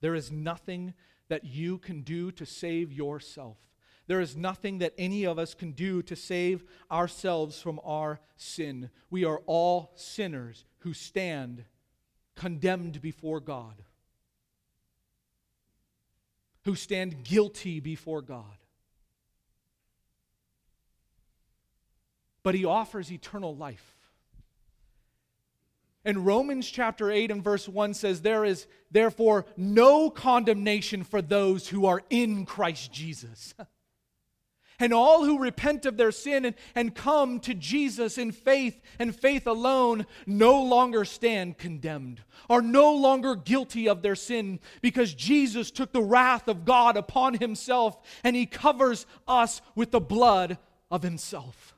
There 0.00 0.14
is 0.14 0.30
nothing 0.30 0.92
that 1.28 1.44
you 1.44 1.78
can 1.78 2.02
do 2.02 2.30
to 2.32 2.44
save 2.44 2.92
yourself. 2.92 3.56
There 4.06 4.20
is 4.20 4.36
nothing 4.36 4.78
that 4.78 4.94
any 4.96 5.24
of 5.24 5.38
us 5.38 5.54
can 5.54 5.72
do 5.72 6.02
to 6.02 6.16
save 6.16 6.64
ourselves 6.90 7.60
from 7.60 7.80
our 7.84 8.20
sin. 8.36 8.90
We 9.10 9.24
are 9.24 9.42
all 9.46 9.92
sinners 9.96 10.64
who 10.78 10.94
stand 10.94 11.64
condemned 12.34 13.00
before 13.00 13.40
God, 13.40 13.82
who 16.64 16.74
stand 16.74 17.24
guilty 17.24 17.80
before 17.80 18.22
God. 18.22 18.56
but 22.46 22.54
he 22.54 22.64
offers 22.64 23.10
eternal 23.10 23.56
life. 23.56 23.96
And 26.04 26.24
Romans 26.24 26.70
chapter 26.70 27.10
8 27.10 27.32
and 27.32 27.42
verse 27.42 27.68
1 27.68 27.92
says, 27.94 28.22
There 28.22 28.44
is 28.44 28.68
therefore 28.92 29.46
no 29.56 30.10
condemnation 30.10 31.02
for 31.02 31.20
those 31.20 31.66
who 31.66 31.86
are 31.86 32.02
in 32.08 32.46
Christ 32.46 32.92
Jesus. 32.92 33.52
and 34.78 34.92
all 34.92 35.24
who 35.24 35.38
repent 35.38 35.86
of 35.86 35.96
their 35.96 36.12
sin 36.12 36.44
and, 36.44 36.54
and 36.74 36.94
come 36.94 37.40
to 37.40 37.54
Jesus 37.54 38.18
in 38.18 38.32
faith 38.32 38.80
and 38.98 39.14
faith 39.14 39.46
alone 39.46 40.06
no 40.26 40.62
longer 40.62 41.04
stand 41.04 41.58
condemned, 41.58 42.22
are 42.50 42.62
no 42.62 42.94
longer 42.94 43.34
guilty 43.34 43.88
of 43.88 44.02
their 44.02 44.14
sin 44.14 44.60
because 44.82 45.14
Jesus 45.14 45.70
took 45.70 45.92
the 45.92 46.02
wrath 46.02 46.48
of 46.48 46.64
God 46.64 46.96
upon 46.96 47.34
himself 47.34 47.98
and 48.24 48.36
he 48.36 48.46
covers 48.46 49.06
us 49.26 49.60
with 49.74 49.90
the 49.90 50.00
blood 50.00 50.58
of 50.90 51.02
himself. 51.02 51.76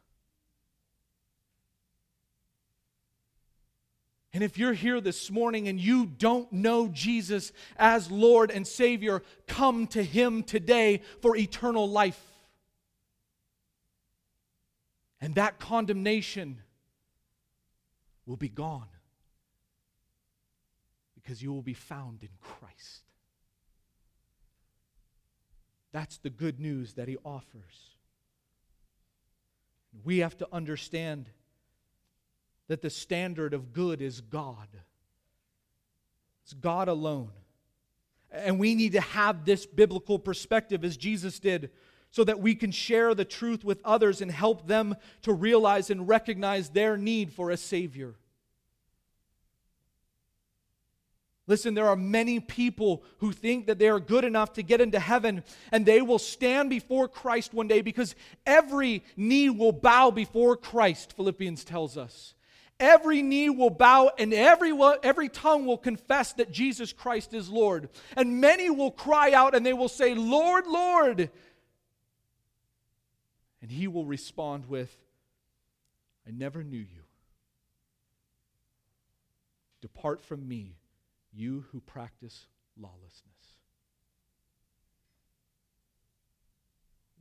And 4.35 4.45
if 4.45 4.59
you're 4.59 4.75
here 4.75 5.01
this 5.01 5.31
morning 5.31 5.69
and 5.69 5.81
you 5.81 6.07
don't 6.07 6.53
know 6.53 6.89
Jesus 6.89 7.51
as 7.77 8.11
Lord 8.11 8.51
and 8.51 8.67
Savior, 8.67 9.23
come 9.47 9.87
to 9.89 10.03
Him 10.03 10.43
today 10.43 11.01
for 11.23 11.37
eternal 11.37 11.89
life. 11.89 12.23
And 15.21 15.35
that 15.35 15.59
condemnation 15.59 16.61
will 18.27 18.37
be 18.37 18.49
gone 18.49 18.89
because 21.15 21.43
you 21.43 21.53
will 21.53 21.63
be 21.63 21.75
found 21.75 22.23
in 22.23 22.29
Christ. 22.41 23.03
That's 25.93 26.19
the 26.19 26.31
good 26.31 26.61
news 26.61 26.95
that 26.95 27.09
He 27.09 27.17
offers. 27.25 27.97
We 30.05 30.19
have 30.19 30.37
to 30.39 30.49
understand 30.53 31.29
that 32.69 32.83
the 32.83 32.91
standard 32.91 33.55
of 33.55 33.73
good 33.73 34.01
is 34.01 34.21
God. 34.21 34.69
It's 36.45 36.53
God 36.53 36.89
alone. 36.89 37.31
And 38.31 38.59
we 38.59 38.75
need 38.75 38.93
to 38.93 39.01
have 39.01 39.45
this 39.45 39.67
biblical 39.67 40.19
perspective 40.19 40.85
as 40.85 40.97
Jesus 40.97 41.39
did 41.41 41.71
so 42.11 42.25
that 42.25 42.41
we 42.41 42.55
can 42.55 42.71
share 42.71 43.15
the 43.15 43.25
truth 43.25 43.65
with 43.65 43.81
others 43.85 44.21
and 44.21 44.31
help 44.31 44.67
them 44.67 44.97
to 45.23 45.33
realize 45.33 45.91
and 45.91 46.09
recognize 46.09 46.71
their 46.71 46.97
need 46.97 47.33
for 47.33 47.51
a 47.51 47.57
Savior. 47.57 48.15
Listen, 51.49 51.73
there 51.73 51.89
are 51.89 51.97
many 51.97 52.41
people 52.41 53.03
who 53.19 53.33
think 53.33 53.67
that 53.67 53.79
they 53.79 53.89
are 53.89 53.99
good 53.99 54.25
enough 54.25 54.53
to 54.53 54.63
get 54.63 54.83
into 54.83 54.99
heaven, 54.99 55.43
and 55.73 55.87
they 55.87 56.03
will 56.03 56.19
stand 56.19 56.69
before 56.69 57.09
Christ 57.09 57.55
one 57.55 57.67
day 57.67 57.81
because 57.81 58.15
every 58.45 59.03
knee 59.17 59.49
will 59.49 59.73
bow 59.73 60.11
before 60.11 60.57
Christ, 60.57 61.15
Philippians 61.15 61.65
tells 61.65 61.97
us. 61.97 62.35
Every 62.81 63.23
knee 63.23 63.51
will 63.51 63.71
bow 63.71 64.13
and 64.19 64.33
every, 64.33 64.73
every 65.03 65.29
tongue 65.29 65.67
will 65.67 65.79
confess 65.79 66.35
that 66.35 66.53
Jesus 66.53 66.93
Christ 66.93 67.35
is 67.35 67.49
Lord. 67.49 67.89
And 68.15 68.41
many 68.41 68.71
will 68.71 68.93
cry 68.93 69.33
out 69.33 69.57
and 69.57 69.67
they 69.67 69.73
will 69.73 69.89
say, 69.89 70.15
Lord, 70.15 70.67
Lord. 70.67 71.31
And 73.61 73.71
he 73.71 73.89
will 73.89 74.05
respond 74.05 74.67
with, 74.67 74.97
I 76.27 76.31
never 76.31 76.63
knew 76.63 76.79
you. 76.79 77.03
Depart 79.81 80.21
from 80.21 80.47
me, 80.49 80.77
you 81.33 81.65
who 81.71 81.81
practice 81.81 82.47
lawlessness. 82.81 83.25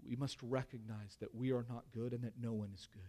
We 0.07 0.15
must 0.15 0.37
recognize 0.41 1.17
that 1.19 1.35
we 1.35 1.51
are 1.51 1.65
not 1.69 1.85
good 1.93 2.13
and 2.13 2.23
that 2.23 2.33
no 2.41 2.53
one 2.53 2.69
is 2.73 2.87
good. 2.91 3.01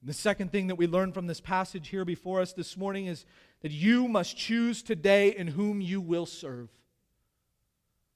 And 0.00 0.08
the 0.08 0.14
second 0.14 0.50
thing 0.50 0.68
that 0.68 0.76
we 0.76 0.86
learn 0.86 1.12
from 1.12 1.26
this 1.26 1.40
passage 1.40 1.88
here 1.88 2.06
before 2.06 2.40
us 2.40 2.54
this 2.54 2.76
morning 2.76 3.06
is 3.06 3.26
that 3.60 3.70
you 3.70 4.08
must 4.08 4.36
choose 4.36 4.82
today 4.82 5.28
in 5.36 5.48
whom 5.48 5.80
you 5.80 6.00
will 6.00 6.26
serve. 6.26 6.70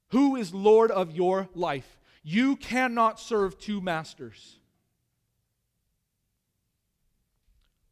Who 0.09 0.37
is 0.37 0.55
Lord 0.55 0.91
of 0.91 1.12
your 1.12 1.49
life? 1.55 1.99
You 2.24 2.56
cannot 2.56 3.20
serve 3.20 3.58
two 3.58 3.82
masters. 3.82 4.58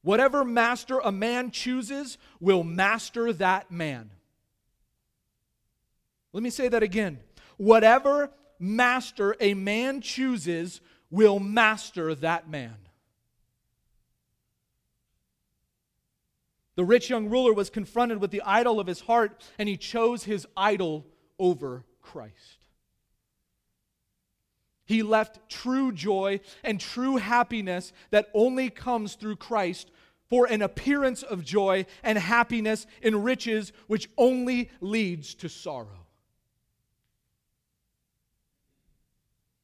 Whatever 0.01 0.45
master 0.45 0.99
a 0.99 1.13
man 1.13 1.51
chooses 1.51 2.19
will 2.41 2.65
master 2.65 3.33
that 3.35 3.71
man. 3.71 4.11
Let 6.33 6.43
me 6.43 6.51
say 6.51 6.69
that 6.69 6.83
again. 6.83 7.21
Whatever 7.59 8.31
master 8.59 9.37
a 9.39 9.53
man 9.53 10.01
chooses 10.01 10.81
will 11.11 11.39
master 11.39 12.15
that 12.15 12.49
man. 12.49 12.77
The 16.75 16.85
rich 16.85 17.11
young 17.11 17.29
ruler 17.29 17.53
was 17.53 17.69
confronted 17.69 18.19
with 18.19 18.31
the 18.31 18.43
idol 18.47 18.81
of 18.81 18.87
his 18.87 19.03
heart, 19.03 19.45
and 19.59 19.69
he 19.69 19.77
chose 19.77 20.25
his 20.25 20.47
idol 20.57 21.07
over 21.39 21.85
Christ. 22.01 22.62
He 24.93 25.03
left 25.03 25.49
true 25.49 25.91
joy 25.91 26.41
and 26.63 26.79
true 26.79 27.17
happiness 27.17 27.95
that 28.11 28.29
only 28.35 28.69
comes 28.69 29.15
through 29.15 29.37
Christ 29.37 29.91
for 30.29 30.45
an 30.45 30.61
appearance 30.61 31.23
of 31.23 31.47
joy 31.47 31.87
and 32.03 32.19
happiness 32.19 32.87
in 33.01 33.23
riches 33.23 33.73
which 33.87 34.11
only 34.19 34.71
leads 34.83 35.33
to 35.37 35.49
sorrow. 35.49 36.09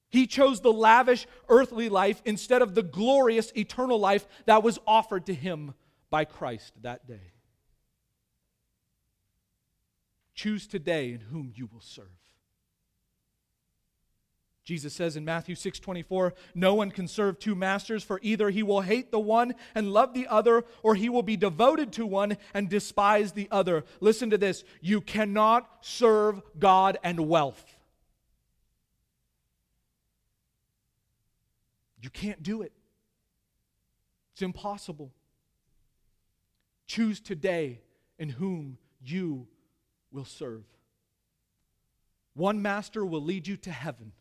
He 0.08 0.26
chose 0.26 0.62
the 0.62 0.72
lavish 0.72 1.26
earthly 1.50 1.90
life 1.90 2.22
instead 2.24 2.62
of 2.62 2.74
the 2.74 2.82
glorious 2.82 3.52
eternal 3.54 4.00
life 4.00 4.26
that 4.46 4.62
was 4.62 4.78
offered 4.86 5.26
to 5.26 5.34
him 5.34 5.74
by 6.08 6.24
Christ 6.24 6.72
that 6.80 7.06
day. 7.06 7.32
Choose 10.34 10.66
today 10.66 11.12
in 11.12 11.20
whom 11.20 11.52
you 11.54 11.68
will 11.70 11.82
serve. 11.82 12.27
Jesus 14.68 14.92
says 14.92 15.16
in 15.16 15.24
Matthew 15.24 15.54
6:24, 15.54 16.34
"No 16.54 16.74
one 16.74 16.90
can 16.90 17.08
serve 17.08 17.38
two 17.38 17.54
masters, 17.54 18.04
for 18.04 18.20
either 18.22 18.50
he 18.50 18.62
will 18.62 18.82
hate 18.82 19.10
the 19.10 19.18
one 19.18 19.54
and 19.74 19.94
love 19.94 20.12
the 20.12 20.26
other, 20.26 20.62
or 20.82 20.94
he 20.94 21.08
will 21.08 21.22
be 21.22 21.38
devoted 21.38 21.90
to 21.94 22.04
one 22.04 22.36
and 22.52 22.68
despise 22.68 23.32
the 23.32 23.48
other." 23.50 23.86
Listen 24.00 24.28
to 24.28 24.36
this, 24.36 24.64
you 24.82 25.00
cannot 25.00 25.82
serve 25.82 26.42
God 26.58 26.98
and 27.02 27.30
wealth. 27.30 27.78
You 32.02 32.10
can't 32.10 32.42
do 32.42 32.60
it. 32.60 32.74
It's 34.34 34.42
impossible. 34.42 35.14
Choose 36.86 37.22
today 37.22 37.80
in 38.18 38.28
whom 38.28 38.76
you 39.00 39.48
will 40.10 40.26
serve. 40.26 40.66
One 42.34 42.60
master 42.60 43.02
will 43.06 43.22
lead 43.22 43.46
you 43.46 43.56
to 43.56 43.72
heaven, 43.72 44.12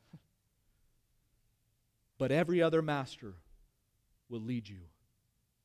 but 2.18 2.32
every 2.32 2.62
other 2.62 2.82
master 2.82 3.34
will 4.30 4.42
lead 4.42 4.68
you 4.68 4.80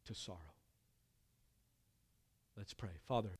to 0.04 0.14
sorrow. 0.14 0.38
Let's 2.56 2.74
pray. 2.74 2.90
Father, 3.08 3.30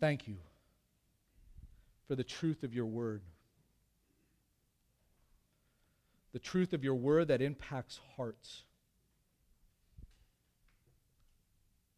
thank 0.00 0.28
you 0.28 0.36
for 2.06 2.14
the 2.14 2.24
truth 2.24 2.62
of 2.62 2.72
your 2.72 2.86
word. 2.86 3.22
The 6.32 6.38
truth 6.38 6.72
of 6.72 6.84
your 6.84 6.94
word 6.94 7.28
that 7.28 7.42
impacts 7.42 7.98
hearts. 8.16 8.62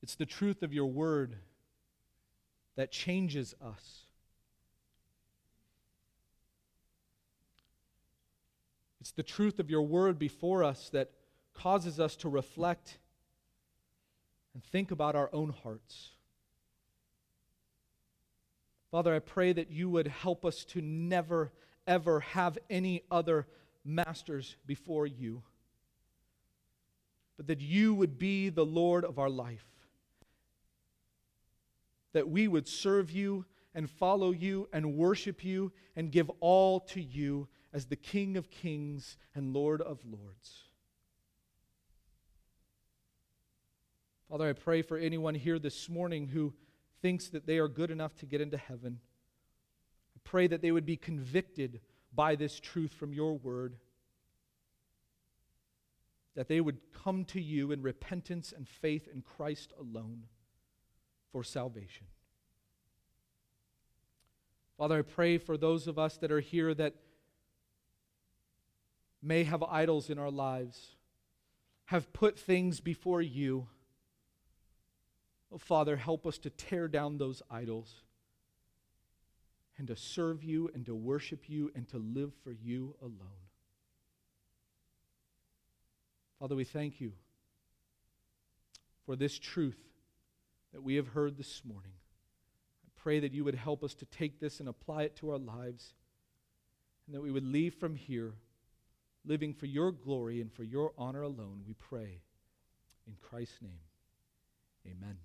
It's 0.03 0.15
the 0.15 0.27
truth 0.27 0.63
of 0.63 0.73
your 0.73 0.87
word 0.87 1.37
that 2.77 2.91
changes 2.91 3.55
us. 3.63 4.07
It's 9.01 9.13
the 9.13 9.23
truth 9.23 9.59
of 9.59 9.71
your 9.71 9.83
word 9.83 10.19
before 10.19 10.63
us 10.63 10.91
that 10.91 11.11
causes 11.55 11.99
us 11.99 12.17
to 12.17 12.29
reflect 12.29 12.99
and 14.55 14.63
think 14.63 14.91
about 14.91 15.17
our 15.17 15.31
own 15.33 15.51
hearts. 15.51 16.11
Father, 18.91 19.15
I 19.15 19.21
pray 19.21 19.53
that 19.53 19.71
you 19.71 19.89
would 19.89 20.09
help 20.09 20.45
us 20.45 20.65
to 20.67 20.81
never, 20.81 21.53
ever 21.87 22.21
have 22.21 22.59
any 22.69 23.03
other 23.11 23.47
masters 23.85 24.57
before 24.67 25.07
you, 25.07 25.43
but 27.37 27.47
that 27.47 27.61
you 27.61 27.95
would 27.95 28.19
be 28.19 28.49
the 28.49 28.67
Lord 28.67 29.05
of 29.05 29.19
our 29.19 29.31
life 29.31 29.65
that 32.13 32.29
we 32.29 32.49
would 32.49 32.67
serve 32.67 33.11
you 33.11 33.45
and 33.75 33.89
follow 33.89 34.33
you 34.33 34.69
and 34.73 34.95
worship 34.97 35.45
you 35.45 35.73
and 35.95 36.11
give 36.11 36.31
all 36.41 36.81
to 36.81 37.01
you 37.01 37.49
as 37.73 37.87
the 37.87 37.97
King 37.97 38.37
of 38.37 38.51
kings 38.51 39.17
and 39.35 39.53
Lord 39.53 39.81
of 39.81 40.01
lords. 40.05 40.65
Father, 44.29 44.49
I 44.49 44.53
pray 44.53 44.83
for 44.83 44.97
anyone 44.97 45.35
here 45.35 45.59
this 45.59 45.89
morning 45.89 46.29
who 46.29 46.53
thinks 47.03 47.29
that 47.29 47.47
they 47.47 47.59
are 47.59 47.69
good 47.69 47.91
enough 47.91 48.15
to 48.17 48.27
get 48.27 48.41
into 48.41 48.57
heaven. 48.57 49.01
I 50.17 50.21
pray 50.23 50.47
that 50.47 50.63
they 50.63 50.71
would 50.71 50.87
be 50.87 50.97
convicted 50.97 51.81
by 52.15 52.37
this 52.37 52.61
truth 52.61 52.93
from 52.93 53.13
your 53.13 53.37
word, 53.39 53.77
that 56.37 56.49
they 56.49 56.61
would 56.61 56.79
come 56.93 57.25
to 57.27 57.41
you 57.41 57.73
in 57.73 57.83
repentance 57.83 58.53
and 58.57 58.69
faith 58.69 59.09
in 59.13 59.23
Christ 59.23 59.73
alone 59.79 60.25
for 61.33 61.43
salvation. 61.43 62.07
Father, 64.79 65.01
I 65.01 65.03
pray 65.03 65.39
for 65.39 65.57
those 65.57 65.87
of 65.87 65.99
us 65.99 66.17
that 66.19 66.33
are 66.33 66.41
here 66.41 66.73
that 66.75 66.95
may 69.23 69.45
have 69.45 69.63
idols 69.63 70.11
in 70.11 70.19
our 70.19 70.31
lives, 70.31 70.97
have 71.87 72.13
put 72.13 72.39
things 72.39 72.81
before 72.81 73.21
you. 73.21 73.67
Oh, 75.53 75.59
Father, 75.59 75.97
help 75.97 76.27
us 76.27 76.39
to 76.39 76.51
tear 76.51 76.89
down 76.89 77.19
those 77.19 77.43
idols 77.51 78.03
and 79.77 79.89
to 79.89 79.97
serve 79.97 80.45
you 80.45 80.71
and 80.75 80.87
to 80.87 80.95
worship 80.95 81.49
you 81.49 81.71
and 81.75 81.89
to 81.89 81.99
live 81.99 82.33
for 82.45 82.53
you 82.53 82.95
alone. 83.03 83.41
Father, 86.39 86.55
we 86.55 86.65
thank 86.65 87.01
you 87.01 87.13
for 89.05 89.17
this 89.17 89.39
truth 89.39 89.79
that 90.73 90.83
we 90.83 90.95
have 90.95 91.09
heard 91.09 91.37
this 91.37 91.63
morning. 91.65 91.93
I 92.87 92.89
pray 93.03 93.21
that 93.21 93.33
you 93.33 93.45
would 93.45 93.55
help 93.55 93.83
us 93.83 93.95
to 93.97 94.05
take 94.07 94.41
this 94.41 94.61
and 94.61 94.69
apply 94.69 95.03
it 95.03 95.17
to 95.17 95.31
our 95.31 95.39
lives, 95.39 95.95
and 97.07 97.15
that 97.15 97.21
we 97.21 97.31
would 97.31 97.45
leave 97.45 97.75
from 97.75 97.97
here 97.97 98.35
living 99.25 99.55
for 99.55 99.67
your 99.67 99.93
glory 99.93 100.41
and 100.41 100.53
for 100.53 100.65
your 100.65 100.93
honor 100.97 101.23
alone, 101.23 101.63
we 101.67 101.75
pray. 101.75 102.23
In 103.07 103.17
Christ's 103.21 103.61
name, 103.63 103.81
amen. 104.87 105.17